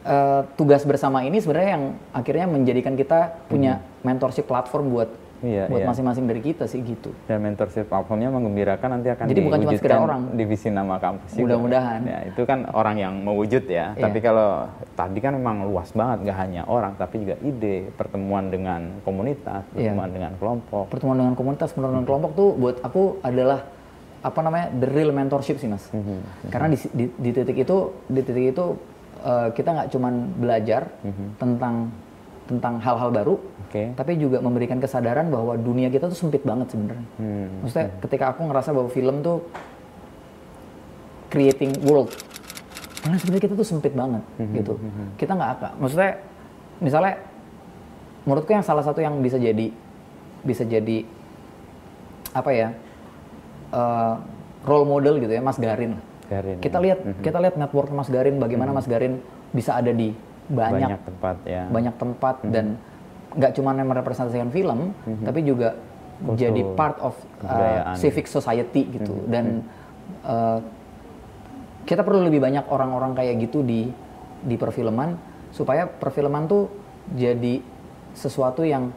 uh, 0.05 0.41
tugas 0.57 0.81
bersama 0.85 1.21
ini 1.21 1.37
sebenarnya 1.41 1.71
yang 1.77 1.85
akhirnya 2.13 2.45
menjadikan 2.49 2.93
kita 2.97 3.45
punya 3.49 3.85
mentorship 4.01 4.49
platform 4.49 4.89
buat 4.89 5.09
Iya, 5.39 5.71
buat 5.71 5.79
iya. 5.79 5.87
masing-masing 5.87 6.25
dari 6.27 6.41
kita 6.41 6.67
sih 6.67 6.83
gitu. 6.83 7.15
dan 7.23 7.39
mentorship 7.39 7.87
platformnya 7.87 8.27
menggembirakan 8.27 8.89
nanti 8.93 9.07
akan 9.07 9.25
Jadi 9.25 9.39
bukan 9.39 9.57
cuma 9.63 9.71
sekedar 9.73 9.99
orang. 9.99 10.21
divisi 10.35 10.67
nama 10.67 10.99
kampus. 10.99 11.31
Mudah-mudahan. 11.33 11.99
ya 12.03 12.19
itu 12.27 12.41
kan 12.43 12.67
orang 12.71 12.95
yang 12.95 13.13
mewujud 13.19 13.63
ya 13.63 13.95
Iya. 13.95 14.03
tapi 14.03 14.19
kalau 14.19 14.67
tadi 14.93 15.19
kan 15.19 15.33
memang 15.33 15.63
luas 15.63 15.89
banget 15.91 16.27
nggak 16.27 16.37
hanya 16.37 16.61
orang 16.65 16.91
tapi 16.95 17.23
juga 17.23 17.39
ide 17.39 17.87
pertemuan 17.93 18.47
dengan 18.47 18.99
komunitas 19.01 19.63
Iya. 19.71 19.95
pertemuan 19.95 20.09
dengan 20.11 20.31
kelompok 20.35 20.83
Pertemuan 20.89 21.17
dengan 21.17 21.33
komunitas, 21.33 21.69
pertemuan 21.71 21.93
dengan 21.95 22.07
kelompok 22.07 22.31
tuh 22.33 22.49
buat 22.53 22.75
aku 22.81 23.03
adalah 23.21 23.59
apa 24.19 24.39
namanya 24.43 24.67
the 24.75 24.87
real 24.87 25.09
mentorship 25.09 25.55
sih 25.55 25.71
mas. 25.71 25.87
Mhm. 25.89 26.51
Karena 26.51 26.67
di, 26.67 26.77
di, 26.91 27.05
di 27.07 27.29
titik 27.31 27.55
itu 27.57 27.77
di 28.05 28.19
titik 28.19 28.51
itu 28.51 28.65
uh, 29.21 29.47
kita 29.49 29.69
nggak 29.71 29.87
cuman 29.89 30.13
belajar 30.35 30.91
tentang 31.35 31.87
tentang 32.49 32.81
hal-hal 32.81 33.13
baru, 33.13 33.37
Oke. 33.69 33.93
tapi 33.93 34.17
juga 34.17 34.41
memberikan 34.41 34.81
kesadaran 34.81 35.29
bahwa 35.29 35.53
dunia 35.53 35.93
kita 35.93 36.09
tuh 36.09 36.17
sempit 36.17 36.41
banget 36.41 36.73
sebenarnya. 36.73 37.05
Hmm. 37.21 37.61
Maksudnya 37.61 37.87
ketika 38.01 38.33
aku 38.33 38.41
ngerasa 38.49 38.69
bahwa 38.73 38.89
film 38.89 39.21
tuh 39.21 39.45
creating 41.29 41.77
world, 41.85 42.09
karena 43.05 43.21
sebenarnya 43.21 43.43
kita 43.45 43.53
tuh 43.53 43.67
sempit 43.69 43.93
banget 43.93 44.25
gitu. 44.41 44.81
Kita 45.13 45.37
nggak 45.37 45.51
akan, 45.61 45.71
maksudnya 45.77 46.11
misalnya 46.81 47.13
menurutku 48.25 48.49
yang 48.49 48.65
salah 48.65 48.81
satu 48.81 48.97
yang 48.99 49.21
bisa 49.21 49.37
jadi 49.37 49.69
bisa 50.41 50.63
jadi 50.65 51.05
apa 52.33 52.49
ya 52.49 52.69
eh, 53.75 54.15
role 54.65 54.87
model 54.89 55.21
gitu 55.21 55.31
ya 55.31 55.41
Mas 55.45 55.61
Garin. 55.61 56.01
Garin, 56.29 56.61
Kita 56.61 56.77
ya. 56.77 56.83
lihat 56.85 56.99
kita 57.25 57.37
lihat 57.41 57.55
network 57.57 57.89
Mas 57.89 58.09
Garin 58.09 58.37
bagaimana 58.37 58.69
Mas 58.69 58.85
Garin 58.85 59.17
bisa 59.49 59.73
ada 59.73 59.89
di 59.89 60.13
banyak 60.49 60.89
banyak 60.89 61.01
tempat 61.05 61.35
ya 61.45 61.63
banyak 61.69 61.95
tempat 61.95 62.35
dan 62.49 62.65
nggak 63.29 63.51
cuma 63.53 63.77
yang 63.77 63.89
merepresentasikan 63.93 64.49
film, 64.49 64.89
tapi 65.21 65.45
juga 65.45 65.77
Kultur, 66.19 66.35
jadi 66.35 66.61
part 66.75 66.97
of 66.99 67.13
uh, 67.13 67.23
kebudayaan. 67.45 67.95
civic 67.95 68.25
society 68.27 68.81
gitu. 68.89 69.23
Dan 69.29 69.63
uh, 70.25 70.59
kita 71.85 72.03
perlu 72.03 72.27
lebih 72.27 72.43
banyak 72.43 72.67
orang-orang 72.67 73.15
kayak 73.15 73.39
gitu 73.39 73.63
di 73.63 73.87
di 74.43 74.55
perfilman 74.59 75.15
supaya 75.53 75.87
perfilman 75.87 76.49
tuh 76.49 76.67
jadi 77.15 77.63
sesuatu 78.17 78.65
yang 78.65 78.91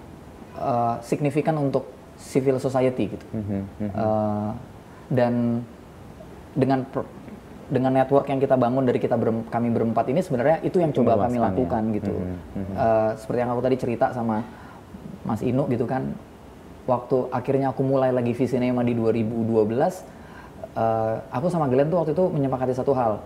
uh, 0.59 0.98
signifikan 1.05 1.55
untuk 1.62 1.86
civil 2.18 2.59
society 2.59 3.12
gitu. 3.14 3.26
Uh, 3.92 4.50
dan 5.12 5.62
dengan 6.57 6.88
dengan 7.73 7.89
network 7.97 8.29
yang 8.29 8.37
kita 8.37 8.53
bangun 8.55 8.85
dari 8.85 9.01
kita 9.01 9.16
berem- 9.16 9.49
kami 9.49 9.73
berempat 9.73 10.05
ini 10.12 10.20
sebenarnya 10.20 10.61
itu 10.61 10.77
yang 10.77 10.93
coba 10.93 11.16
kami 11.16 11.41
ya. 11.41 11.49
lakukan 11.49 11.83
gitu. 11.97 12.12
Eh, 12.53 13.11
seperti 13.16 13.39
yang 13.41 13.51
aku 13.57 13.62
tadi 13.64 13.77
cerita 13.81 14.07
sama 14.12 14.45
Mas 15.25 15.41
Inu 15.41 15.64
gitu 15.73 15.89
kan, 15.89 16.12
waktu 16.85 17.33
akhirnya 17.33 17.73
aku 17.73 17.81
mulai 17.81 18.12
lagi 18.12 18.37
Visinema 18.37 18.85
di 18.85 18.93
2012, 18.93 20.05
eh, 20.77 21.16
aku 21.33 21.49
sama 21.49 21.64
Glenn 21.66 21.89
tuh 21.89 22.05
waktu 22.05 22.12
itu 22.12 22.25
menyepakati 22.29 22.77
satu 22.77 22.93
hal 22.93 23.25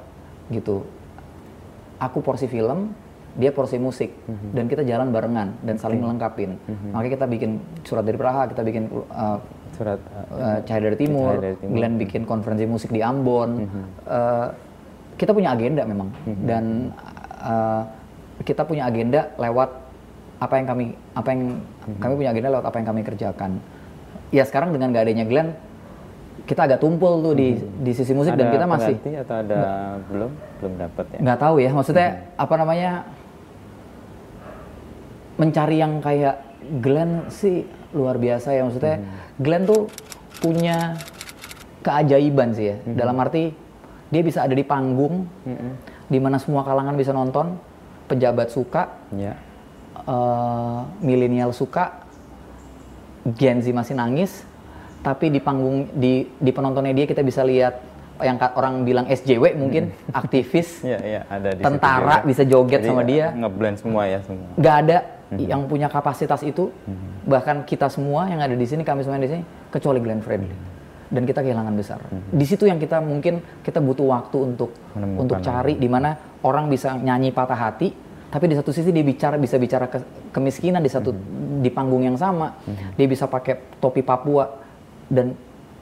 gitu. 0.55 0.87
Aku 1.99 2.23
porsi 2.23 2.47
film, 2.47 2.95
dia 3.35 3.51
porsi 3.51 3.81
musik, 3.81 4.13
dan 4.53 4.69
kita 4.69 4.85
jalan 4.85 5.11
barengan 5.11 5.59
dan 5.65 5.75
saling 5.75 5.99
melengkapin. 5.99 6.55
Makanya 6.93 7.13
kita 7.19 7.27
bikin 7.27 7.51
surat 7.83 8.05
dari 8.05 8.15
Praha, 8.15 8.47
kita 8.47 8.63
bikin 8.63 8.87
eh, 8.95 9.39
surat 9.77 10.01
uh, 10.33 10.59
Cahaya 10.65 10.89
dari 10.89 10.97
Timur, 10.97 11.37
Cahaya 11.37 11.45
dari 11.53 11.57
Timur. 11.61 11.75
Glenn 11.77 11.95
bikin 12.01 12.23
konferensi 12.25 12.65
musik 12.65 12.91
di 12.91 13.05
Ambon. 13.05 13.69
Uh, 14.09 14.49
kita 15.21 15.37
punya 15.37 15.53
agenda 15.53 15.85
memang. 15.85 16.09
Dan 16.25 16.91
uh, 17.45 17.85
kita 18.41 18.65
punya 18.65 18.89
agenda 18.89 19.29
lewat 19.37 19.71
apa 20.37 20.55
yang 20.61 20.67
kami 20.69 20.85
apa 21.17 21.29
yang 21.33 21.41
kami 22.01 22.13
punya 22.17 22.31
agenda 22.33 22.49
lewat 22.53 22.67
apa 22.69 22.77
yang 22.81 22.89
kami 22.89 23.01
kerjakan. 23.05 23.51
Ya 24.33 24.43
sekarang 24.49 24.73
dengan 24.73 24.97
gak 24.97 25.09
adanya 25.09 25.29
Glenn 25.29 25.53
kita 26.47 26.63
agak 26.63 26.79
tumpul 26.79 27.27
tuh 27.27 27.35
di 27.35 27.59
di 27.83 27.93
sisi 27.97 28.15
musik 28.15 28.39
dan 28.39 28.49
ada 28.49 28.55
kita 28.55 28.67
masih 28.71 28.95
atau 29.19 29.37
ada 29.43 29.59
belum? 30.07 30.31
Belum 30.63 30.73
dapat 30.79 31.05
ya? 31.11 31.19
Nggak 31.19 31.39
tahu 31.43 31.55
ya 31.59 31.71
maksudnya 31.75 32.09
apa 32.39 32.55
namanya 32.55 32.91
mencari 35.37 35.77
yang 35.83 35.99
kayak 35.99 36.46
Glenn 36.83 37.31
sih 37.31 37.65
luar 37.95 38.19
biasa 38.19 38.53
ya 38.53 38.67
maksudnya 38.67 39.01
Glenn 39.39 39.65
tuh 39.65 39.89
punya 40.43 40.99
keajaiban 41.81 42.53
sih 42.53 42.75
ya. 42.75 42.77
Dalam 42.99 43.17
arti 43.23 43.55
dia 44.11 44.23
bisa 44.23 44.43
ada 44.47 44.55
di 44.55 44.63
panggung 44.63 45.27
di 46.07 46.19
mana 46.23 46.39
semua 46.39 46.63
kalangan 46.63 46.95
bisa 46.95 47.11
nonton 47.11 47.59
pejabat 48.07 48.55
suka 48.55 48.95
ya. 49.15 49.35
eh, 50.07 50.79
milenial 51.03 51.51
suka 51.51 52.07
Gen 53.27 53.59
Z 53.59 53.75
masih 53.75 53.99
nangis 53.99 54.47
tapi 55.03 55.31
di 55.31 55.43
panggung 55.43 55.91
di 55.95 56.27
di 56.39 56.51
penontonnya 56.55 56.95
dia 56.95 57.07
kita 57.07 57.23
bisa 57.27 57.43
lihat 57.43 57.79
yang 58.23 58.39
orang 58.57 58.87
bilang 58.87 59.07
SJW 59.11 59.59
mungkin 59.59 59.93
aktivis 60.15 60.81
ya 60.95 60.99
ya 61.03 61.21
ada 61.29 61.53
di 61.53 61.63
tentara 61.63 62.23
juga. 62.23 62.29
bisa 62.31 62.43
joget 62.47 62.81
Jadi, 62.81 62.89
sama 62.89 63.03
dia. 63.05 63.27
ngeblend 63.35 63.77
semua 63.83 64.03
ya 64.09 64.19
semua. 64.25 64.49
Nggak 64.57 64.77
ada 64.87 64.99
yang 65.35 65.67
punya 65.67 65.91
kapasitas 65.91 66.47
itu 66.47 66.71
bahkan 67.27 67.67
kita 67.67 67.91
semua 67.91 68.31
yang 68.31 68.39
ada 68.39 68.55
di 68.55 68.63
sini 68.63 68.87
kami 68.87 69.03
semua 69.03 69.19
yang 69.19 69.27
di 69.27 69.33
sini 69.35 69.43
kecuali 69.75 69.99
Glenn 69.99 70.23
Fredly. 70.23 70.55
Dan 71.07 71.23
kita 71.23 71.39
kehilangan 71.39 71.75
besar. 71.79 72.03
Di 72.11 72.43
situ 72.43 72.67
yang 72.67 72.83
kita 72.83 72.99
mungkin 72.99 73.39
kita 73.63 73.79
butuh 73.79 74.07
waktu 74.11 74.39
untuk 74.43 74.75
Menemukan 74.95 75.23
untuk 75.23 75.37
cari 75.39 75.79
di 75.79 75.87
mana 75.87 76.19
orang 76.43 76.67
bisa 76.67 76.99
nyanyi 76.99 77.31
patah 77.31 77.59
hati 77.59 77.95
tapi 78.27 78.51
di 78.51 78.59
satu 78.59 78.75
sisi 78.75 78.91
dia 78.91 79.07
bicara 79.07 79.39
bisa 79.39 79.55
bicara 79.55 79.87
ke- 79.87 80.35
kemiskinan 80.35 80.83
di 80.83 80.91
satu 80.91 81.15
di 81.63 81.71
panggung 81.71 82.03
yang 82.03 82.19
sama 82.19 82.59
dia 82.99 83.07
bisa 83.07 83.31
pakai 83.31 83.79
topi 83.79 84.03
Papua 84.03 84.51
dan 85.07 85.31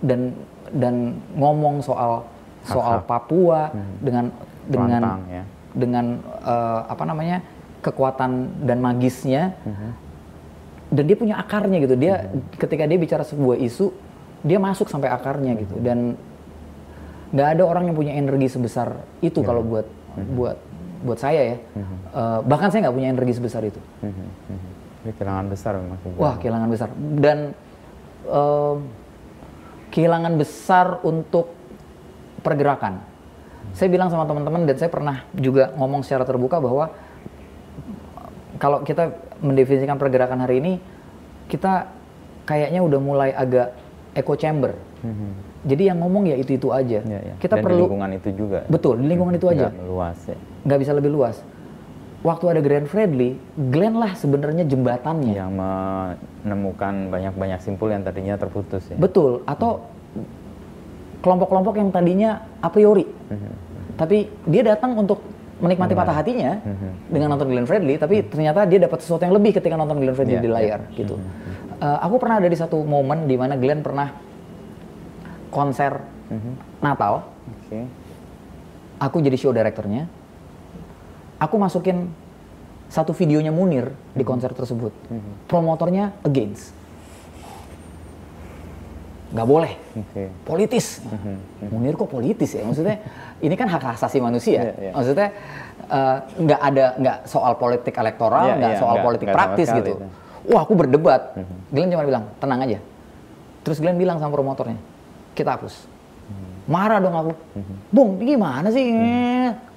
dan 0.04 0.36
dan 0.68 1.16
ngomong 1.40 1.80
soal 1.80 2.28
soal. 2.68 3.00
Papua 3.04 3.72
dengan 4.00 4.28
dengan 4.68 5.00
Lantang, 5.00 5.20
ya. 5.32 5.42
dengan 5.72 6.04
eh, 6.44 6.80
apa 6.84 7.04
namanya 7.04 7.40
kekuatan 7.84 8.64
dan 8.64 8.80
magisnya 8.80 9.52
Mhm. 9.62 9.90
dan 10.94 11.04
dia 11.04 11.16
punya 11.20 11.36
akarnya 11.36 11.78
gitu 11.84 11.94
dia 11.94 12.32
ketika 12.56 12.88
dia 12.88 12.96
bicara 12.96 13.22
sebuah 13.22 13.60
isu 13.60 13.92
dia 14.40 14.56
masuk 14.56 14.88
sampai 14.88 15.12
akarnya 15.12 15.52
gitu 15.60 15.76
Mhm. 15.76 15.84
dan 15.84 15.98
nggak 17.34 17.48
ada 17.58 17.62
orang 17.66 17.90
yang 17.90 17.96
punya 17.96 18.12
energi 18.16 18.48
sebesar 18.48 18.94
itu 19.20 19.42
Iya. 19.42 19.46
kalau 19.46 19.60
buat 19.60 19.86
Mhm. 20.16 20.32
buat 20.32 20.56
buat 21.04 21.18
saya 21.20 21.42
ya 21.52 21.56
Eh, 22.14 22.40
bahkan 22.46 22.70
saya 22.70 22.86
nggak 22.86 22.94
punya 22.94 23.10
energi 23.10 23.34
sebesar 23.36 23.66
itu 23.66 23.80
Mhm, 24.00 24.14
mhm. 24.48 24.70
Ini 25.04 25.12
kehilangan 25.18 25.46
besar 25.50 25.72
memang 25.76 25.98
wah 26.16 26.34
kehilangan 26.38 26.68
besar 26.70 26.88
dan 27.20 27.52
em, 28.24 28.76
kehilangan 29.90 30.32
besar 30.38 30.86
untuk 31.02 31.52
pergerakan 32.40 33.02
saya 33.74 33.90
bilang 33.90 34.08
sama 34.08 34.24
teman-teman 34.24 34.64
dan 34.64 34.76
saya 34.78 34.88
pernah 34.88 35.26
juga 35.34 35.74
ngomong 35.74 36.06
secara 36.06 36.22
terbuka 36.22 36.62
bahwa 36.62 36.88
kalau 38.64 38.80
kita 38.80 39.12
mendefinisikan 39.44 40.00
pergerakan 40.00 40.40
hari 40.40 40.64
ini 40.64 40.80
kita 41.52 41.84
kayaknya 42.48 42.80
udah 42.80 42.96
mulai 42.96 43.30
agak 43.36 43.76
echo 44.16 44.32
chamber. 44.40 44.72
Mhm. 45.04 45.52
jadi 45.68 45.92
yang 45.92 46.00
ngomong 46.00 46.24
ya 46.32 46.36
itu 46.40 46.56
itu 46.56 46.72
aja. 46.72 47.04
Ya, 47.04 47.20
ya. 47.20 47.34
kita 47.36 47.60
Dan 47.60 47.60
di 47.60 47.64
perlu 47.68 47.84
lingkungan 47.84 48.10
itu 48.16 48.28
juga. 48.32 48.64
Betul 48.72 49.04
di 49.04 49.06
lingkungan 49.12 49.36
itu 49.36 49.52
aja. 49.52 49.68
Nggak 49.68 49.84
luas 49.84 50.18
ya. 50.24 50.36
Nggak 50.64 50.78
bisa 50.80 50.92
lebih 50.96 51.10
luas. 51.12 51.36
Waktu 52.24 52.44
ada 52.56 52.60
Grand 52.64 52.88
Fredly 52.88 53.36
Glenn 53.68 54.00
lah 54.00 54.16
sebenarnya 54.16 54.64
jembatannya. 54.64 55.36
Yang 55.36 55.52
menemukan 55.60 57.12
banyak-banyak 57.12 57.60
simpul 57.60 57.92
yang 57.92 58.00
tadinya 58.00 58.40
terputus 58.40 58.88
ya. 58.88 58.96
Betul, 58.96 59.44
atau 59.44 59.84
kelompok-kelompok 61.20 61.76
yang 61.76 61.92
tadinya 61.92 62.48
a 62.64 62.72
priori. 62.72 63.04
Tapi 64.00 64.24
dia 64.48 64.64
datang 64.64 64.96
untuk 64.96 65.20
menikmati 65.62 65.94
patah 65.94 66.16
hatinya 66.18 66.58
dengan 67.06 67.34
nonton 67.34 67.46
Glenn 67.50 67.66
Fredly, 67.66 67.94
tapi 67.98 68.26
ternyata 68.26 68.66
dia 68.66 68.82
dapat 68.82 68.98
sesuatu 69.02 69.22
yang 69.22 69.34
lebih 69.34 69.54
ketika 69.54 69.78
nonton 69.78 70.02
Glenn 70.02 70.16
Fredly 70.16 70.38
Iya, 70.38 70.42
di 70.42 70.50
layar 70.50 70.80
gitu. 70.94 71.14
Eh, 71.78 71.98
aku 72.02 72.18
pernah 72.18 72.42
ada 72.42 72.48
di 72.50 72.58
satu 72.58 72.82
momen 72.82 73.26
di 73.30 73.38
mana 73.38 73.54
Glenn 73.54 73.82
pernah 73.82 74.10
konser 75.50 76.02
Natal, 76.82 77.30
oke. 77.46 77.80
Aku 78.98 79.22
jadi 79.22 79.36
show 79.38 79.54
directornya. 79.54 80.10
Aku 81.38 81.58
masukin 81.58 82.10
satu 82.90 83.14
videonya 83.14 83.50
Munir 83.54 83.94
di 84.14 84.22
konser 84.26 84.50
tersebut. 84.54 84.90
Promotornya 85.46 86.14
against. 86.26 86.74
Nggak 89.34 89.48
boleh. 89.50 89.72
Oke. 89.98 90.22
Politis. 90.46 91.02
Munir 91.66 91.98
kok 91.98 92.06
politis 92.06 92.54
ya? 92.54 92.62
Maksudnya 92.62 93.02
ini 93.42 93.54
kan 93.58 93.66
hak 93.66 93.98
asasi 93.98 94.22
manusia. 94.22 94.62
Iya, 94.62 94.72
iya. 94.78 94.92
Maksudnya 94.94 95.28
eh, 95.90 96.16
nggak 96.38 96.60
ada 96.62 96.84
nggak 97.02 97.18
soal 97.26 97.52
politik 97.58 97.94
elektoral, 97.98 98.46
Iya, 98.46 98.54
nggak 98.62 98.72
iya, 98.72 98.78
soal 98.78 98.94
nggak- 98.94 99.06
politik 99.10 99.26
sama 99.26 99.34
praktis 99.36 99.68
gitu. 99.74 99.92
itu. 99.98 100.06
Wah 100.54 100.62
aku 100.62 100.72
berdebat. 100.78 101.22
Glenn 101.74 101.90
cuma 101.90 102.06
bilang 102.06 102.24
tenang 102.38 102.62
aja. 102.62 102.78
Terus 103.66 103.82
Glenn 103.82 103.98
bilang 103.98 104.22
sama 104.22 104.30
promotornya, 104.30 104.78
kita 105.34 105.58
hapus. 105.58 105.90
Marah 106.70 107.02
dong 107.02 107.12
aku. 107.12 107.32
Bung, 107.90 108.16
ini 108.22 108.38
gimana 108.38 108.70
sih? 108.70 108.86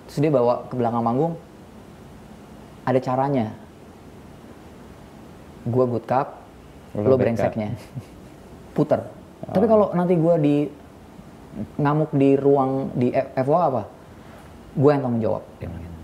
Terus 0.07 0.17
dia 0.21 0.31
bawa 0.31 0.69
ke 0.69 0.77
belakang 0.77 1.01
manggung. 1.01 1.33
Ada 2.85 2.99
caranya. 3.01 3.51
Gua 5.67 5.83
good 5.83 6.05
cup, 6.07 6.45
Lo 6.95 7.17
brengseknya. 7.19 7.75
Puter. 8.71 9.16
Tapi 9.47 9.65
kalau 9.65 9.95
nanti 9.95 10.13
gua 10.19 10.35
di 10.35 10.67
ngamuk 11.77 12.11
di 12.13 12.29
ruang 12.37 12.91
di 12.93 13.07
F- 13.09 13.33
FOA 13.45 13.63
apa? 13.71 13.83
Gue 14.77 14.93
yang 14.93 15.01
tanggung 15.01 15.23
jawab. 15.23 15.43
Dia 15.57 15.67
bilang 15.71 15.83
gitu. 15.83 15.97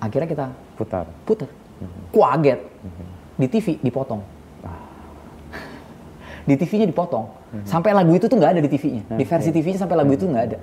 Akhirnya 0.00 0.28
kita 0.28 0.46
Putar. 0.74 1.06
puter. 1.28 1.48
Kuaget. 2.10 2.60
Di 3.38 3.46
TV 3.46 3.78
dipotong. 3.78 4.20
di 6.48 6.54
TV-nya 6.56 6.86
dipotong. 6.88 7.30
Sampai 7.62 7.94
lagu 7.94 8.10
itu 8.16 8.26
tuh 8.26 8.36
nggak 8.40 8.58
ada 8.58 8.62
di 8.64 8.70
TV-nya. 8.70 9.02
Di 9.14 9.24
versi 9.28 9.50
TV-nya 9.54 9.78
sampai 9.86 9.96
lagu 10.00 10.10
itu 10.10 10.26
nggak 10.26 10.44
ada. 10.50 10.58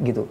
Gitu. 0.00 0.24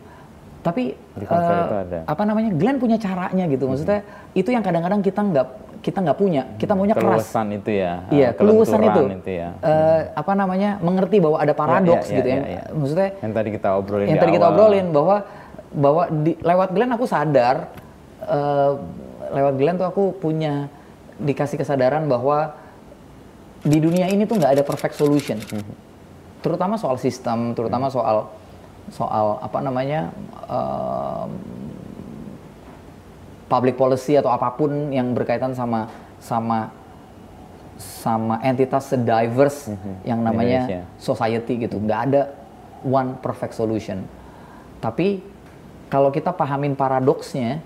Tapi 0.68 0.84
itu 1.16 1.32
ada. 1.32 2.04
apa 2.04 2.24
namanya? 2.28 2.52
Glenn 2.52 2.76
punya 2.76 3.00
caranya 3.00 3.48
gitu. 3.48 3.72
Maksudnya 3.72 4.04
itu 4.36 4.50
yang 4.52 4.60
kadang-kadang 4.60 5.00
kita 5.00 5.24
nggak 5.24 5.48
kita 5.80 5.98
nggak 6.04 6.18
punya. 6.20 6.44
Kita 6.60 6.76
maunya 6.76 6.92
keras. 6.92 7.24
Keluasan 7.24 7.48
itu 7.56 7.72
ya. 7.72 7.94
Iya, 8.12 8.28
eh, 8.28 8.32
keluasan 8.36 8.82
itu. 8.84 9.02
kelenturan 9.08 9.24
ya. 9.32 9.50
Eh, 9.64 10.02
apa 10.12 10.32
namanya? 10.36 10.70
Mengerti 10.84 11.24
bahwa 11.24 11.38
ada 11.40 11.54
paradoks 11.56 12.12
Iya, 12.12 12.12
iya, 12.12 12.18
gitu 12.20 12.28
iya, 12.28 12.36
ya. 12.36 12.44
iya. 12.52 12.64
Maksudnya 12.76 13.10
Yang 13.24 13.34
tadi 13.40 13.50
kita 13.56 13.70
obrolin 13.80 14.06
yang 14.12 14.18
di 14.20 14.22
tadi 14.22 14.32
kita 14.36 14.46
awal. 14.46 14.56
obrolin 14.60 14.88
bahwa 14.92 15.16
bahwa 15.68 16.04
di, 16.12 16.32
lewat 16.44 16.70
Glenn 16.76 16.92
aku 16.92 17.06
sadar 17.08 17.56
eh, 18.28 18.72
lewat 19.32 19.54
Glenn 19.56 19.78
tuh 19.80 19.88
aku 19.88 20.04
punya 20.20 20.68
dikasih 21.18 21.58
kesadaran 21.58 22.12
bahwa 22.12 22.56
di 23.64 23.80
dunia 23.80 24.08
ini 24.08 24.24
tuh 24.28 24.38
nggak 24.38 24.54
ada 24.60 24.64
perfect 24.64 24.96
solution 24.96 25.40
terutama 26.46 26.78
soal 26.78 26.96
sistem 27.02 27.52
terutama 27.58 27.90
soal 27.90 28.30
soal 28.92 29.40
apa 29.44 29.60
namanya 29.60 30.12
em, 30.48 31.30
public 33.48 33.76
policy 33.80 34.20
atau 34.20 34.32
apa 34.32 34.52
pun 34.56 34.92
yang 34.92 35.16
berkaitan 35.16 35.56
sama 35.56 35.88
sama 36.20 36.72
sama 37.78 38.42
entitas 38.42 38.90
sediverse 38.90 39.70
yang 40.02 40.20
namanya 40.26 40.66
Indonesia. 40.66 40.82
society 40.98 41.54
gitu. 41.68 41.78
Nggak 41.78 42.00
ada 42.12 42.22
one 42.82 43.16
perfect 43.22 43.54
solution. 43.54 44.04
Tapi 44.82 45.22
kalau 45.88 46.12
kita 46.12 46.34
pahamin 46.34 46.74
paradoksnya 46.76 47.62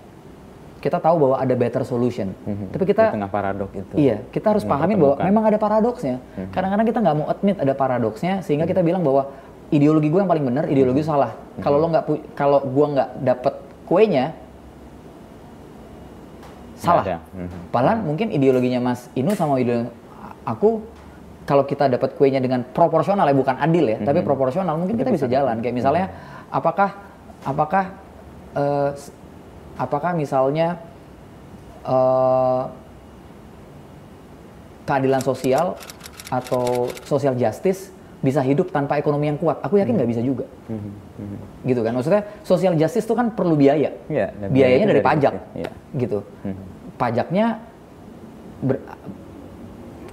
kita 0.82 0.98
tahu 0.98 1.14
bahwa 1.14 1.36
ada 1.38 1.54
better 1.54 1.86
solution. 1.86 2.34
Tapi 2.74 2.82
Di 2.82 2.90
kita 2.90 3.14
tengah 3.14 3.30
paradok 3.30 3.70
itu. 3.70 3.94
Iya, 3.94 4.26
kita 4.34 4.50
harus 4.50 4.66
pahamin 4.66 4.98
bahwa 4.98 5.16
memang 5.22 5.44
ada 5.46 5.58
paradoksnya. 5.58 6.18
Kadang-kadang 6.50 6.86
kita 6.90 6.98
nggak 6.98 7.16
mau 7.22 7.26
admit 7.30 7.56
ada 7.62 7.70
paradoksnya, 7.72 8.42
sehingga 8.42 8.66
kita 8.66 8.82
bilang 8.82 9.06
bahwa 9.06 9.30
ideologi 9.72 10.12
gue 10.12 10.20
yang 10.20 10.28
paling 10.28 10.44
benar, 10.44 10.64
ideologi 10.68 11.00
salah. 11.02 11.32
Kalau 11.58 11.80
lo 11.80 11.88
nggak, 11.88 12.04
kalau 12.32 12.60
gue 12.60 12.86
nggak 12.92 13.08
dapet 13.20 13.54
kuenya, 13.84 14.36
salah. 16.76 17.04
ada. 17.04 17.18
Mhm. 17.32 17.58
Padahal 17.70 17.98
mungkin 18.02 18.28
ideologinya 18.30 18.80
Mas 18.82 19.08
Inu 19.12 19.32
sama 19.32 19.56
ideologi 19.56 19.88
aku, 20.44 20.82
kalau 21.42 21.64
kita 21.64 21.88
dapat 21.88 22.14
kuenya 22.14 22.38
dengan 22.38 22.62
proporsional 22.62 23.24
ya, 23.24 23.34
bukan 23.34 23.56
adil 23.56 23.84
ya, 23.88 23.98
tapi 23.98 24.20
proporsional, 24.22 24.74
mungkin 24.76 24.94
kita 24.94 25.10
bisa 25.10 25.26
jalan. 25.26 25.58
Kayak 25.58 25.74
misalnya, 25.74 26.06
apakah, 26.48 26.90
apakah, 27.42 27.84
eh, 28.52 28.90
s- 28.94 29.10
apakah 29.74 30.12
misalnya 30.12 30.78
eh, 31.82 32.62
keadilan 34.84 35.18
sosial 35.18 35.74
atau 36.28 36.86
social 37.02 37.34
justice 37.34 37.90
bisa 38.22 38.38
hidup 38.40 38.70
tanpa 38.70 38.96
ekonomi 38.96 39.26
yang 39.26 39.36
kuat? 39.36 39.58
Aku 39.60 39.76
yakin 39.76 39.98
nggak 39.98 40.08
bisa 40.08 40.22
juga. 40.22 40.46
Gitu 41.62 41.78
kan? 41.78 41.92
Maksudnya 41.92 42.22
social 42.42 42.74
justice 42.74 43.02
itu 43.02 43.12
kan 43.12 43.30
perlu 43.30 43.52
biaya. 43.52 43.90
Biaya 44.06 44.30
Biayanya 44.46 44.86
dari 44.88 44.94
dari 44.96 45.02
pajak. 45.02 45.34
iya. 45.52 45.70
Gitu. 45.92 46.18
Pajaknya 46.94 47.58
ber- 48.60 48.82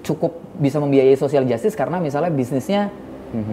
cukup 0.01 0.31
bisa 0.57 0.81
membiayai 0.81 1.13
social 1.13 1.45
justice 1.45 1.77
karena 1.77 2.01
misalnya 2.01 2.31
bisnisnya 2.31 2.89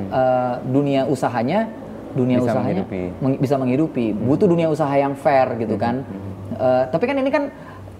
eh, 0.08 0.54
dunia 0.64 1.04
usahanya 1.04 1.68
dunia 2.16 2.40
Bisa 2.40 2.48
usahanya 2.48 2.80
menghidupi. 2.80 3.02
meng- 3.20 3.38
bisa 3.38 3.54
menghidupi 3.54 4.06
butuh 4.16 4.48
dunia 4.48 4.72
usaha 4.72 4.88
yang 4.90 5.12
fair 5.14 5.52
gitu 5.58 5.76
kan 5.76 6.00
Eh, 6.46 6.84
tapi 6.88 7.04
kan 7.04 7.18
ini 7.18 7.28
kan 7.28 7.50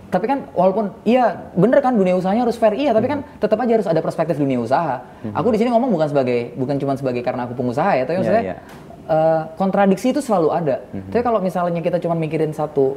tapi 0.07 0.25
kan 0.25 0.39
walaupun 0.53 0.95
iya 1.03 1.51
bener 1.53 1.83
kan 1.83 1.93
dunia 1.93 2.15
usahanya 2.15 2.47
harus 2.47 2.55
fair 2.55 2.75
iya 2.75 2.95
tapi 2.95 3.07
kan 3.07 3.27
tetap 3.37 3.59
aja 3.59 3.73
harus 3.75 3.87
ada 3.87 3.99
perspektif 3.99 4.37
dunia 4.37 4.57
usaha 4.57 5.03
aku 5.35 5.51
di 5.51 5.59
sini 5.59 5.69
ngomong 5.69 5.91
bukan 5.91 6.09
sebagai 6.09 6.55
bukan 6.55 6.79
cuma 6.79 6.95
sebagai 6.95 7.21
karena 7.21 7.45
aku 7.45 7.55
pengusaha 7.55 7.91
ya 7.93 8.05
tapi 8.05 8.15
Iya, 8.15 8.21
maksudnya 8.23 8.45
iya. 8.45 8.57
eh, 9.07 9.43
kontradiksi 9.55 10.15
itu 10.15 10.23
selalu 10.23 10.49
ada 10.51 10.77
tapi 11.11 11.23
kalau 11.23 11.43
misalnya 11.43 11.83
kita 11.83 11.99
cuma 11.99 12.15
mikirin 12.15 12.51
satu 12.51 12.95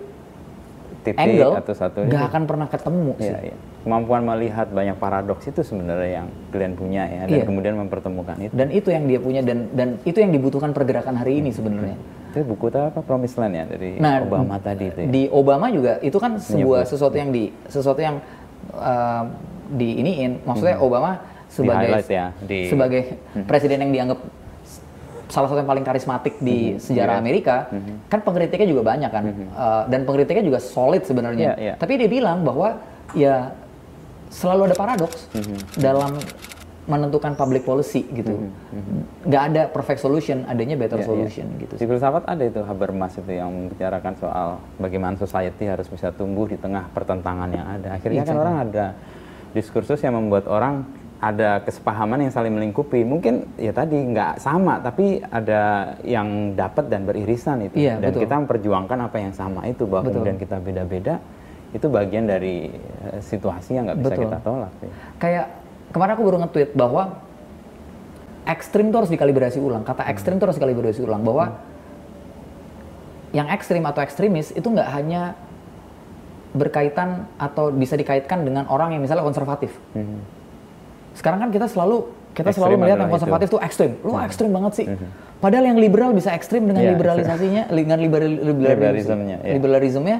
Titik 0.99 1.15
angle 1.15 1.55
atau 1.55 1.71
satu 1.71 2.03
nggak 2.03 2.23
akan 2.27 2.43
pernah 2.43 2.67
ketemu 2.67 3.15
sih 3.17 3.31
Iya, 3.31 3.39
iya. 3.49 3.57
Kemampuan 3.79 4.27
melihat 4.27 4.67
banyak 4.67 4.99
paradoks 4.99 5.47
itu 5.47 5.63
sebenarnya 5.63 6.19
yang 6.19 6.27
Glenn 6.51 6.75
punya 6.75 7.07
ya 7.07 7.23
dan 7.23 7.39
Iya. 7.39 7.45
kemudian 7.47 7.79
mempertemukan 7.79 8.35
itu. 8.35 8.51
dan 8.51 8.67
itu 8.69 8.91
yang 8.91 9.07
dia 9.07 9.19
punya 9.23 9.39
dan 9.39 9.71
dan 9.71 9.95
itu 10.03 10.19
yang 10.19 10.35
dibutuhkan 10.35 10.75
pergerakan 10.75 11.15
hari 11.15 11.39
ini 11.39 11.55
sebenarnya. 11.55 11.95
Itu 12.29 12.45
buku 12.45 12.65
itu 12.67 12.79
apa 12.79 12.99
Promised 12.99 13.35
Land 13.35 13.53
ya 13.53 13.65
dari 13.65 13.97
Nah, 13.97 14.21
Obama 14.21 14.55
tadi 14.57 14.85
itu. 14.87 14.99
Ya? 15.01 15.07
Di 15.07 15.23
Obama 15.29 15.65
juga 15.67 15.97
itu 15.99 16.15
kan 16.15 16.37
sebuah 16.37 16.81
Menyebut. 16.81 16.91
sesuatu 16.91 17.15
yang 17.15 17.29
di 17.29 17.43
sesuatu 17.65 17.99
yang 17.99 18.15
uh, 18.71 19.23
di 19.69 19.89
iniin. 19.97 20.45
Maksudnya 20.45 20.77
Obama 20.77 21.17
sebagai 21.47 21.89
highlight 21.89 22.09
ya, 22.09 22.25
di- 22.39 22.69
sebagai 22.69 23.01
presiden 23.43 23.81
yang 23.81 23.91
dianggap 23.91 24.19
salah 25.25 25.45
satu 25.45 25.57
yang 25.57 25.69
paling 25.69 25.81
karismatik 25.83 26.37
di 26.39 26.73
sejarah 26.77 27.17
Iya. 27.17 27.21
Amerika, 27.21 27.55
kan 28.05 28.19
pengkritiknya 28.19 28.65
juga 28.67 28.81
banyak 28.83 29.09
kan, 29.09 29.23
Uh, 29.53 29.83
dan 29.85 30.01
pengkritiknya 30.01 30.41
juga 30.43 30.57
solid 30.57 31.01
sebenarnya. 31.03 31.53
Iya, 31.53 31.53
iya. 31.59 31.73
Tapi 31.75 31.97
dia 31.97 32.09
bilang 32.09 32.41
bahwa 32.41 32.81
ya 33.13 33.53
selalu 34.29 34.69
ada 34.69 34.75
paradoks 34.75 35.29
dalam 35.75 36.17
menentukan 36.89 37.37
public 37.37 37.61
policy 37.61 38.01
gitu. 38.09 38.49
Nggak 39.29 39.43
ada 39.53 39.61
perfect 39.69 40.01
solution, 40.01 40.41
adanya 40.49 40.73
better 40.73 40.97
Iya, 40.97 41.05
iya. 41.05 41.09
solution 41.13 41.45
gitu. 41.61 41.73
Di 41.77 41.85
filsafat 41.85 42.25
ada 42.25 42.41
itu 42.41 42.65
Habermas 42.65 43.13
itu 43.13 43.29
yang 43.29 43.53
membicarakan 43.53 44.13
soal 44.17 44.47
bagaimana 44.81 45.13
society 45.21 45.69
harus 45.69 45.85
bisa 45.85 46.09
tumbuh 46.09 46.49
di 46.49 46.57
tengah 46.57 46.89
pertentangan 46.89 47.49
yang 47.53 47.67
ada. 47.69 47.93
Akhirnya 47.93 48.25
kan 48.25 48.33
Exactly. 48.33 48.41
orang 48.41 48.57
ada 48.65 48.85
diskursus 49.53 50.01
yang 50.01 50.17
membuat 50.17 50.49
orang 50.49 50.81
ada 51.19 51.59
kesepahaman 51.61 52.25
yang 52.25 52.33
saling 52.33 52.55
melingkupi. 52.55 53.03
Mungkin 53.03 53.59
ya 53.59 53.75
tadi 53.75 53.99
nggak 53.99 54.39
sama, 54.39 54.79
tapi 54.79 55.19
ada 55.19 55.93
yang 56.01 56.55
dapat 56.55 56.87
dan 56.87 57.03
beririsan 57.03 57.69
itu. 57.69 57.75
Iya, 57.75 57.99
dan 57.99 58.15
betul. 58.15 58.23
kita 58.23 58.33
memperjuangkan 58.39 58.99
apa 59.03 59.17
yang 59.19 59.33
sama 59.35 59.67
itu, 59.67 59.83
bahwa 59.83 60.07
Betul. 60.07 60.23
kemudian 60.23 60.37
kita 60.39 60.57
beda-beda, 60.63 61.19
itu 61.75 61.85
bagian 61.91 62.23
dari 62.23 62.71
eh, 62.71 63.19
situasi 63.19 63.75
yang 63.75 63.91
nggak 63.91 63.99
bisa 63.99 64.13
Betul. 64.15 64.23
kita 64.25 64.37
tolak. 64.41 64.71
sih. 64.79 64.89
kayak 65.19 65.45
kemarin 65.93 66.11
aku 66.17 66.23
baru 66.25 66.37
nge-tweet 66.45 66.71
bahwa 66.77 67.21
ekstrim 68.49 68.89
itu 68.89 68.97
harus 68.97 69.11
dikalibrasi 69.13 69.57
ulang. 69.61 69.85
Kata 69.85 70.09
ekstrim 70.09 70.41
itu 70.41 70.45
harus 70.45 70.57
dikalibrasi 70.57 70.99
ulang 71.05 71.21
bahwa 71.21 71.61
yang 73.29 73.45
ekstrim 73.53 73.85
atau 73.85 74.01
ekstremis 74.01 74.49
itu 74.57 74.65
nggak 74.65 74.89
hanya 74.89 75.37
berkaitan 76.49 77.29
atau 77.37 77.69
bisa 77.69 77.93
dikaitkan 77.93 78.41
dengan 78.41 78.65
orang 78.73 78.97
yang 78.97 79.01
misalnya 79.05 79.21
konservatif. 79.21 79.69
Sekarang 81.13 81.45
kan 81.45 81.49
kita 81.53 81.69
selalu 81.69 82.09
kita 82.39 82.51
selalu 82.55 82.75
melihat 82.79 82.97
yang 82.99 83.11
konservatif 83.11 83.47
itu. 83.47 83.53
tuh 83.55 83.61
ekstrim. 83.61 83.91
Lu 83.99 84.11
ekstrim 84.15 84.49
banget 84.49 84.71
sih. 84.79 84.85
Padahal 85.39 85.65
yang 85.71 85.79
liberal 85.79 86.11
bisa 86.11 86.35
ekstrim 86.35 86.67
dengan 86.67 86.83
Iya, 86.83 86.91
liberalisasinya, 86.95 87.63
dengan 87.71 87.95
liberal, 87.95 88.27
Liberalismenya, 88.27 89.37
iya. 89.39 89.53
liberalismenya, 89.55 90.17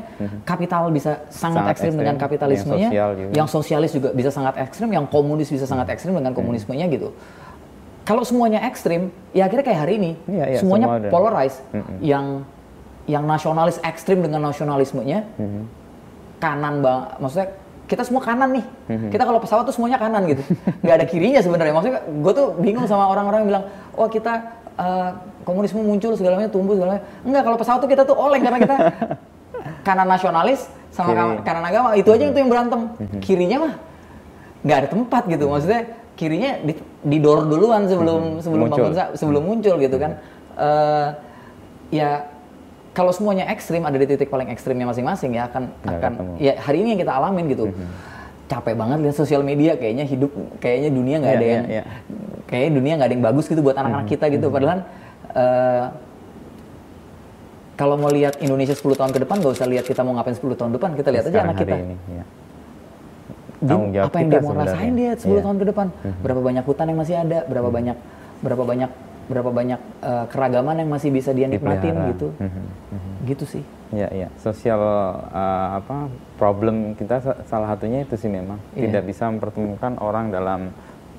kapital 0.48 0.88
bisa 0.92 1.28
sangat, 1.28 1.68
Sangat 1.68 1.72
ekstrim 1.76 1.94
dengan 2.00 2.16
ekstrim. 2.16 2.24
kapitalismenya, 2.24 2.88
Yang 2.88 2.94
sosial 2.96 3.10
juga. 3.20 3.32
yang 3.36 3.48
sosialis 3.52 3.92
juga 3.92 4.10
bisa 4.16 4.30
sangat 4.32 4.56
ekstrim, 4.64 4.90
yang 4.96 5.06
komunis 5.12 5.52
bisa 5.52 5.68
sangat 5.68 5.92
ekstrim 5.92 6.16
dengan 6.16 6.32
komunismenya 6.32 6.88
gitu. 6.88 7.12
Kalau 8.08 8.24
semuanya 8.24 8.64
ekstrim, 8.64 9.12
ya 9.36 9.46
akhirnya 9.46 9.66
kayak 9.68 9.80
hari 9.86 9.94
ini, 10.00 10.12
Iya, 10.26 10.46
iya, 10.56 10.60
semuanya 10.64 10.88
semua 10.88 11.12
polarized. 11.12 11.60
Yang 12.00 12.26
yang 13.06 13.24
nasionalis 13.26 13.78
ekstrim 13.84 14.24
dengan 14.24 14.40
nasionalismenya, 14.48 15.28
kanan 16.40 16.80
bang, 16.80 17.00
maksudnya 17.20 17.48
kita 17.90 18.06
semua 18.06 18.22
kanan 18.22 18.54
nih. 18.54 18.66
Kita 19.10 19.26
kalau 19.26 19.42
pesawat 19.42 19.66
tuh 19.66 19.74
semuanya 19.74 19.98
kanan 19.98 20.30
gitu, 20.30 20.46
nggak 20.86 20.96
ada 20.96 21.06
kirinya 21.10 21.42
sebenarnya. 21.42 21.74
Maksudnya 21.74 22.00
gue 22.06 22.34
tuh 22.34 22.48
bingung 22.56 22.86
sama 22.86 23.10
orang-orang 23.10 23.44
yang 23.44 23.50
bilang, 23.50 23.64
oh 23.98 24.06
kita 24.06 24.34
eh, 24.78 25.10
komunisme 25.42 25.82
muncul 25.82 26.14
segalanya 26.14 26.46
tumbuh 26.48 26.78
segalanya. 26.78 27.02
Enggak, 27.26 27.42
kalau 27.44 27.58
pesawat 27.58 27.80
tuh 27.82 27.90
kita 27.90 28.06
tuh 28.06 28.14
oleng 28.14 28.46
karena 28.46 28.60
kita 28.62 28.76
kanan 29.88 30.06
nasionalis, 30.06 30.70
sama 30.94 31.12
Kiri. 31.12 31.18
ka- 31.18 31.42
kanan 31.44 31.66
agama 31.66 31.90
itu 31.94 32.10
aja 32.10 32.30
itu 32.30 32.38
yang 32.38 32.50
berantem. 32.50 32.82
Kirinya 33.20 33.58
mah 33.66 33.74
nggak 34.62 34.78
ada 34.78 34.88
tempat 34.94 35.24
gitu. 35.26 35.46
Maksudnya 35.50 35.82
kirinya 36.14 36.52
di- 36.62 36.84
didor 37.02 37.48
duluan 37.48 37.90
sebelum 37.90 38.38
sebelum 38.40 38.66
Muncul. 38.70 38.84
bangun 38.92 39.18
sebelum 39.18 39.44
muncul 39.44 39.76
gitu 39.80 39.98
kan. 39.98 40.12
Eh, 40.60 41.08
ya 41.90 42.28
kalau 43.00 43.12
semuanya 43.12 43.48
ekstrim 43.48 43.80
ada 43.82 43.96
di 43.96 44.04
titik 44.04 44.28
paling 44.28 44.52
ekstrimnya 44.52 44.84
masing-masing 44.84 45.32
ya 45.32 45.48
akan 45.48 45.72
Nggak 45.80 45.96
akan 45.96 46.12
ketemu. 46.12 46.34
ya 46.38 46.54
hari 46.60 46.78
ini 46.78 46.88
yang 46.92 47.00
kita 47.00 47.14
alamin 47.14 47.46
gitu. 47.48 47.66
Capek 48.46 48.76
banget 48.76 48.98
lihat 49.00 49.16
sosial 49.16 49.40
media 49.42 49.72
kayaknya 49.74 50.04
hidup 50.04 50.28
kayaknya 50.60 50.90
dunia 50.90 51.16
nggak 51.18 51.32
Iya, 51.32 51.38
ada 51.38 51.46
iya, 51.46 51.54
yang 51.54 51.66
iya. 51.70 51.84
kayaknya 52.44 52.72
dunia 52.74 52.94
nggak 52.94 53.08
ada 53.08 53.16
yang 53.16 53.26
bagus 53.26 53.46
gitu 53.46 53.62
buat 53.62 53.78
anak-anak 53.78 54.08
kita 54.10 54.26
gitu 54.28 54.48
padahal 54.50 54.80
eh, 55.32 55.86
kalau 57.76 57.96
mau 57.96 58.10
lihat 58.10 58.36
Indonesia 58.40 58.74
10 58.74 58.84
tahun 58.92 59.12
ke 59.12 59.20
depan 59.24 59.40
nggak 59.40 59.54
usah 59.54 59.64
lihat 59.66 59.86
kita 59.86 60.02
mau 60.02 60.12
ngapain 60.12 60.36
10 60.36 60.44
tahun 60.52 60.72
depan 60.76 60.90
kita 60.94 61.10
lihat 61.10 61.24
aja 61.24 61.32
Sekarang 61.32 61.48
anak 61.48 61.58
hari 61.58 61.72
kita 61.72 61.76
ini, 61.80 61.96
ya. 62.12 62.24
Dia- 63.60 64.04
apa 64.04 64.16
yang 64.18 64.30
dia 64.30 64.40
mau 64.40 64.50
sebenarnya. 64.50 64.72
rasain 64.74 64.94
dia 64.94 65.12
10 65.14 65.20
Iya. 65.22 65.30
Hmm. 65.30 65.44
tahun 65.46 65.58
ke 65.58 65.66
depan 65.68 65.88
berapa 66.20 66.42
banyak 66.42 66.64
hutan 66.66 66.86
yang 66.86 66.98
masih 66.98 67.16
ada 67.18 67.40
berapa 67.46 67.70
banyak 67.70 67.98
berapa 68.40 68.64
banyak 68.66 68.92
berapa 69.30 69.48
banyak 69.48 69.80
eh, 70.02 70.26
keragaman 70.28 70.76
yang 70.78 70.90
masih 70.90 71.10
bisa 71.10 71.30
dia 71.30 71.46
nikmatin 71.46 71.94
Dipelihara. 71.94 72.12
gitu 72.12 72.28
Mhm, 72.36 72.64
mhm. 72.92 73.12
gitu 73.26 73.46
sih 73.48 73.64
Ya, 73.90 74.06
ya. 74.12 74.30
Sosial 74.38 74.78
uh, 74.78 75.26
apa 75.76 76.06
problem 76.38 76.94
kita 76.94 77.18
sa- 77.18 77.42
salah 77.44 77.74
satunya 77.74 78.04
itu 78.04 78.14
sih 78.14 78.30
memang 78.30 78.62
Iya. 78.72 78.86
tidak 78.86 79.04
bisa 79.08 79.26
mempertemukan 79.28 79.98
orang 79.98 80.30
dalam 80.30 80.70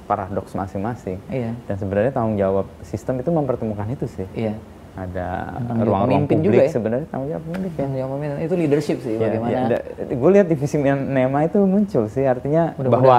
paradoks 0.07 0.55
masing-masing. 0.55 1.19
iya 1.29 1.51
Dan 1.65 1.77
sebenarnya 1.77 2.11
tanggung 2.11 2.35
jawab 2.37 2.71
sistem 2.81 3.19
itu 3.19 3.27
mempertemukan 3.29 3.87
itu 3.89 4.07
sih. 4.09 4.27
iya 4.37 4.55
Ada 4.93 5.51
Tanggung 5.61 5.83
ruang-ruang 5.85 6.07
pemimpin 6.23 6.37
publik 6.37 6.47
juga 6.49 6.61
ya. 6.61 6.71
sebenarnya 6.71 7.07
tanggung 7.09 7.29
jawab 7.29 7.45
pemimpin. 7.45 7.81
yang 7.81 7.93
yang 7.97 8.09
memimpin 8.09 8.39
itu 8.41 8.55
leadership 8.55 8.99
sih 9.01 9.13
Ya, 9.13 9.21
bagaimana 9.21 9.59
gue 10.07 10.31
lihat 10.31 10.47
divisi 10.47 10.77
Nema 10.79 11.39
itu 11.43 11.59
muncul 11.61 12.05
sih 12.07 12.23
artinya 12.25 12.71
Mudah-mudahan. 12.73 13.03
bahwa 13.03 13.19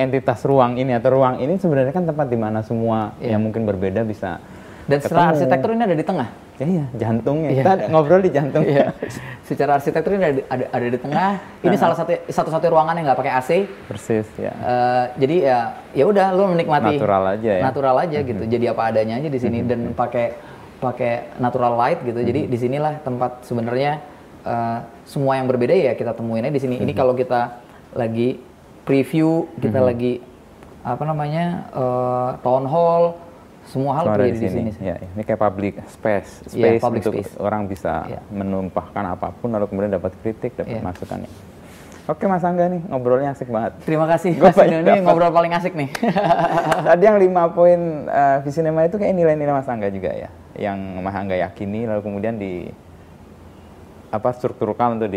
entitas 0.00 0.40
ruang 0.42 0.74
ini 0.74 0.92
atau 0.92 1.12
ruang 1.12 1.38
ini 1.38 1.54
sebenarnya 1.54 1.92
kan 1.92 2.04
tempat 2.04 2.26
di 2.26 2.36
mana 2.36 2.60
semua 2.60 3.12
Iya. 3.20 3.36
yang 3.36 3.44
mungkin 3.44 3.62
berbeda 3.62 4.00
bisa 4.02 4.40
dan 4.84 4.98
secara 4.98 5.30
arsitektur 5.30 5.70
ini 5.70 5.84
ada 5.84 5.94
di 5.94 6.02
tengah 6.02 6.28
ya 6.56 6.66
iya 6.66 6.84
jantungnya 6.92 7.50
Iya. 7.50 7.62
kita 7.62 7.72
ngobrol 7.88 8.20
di 8.20 8.30
jantung 8.30 8.64
Iya. 8.64 8.92
Secara 9.40 9.76
arsitektur 9.76 10.14
ini 10.14 10.22
ada, 10.22 10.40
ada, 10.46 10.64
ada 10.70 10.86
di 10.86 10.94
tengah. 10.94 11.30
Ini 11.66 11.74
salah 11.74 11.98
satu 11.98 12.14
satu-satu 12.22 12.70
ruangan 12.70 12.94
yang 12.94 13.02
nggak 13.02 13.18
pakai 13.18 13.32
AC. 13.34 13.50
persis 13.90 14.30
ya 14.38 14.54
Eh, 14.54 15.04
jadi 15.18 15.36
ya 15.42 15.58
ya 15.90 16.04
udah 16.06 16.26
lu 16.30 16.54
menikmati 16.54 17.02
Natural 17.02 17.34
aja 17.34 17.50
ya. 17.58 17.62
Natural 17.66 17.96
aja 17.98 18.18
gitu. 18.22 18.42
Jadi 18.46 18.64
apa 18.66 18.82
adanya 18.86 19.18
aja 19.18 19.26
di 19.26 19.40
sini 19.42 19.66
dan 19.66 19.90
pakai 19.90 20.38
pakai 20.78 21.34
natural 21.36 21.74
light 21.74 21.98
gitu. 22.00 22.22
Jadi 22.22 22.46
di 22.46 22.56
sinilah 22.56 23.02
tempat 23.02 23.42
sebenarnya 23.42 23.98
eh, 24.46 24.78
semua 25.02 25.34
yang 25.34 25.50
berbeda 25.50 25.74
ya 25.74 25.92
kita 25.94 26.14
temuin 26.14 26.46
aja 26.46 26.54
di 26.54 26.62
sini. 26.62 26.78
Ini 26.78 26.92
kalau 26.94 27.12
kita 27.12 27.58
lagi 27.90 28.38
preview, 28.90 29.30
kita 29.56 29.78
lagi 29.78 30.18
apa 30.82 31.02
namanya 31.04 31.70
eh, 31.70 32.30
town 32.42 32.66
hall, 32.66 33.14
semua 33.62 33.92
hal 33.94 34.04
terjadi 34.10 34.34
di 34.34 34.48
sini. 34.50 34.70
Ya, 34.82 34.98
ya. 34.98 35.08
ini 35.14 35.22
kayak 35.22 35.38
public 35.38 35.74
space, 35.86 36.30
Iya, 36.50 36.74
space 36.74 36.82
public 36.82 37.02
untuk 37.06 37.14
space. 37.22 37.32
orang 37.38 37.62
bisa 37.64 37.94
Iya. 38.10 38.20
menumpahkan 38.28 39.04
apa 39.06 39.30
pun 39.30 39.54
lalu 39.54 39.70
kemudian 39.70 39.94
dapat 39.94 40.10
kritik, 40.18 40.58
dapat 40.58 40.80
Iya. 40.80 40.82
masukannya. 40.82 41.30
Oke 42.10 42.26
Mas 42.26 42.42
Angga 42.42 42.66
nih 42.66 42.82
ngobrolnya 42.90 43.30
asik 43.30 43.46
banget. 43.46 43.78
Terima 43.86 44.10
kasih. 44.10 44.34
Gua 44.40 44.50
Mas 44.50 44.66
Dino. 44.66 44.82
ini 44.82 44.98
ngobrol 45.06 45.30
paling 45.30 45.52
asik 45.54 45.78
nih. 45.78 45.88
Tadi 46.90 47.02
yang 47.06 47.22
lima 47.22 47.46
poin 47.54 48.10
uh, 48.10 48.42
visi 48.42 48.58
Nema 48.66 48.90
itu 48.90 48.98
kayak 48.98 49.14
nilai-nilai 49.14 49.54
Mas 49.54 49.70
Angga 49.70 49.86
juga 49.94 50.10
ya, 50.10 50.26
yang 50.58 50.74
Mas 50.98 51.14
Angga 51.14 51.38
yakini 51.38 51.86
lalu 51.86 52.02
kemudian 52.02 52.34
di 52.34 52.66
apa 54.10 54.34
strukturkan 54.34 54.98
untuk 54.98 55.14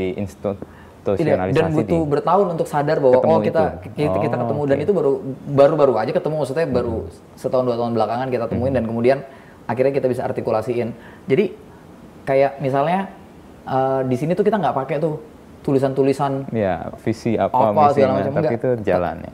Tidak, 1.03 1.19
diinstitusionalisasi 1.19 1.59
dan 1.59 1.67
butuh 1.69 1.99
di- 1.99 2.09
bertahun 2.09 2.47
untuk 2.49 2.65
sadar 2.65 2.97
bahwa 2.97 3.15
Ketemu 3.17 3.27
oh 3.29 3.41
kita 3.41 3.61
itu. 3.61 3.77
kita, 3.93 4.17
kita 4.17 4.17
Oh, 4.31 4.41
ketemu 4.41 4.61
dan 4.61 4.69
oke. 4.69 4.73
Hmm. 4.73 4.81
itu 4.81 4.93
baru 4.93 5.11
baru 5.51 5.73
baru 5.75 5.93
aja 5.97 6.11
ketemu 6.11 6.35
maksudnya 6.37 6.65
baru 6.65 6.95
setahun 7.35 7.63
dua 7.63 7.75
tahun 7.75 7.91
belakangan 7.93 8.27
kita 8.29 8.45
temuin 8.47 8.71
dan 8.71 8.83
kemudian 8.83 9.17
akhirnya 9.63 9.91
kita 9.91 10.07
bisa 10.07 10.21
artikulasiin 10.21 10.95
jadi 11.25 11.51
kayak 12.23 12.51
misalnya 12.57 13.11
eh, 13.65 14.01
di 14.05 14.15
sini 14.15 14.31
tuh 14.31 14.41
kita 14.41 14.55
nggak 14.57 14.75
pakai 14.77 14.95
tuh 14.97 15.19
tulisan-tulisan 15.61 16.47
ya 16.51 16.91
visi 16.97 17.35
apa, 17.35 17.51
Apa, 17.51 17.71
misinya, 17.71 17.91
segala 17.93 18.11
macam, 18.13 18.31
tapi 18.33 18.39
enggak. 18.45 18.57
itu 18.57 18.69
jalannya. 18.83 19.31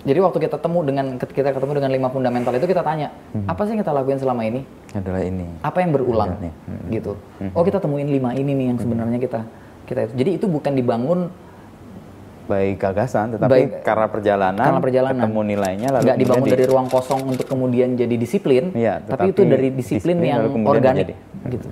jadi 0.00 0.18
waktu 0.18 0.38
kita 0.40 0.56
temu 0.58 0.78
dengan 0.80 1.06
kita 1.18 1.48
ketemu 1.50 1.72
dengan 1.74 1.90
lima 1.90 2.08
fundamental 2.08 2.52
itu 2.52 2.64
kita 2.66 2.80
tanya 2.80 3.08
Hmm. 3.28 3.44
apa 3.44 3.60
sih 3.62 3.72
yang 3.72 3.80
kita 3.80 3.92
lakuin 3.92 4.16
selama 4.16 4.42
ini 4.42 4.60
Adalah 4.90 5.20
ini. 5.22 5.44
apa 5.60 5.78
yang 5.78 5.90
berulang 5.90 6.36
Iya. 6.38 6.52
Hmm. 6.64 6.88
gitu 6.90 7.12
oh 7.50 7.62
kita 7.62 7.76
temuin 7.78 8.08
lima 8.08 8.32
ini 8.32 8.48
nih 8.50 8.66
yang 8.66 8.78
sebenarnya 8.78 9.18
kita 9.18 9.40
kita 9.88 10.00
itu 10.02 10.12
jadi 10.14 10.30
itu 10.36 10.46
bukan 10.46 10.72
dibangun 10.72 11.20
Baik 12.44 12.80
gagasan, 12.80 13.36
tetapi 13.36 13.52
Baik- 13.52 13.84
karena 13.84 14.08
perjalanan, 14.08 14.56
karena 14.62 14.80
perjalanan 14.80 15.20
ketemu 15.20 15.40
nilainya 15.46 15.88
lalu 15.90 16.02
nggak 16.02 16.16
dibangun 16.18 16.46
di- 16.46 16.52
dari 16.56 16.64
ruang 16.64 16.88
kosong 16.88 17.20
untuk 17.26 17.44
kemudian 17.44 17.92
jadi 17.92 18.14
disiplin, 18.14 18.72
Iya, 18.72 19.04
tapi 19.04 19.36
itu 19.36 19.44
dari 19.44 19.68
disiplin, 19.68 20.16
disiplin 20.16 20.32
yang 20.32 20.40
organik 20.64 21.12
menjadi- 21.12 21.52
gitu. 21.52 21.68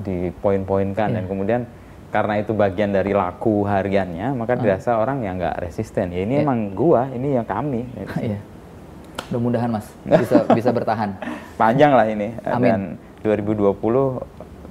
dipoin-poinkan 0.00 1.08
Iya. 1.08 1.16
dan 1.16 1.24
kemudian 1.26 1.60
karena 2.10 2.38
itu 2.38 2.52
bagian 2.52 2.90
dari 2.90 3.10
laku 3.10 3.62
hariannya 3.64 4.30
maka 4.32 4.54
dirasa 4.54 4.96
orang 4.96 5.18
yang 5.20 5.34
nggak 5.34 5.56
resisten 5.60 6.10
ya 6.10 6.22
ini 6.22 6.34
Iya. 6.36 6.42
emang 6.42 6.60
gua 6.72 7.10
ini 7.10 7.34
yang 7.34 7.44
kami 7.44 7.90
Iya. 8.22 8.38
Mudah-mudahan 9.28 9.66
Mas 9.68 9.86
bisa 10.04 10.46
bisa 10.48 10.70
bertahan. 10.70 11.10
panjang 11.60 11.90
lah 11.90 12.06
ini 12.06 12.38
Amin. 12.44 12.70
dan 12.70 12.80
2020 13.20 14.22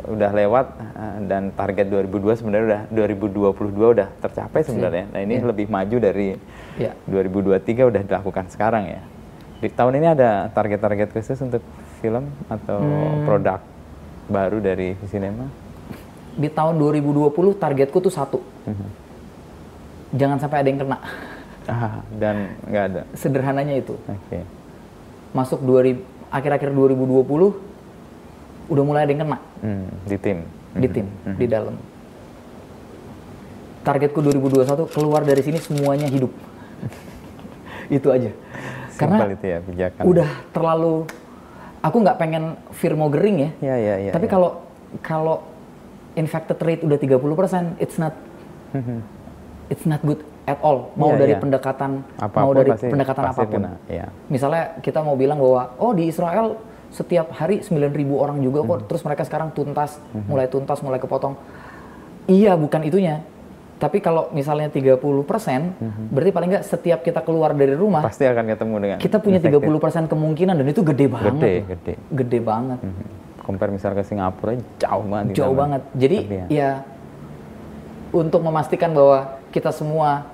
udah 0.10 0.32
lewat 0.34 0.66
eh, 0.76 1.18
dan 1.26 1.54
target 1.54 1.86
2002 1.88 2.34
sebenarnya 2.36 2.66
udah 2.66 2.82
2022 2.90 3.94
udah 3.94 4.10
tercapai 4.20 4.62
sebenarnya 4.62 5.06
nah 5.10 5.22
ini 5.22 5.38
Iya. 5.38 5.46
lebih 5.46 5.68
maju 5.70 5.98
dari 5.98 6.28
Iya. 6.76 6.92
2023 7.06 7.86
udah 7.86 8.02
dilakukan 8.02 8.46
sekarang 8.50 8.90
ya 8.90 9.02
di 9.60 9.70
tahun 9.70 9.94
ini 9.96 10.08
ada 10.10 10.50
target-target 10.50 11.12
khusus 11.12 11.38
untuk 11.40 11.62
film 12.00 12.26
atau 12.48 12.80
Hmm. 12.80 13.24
produk 13.24 13.60
baru 14.26 14.58
dari 14.58 14.96
Visinema 14.96 15.46
Di 16.32 16.48
tahun 16.48 16.80
2020 16.80 17.52
targetku 17.52 18.00
tuh 18.00 18.14
satu. 18.14 18.40
Mhm. 18.64 18.88
Jangan 20.16 20.38
sampai 20.40 20.64
ada 20.64 20.70
yang 20.72 20.80
kena. 20.80 20.98
Ah, 21.68 22.00
dan 22.16 22.56
nggak 22.64 22.84
ada. 22.88 23.02
Sederhananya 23.12 23.76
itu. 23.76 24.00
Oke. 24.00 24.40
Masuk 25.36 25.60
2000 25.60 26.00
akhir-akhir 26.32 26.72
2020 26.72 27.60
udah 28.70 28.84
mulai 28.84 29.02
ada 29.04 29.12
yang 29.12 29.22
kena 29.24 29.38
Hmm, 29.60 29.86
di 30.04 30.16
tim. 30.16 30.38
di 30.72 30.88
tim 30.88 31.06
di 31.36 31.46
dalam. 31.46 31.76
Targetku 33.80 34.20
2021 34.20 34.68
keluar 34.88 35.22
dari 35.24 35.42
sini 35.42 35.58
semuanya 35.58 36.06
hidup. 36.06 36.30
itu 37.90 38.08
aja. 38.08 38.30
Karena 38.94 39.18
Simpel 39.18 39.32
itu 39.34 39.46
ya 39.48 39.58
pijakan. 39.64 40.04
udah 40.06 40.30
terlalu 40.52 40.94
aku 41.80 41.98
nggak 41.98 42.18
pengen 42.18 42.44
firmogering 42.72 43.38
ya. 43.40 43.50
Ya 43.64 43.76
ya 43.76 43.96
ya. 44.00 44.12
Tapi 44.12 44.28
ya. 44.28 44.32
kalau 44.32 44.50
kalau 45.00 45.38
infected 46.14 46.60
rate 46.60 46.84
udah 46.84 46.98
30%, 46.98 47.80
it's 47.80 47.96
not 47.96 48.14
it's 49.68 49.86
not 49.86 50.04
good 50.04 50.20
at 50.44 50.60
all. 50.60 50.92
Mau 50.94 51.16
Iya, 51.16 51.20
dari 51.20 51.34
iya. 51.34 51.40
pendekatan 51.40 51.92
Apa 52.20 52.36
pun 52.36 52.42
mau 52.44 52.52
dari 52.52 52.70
pasti- 52.70 52.92
pendekatan 52.92 53.24
pasti 53.24 53.38
apa 53.38 53.44
pun. 53.44 53.54
kena, 53.56 53.72
iya. 53.88 54.06
Misalnya 54.28 54.78
kita 54.80 55.00
mau 55.00 55.16
bilang 55.16 55.40
bahwa 55.40 55.72
oh 55.78 55.96
di 55.96 56.06
Israel 56.06 56.60
setiap 56.90 57.30
hari 57.32 57.62
9.000 57.62 58.18
orang 58.18 58.42
juga 58.42 58.62
Hmm. 58.62 58.70
kok, 58.76 58.80
terus 58.90 59.02
mereka 59.06 59.22
sekarang 59.24 59.54
tuntas, 59.54 60.02
mulai 60.26 60.50
tuntas, 60.50 60.82
mulai 60.82 60.98
kepotong. 60.98 61.38
Iya, 62.26 62.58
bukan 62.58 62.82
itunya. 62.84 63.22
Tapi 63.80 64.04
kalau 64.04 64.28
misalnya 64.36 64.68
30%, 64.68 65.72
berarti 66.12 66.32
paling 66.36 66.50
nggak 66.52 66.66
setiap 66.68 67.00
kita 67.00 67.24
keluar 67.24 67.56
dari 67.56 67.72
rumah, 67.72 68.04
pasti 68.04 68.28
akan 68.28 68.52
ketemu 68.52 68.76
dengan 68.76 68.98
kita 69.00 69.18
punya 69.24 69.40
efektif. 69.40 69.56
30% 69.56 70.12
kemungkinan 70.12 70.54
dan 70.60 70.68
itu 70.68 70.82
gede 70.84 71.06
banget. 71.08 71.34
Gede, 71.34 71.56
gede. 71.64 71.94
Gede 72.12 72.40
banget. 72.44 72.80
Mhm. 72.84 73.04
Compare 73.40 73.72
misal 73.72 73.96
ke 73.96 74.04
Singapura 74.04 74.54
jauh 74.78 75.06
banget. 75.08 75.34
jauh 75.34 75.56
banget. 75.56 75.82
Jadi 75.96 76.18
Tapi 76.22 76.36
ya, 76.36 76.46
ya 76.52 76.72
untuk 78.12 78.42
memastikan 78.44 78.92
bahwa 78.92 79.40
kita 79.50 79.72
semua 79.72 80.28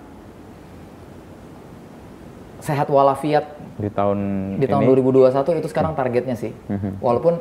sehat 2.59 2.89
walafiat 2.89 3.45
di 3.75 3.89
tahun 3.89 4.19
di 4.55 4.65
tahun 4.65 4.81
ini 4.81 4.91
2021 5.03 5.59
itu 5.59 5.67
sekarang 5.67 5.93
targetnya 5.93 6.35
sih. 6.35 6.51
Walaupun 6.99 7.39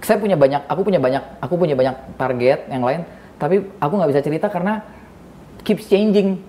saya 0.00 0.16
punya 0.16 0.34
banyak, 0.34 0.62
aku 0.64 0.80
punya 0.80 0.96
banyak, 0.96 1.22
aku 1.38 1.54
punya 1.56 1.74
banyak 1.74 1.94
target 2.14 2.68
yang 2.68 2.80
lain, 2.80 3.00
tapi 3.36 3.64
aku 3.76 3.92
nggak 3.92 4.10
bisa 4.10 4.22
cerita 4.22 4.46
karena 4.46 4.80
keeps 5.60 5.90
changing, 5.90 6.46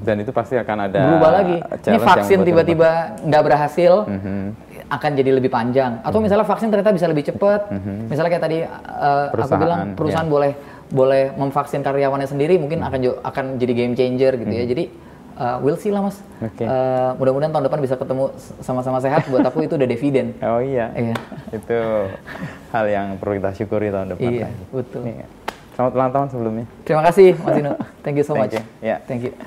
dan 0.00 0.16
itu 0.16 0.30
pasti 0.30 0.54
akan 0.54 0.86
ada 0.86 0.98
berubah 1.02 1.30
lagi. 1.34 1.56
Ini 1.82 1.98
vaksin 1.98 2.38
tiba-tiba 2.42 2.90
nggak 3.20 3.42
berhasil, 3.42 4.06
Mhm. 4.06 4.44
akan 4.86 5.10
jadi 5.12 5.30
lebih 5.34 5.50
panjang. 5.50 5.98
Atau 6.00 6.22
misalnya 6.22 6.46
vaksin 6.46 6.70
ternyata 6.70 6.94
bisa 6.94 7.10
lebih 7.10 7.26
cepat. 7.26 7.74
Misalnya 8.06 8.30
kayak 8.30 8.44
tadi 8.44 8.58
uh, 8.62 9.34
aku 9.34 9.54
bilang 9.56 9.98
perusahaan 9.98 10.24
ya. 10.24 10.30
boleh 10.30 10.52
boleh 10.92 11.22
memvaksin 11.34 11.80
karyawannya 11.80 12.28
sendiri, 12.28 12.54
mungkin 12.54 12.84
akan 12.84 12.98
jo- 13.02 13.18
akan 13.18 13.56
jadi 13.56 13.72
game 13.74 13.94
changer 13.96 14.36
gitu 14.36 14.52
ya. 14.52 14.64
Jadi 14.68 14.84
uh, 15.34 15.56
we'll 15.60 15.76
see 15.76 15.88
lah 15.88 16.02
mas. 16.02 16.18
Oke. 16.38 16.62
Uh, 16.62 17.16
mudah-mudahan 17.16 17.50
tahun 17.50 17.64
depan 17.66 17.78
bisa 17.80 17.94
ketemu 17.94 18.32
sama-sama 18.60 18.98
sehat. 18.98 19.24
Buat 19.26 19.46
aku 19.46 19.62
itu 19.62 19.74
udah 19.74 19.88
dividen. 19.88 20.26
Oh 20.44 20.58
iya, 20.58 20.92
Iya. 20.92 21.14
itu 21.50 21.78
hal 22.70 22.84
yang 22.86 23.06
perlu 23.16 23.40
kita 23.40 23.50
syukuri 23.54 23.88
tahun 23.88 24.12
depan. 24.12 24.30
Iya, 24.30 24.46
lagi. 24.48 24.62
betul. 24.70 25.02
Iya. 25.04 25.26
Selamat 25.72 25.92
ulang 25.96 26.10
tahun 26.12 26.26
sebelumnya. 26.28 26.66
Terima 26.84 27.02
kasih 27.02 27.32
Mas 27.40 27.56
Inu. 27.56 27.72
Thank 28.04 28.16
you 28.20 28.26
so 28.28 28.36
Thank 28.36 28.52
much. 28.52 28.54
you. 28.60 28.62
Yeah. 28.84 28.98
Thank 29.08 29.24
you. 29.24 29.32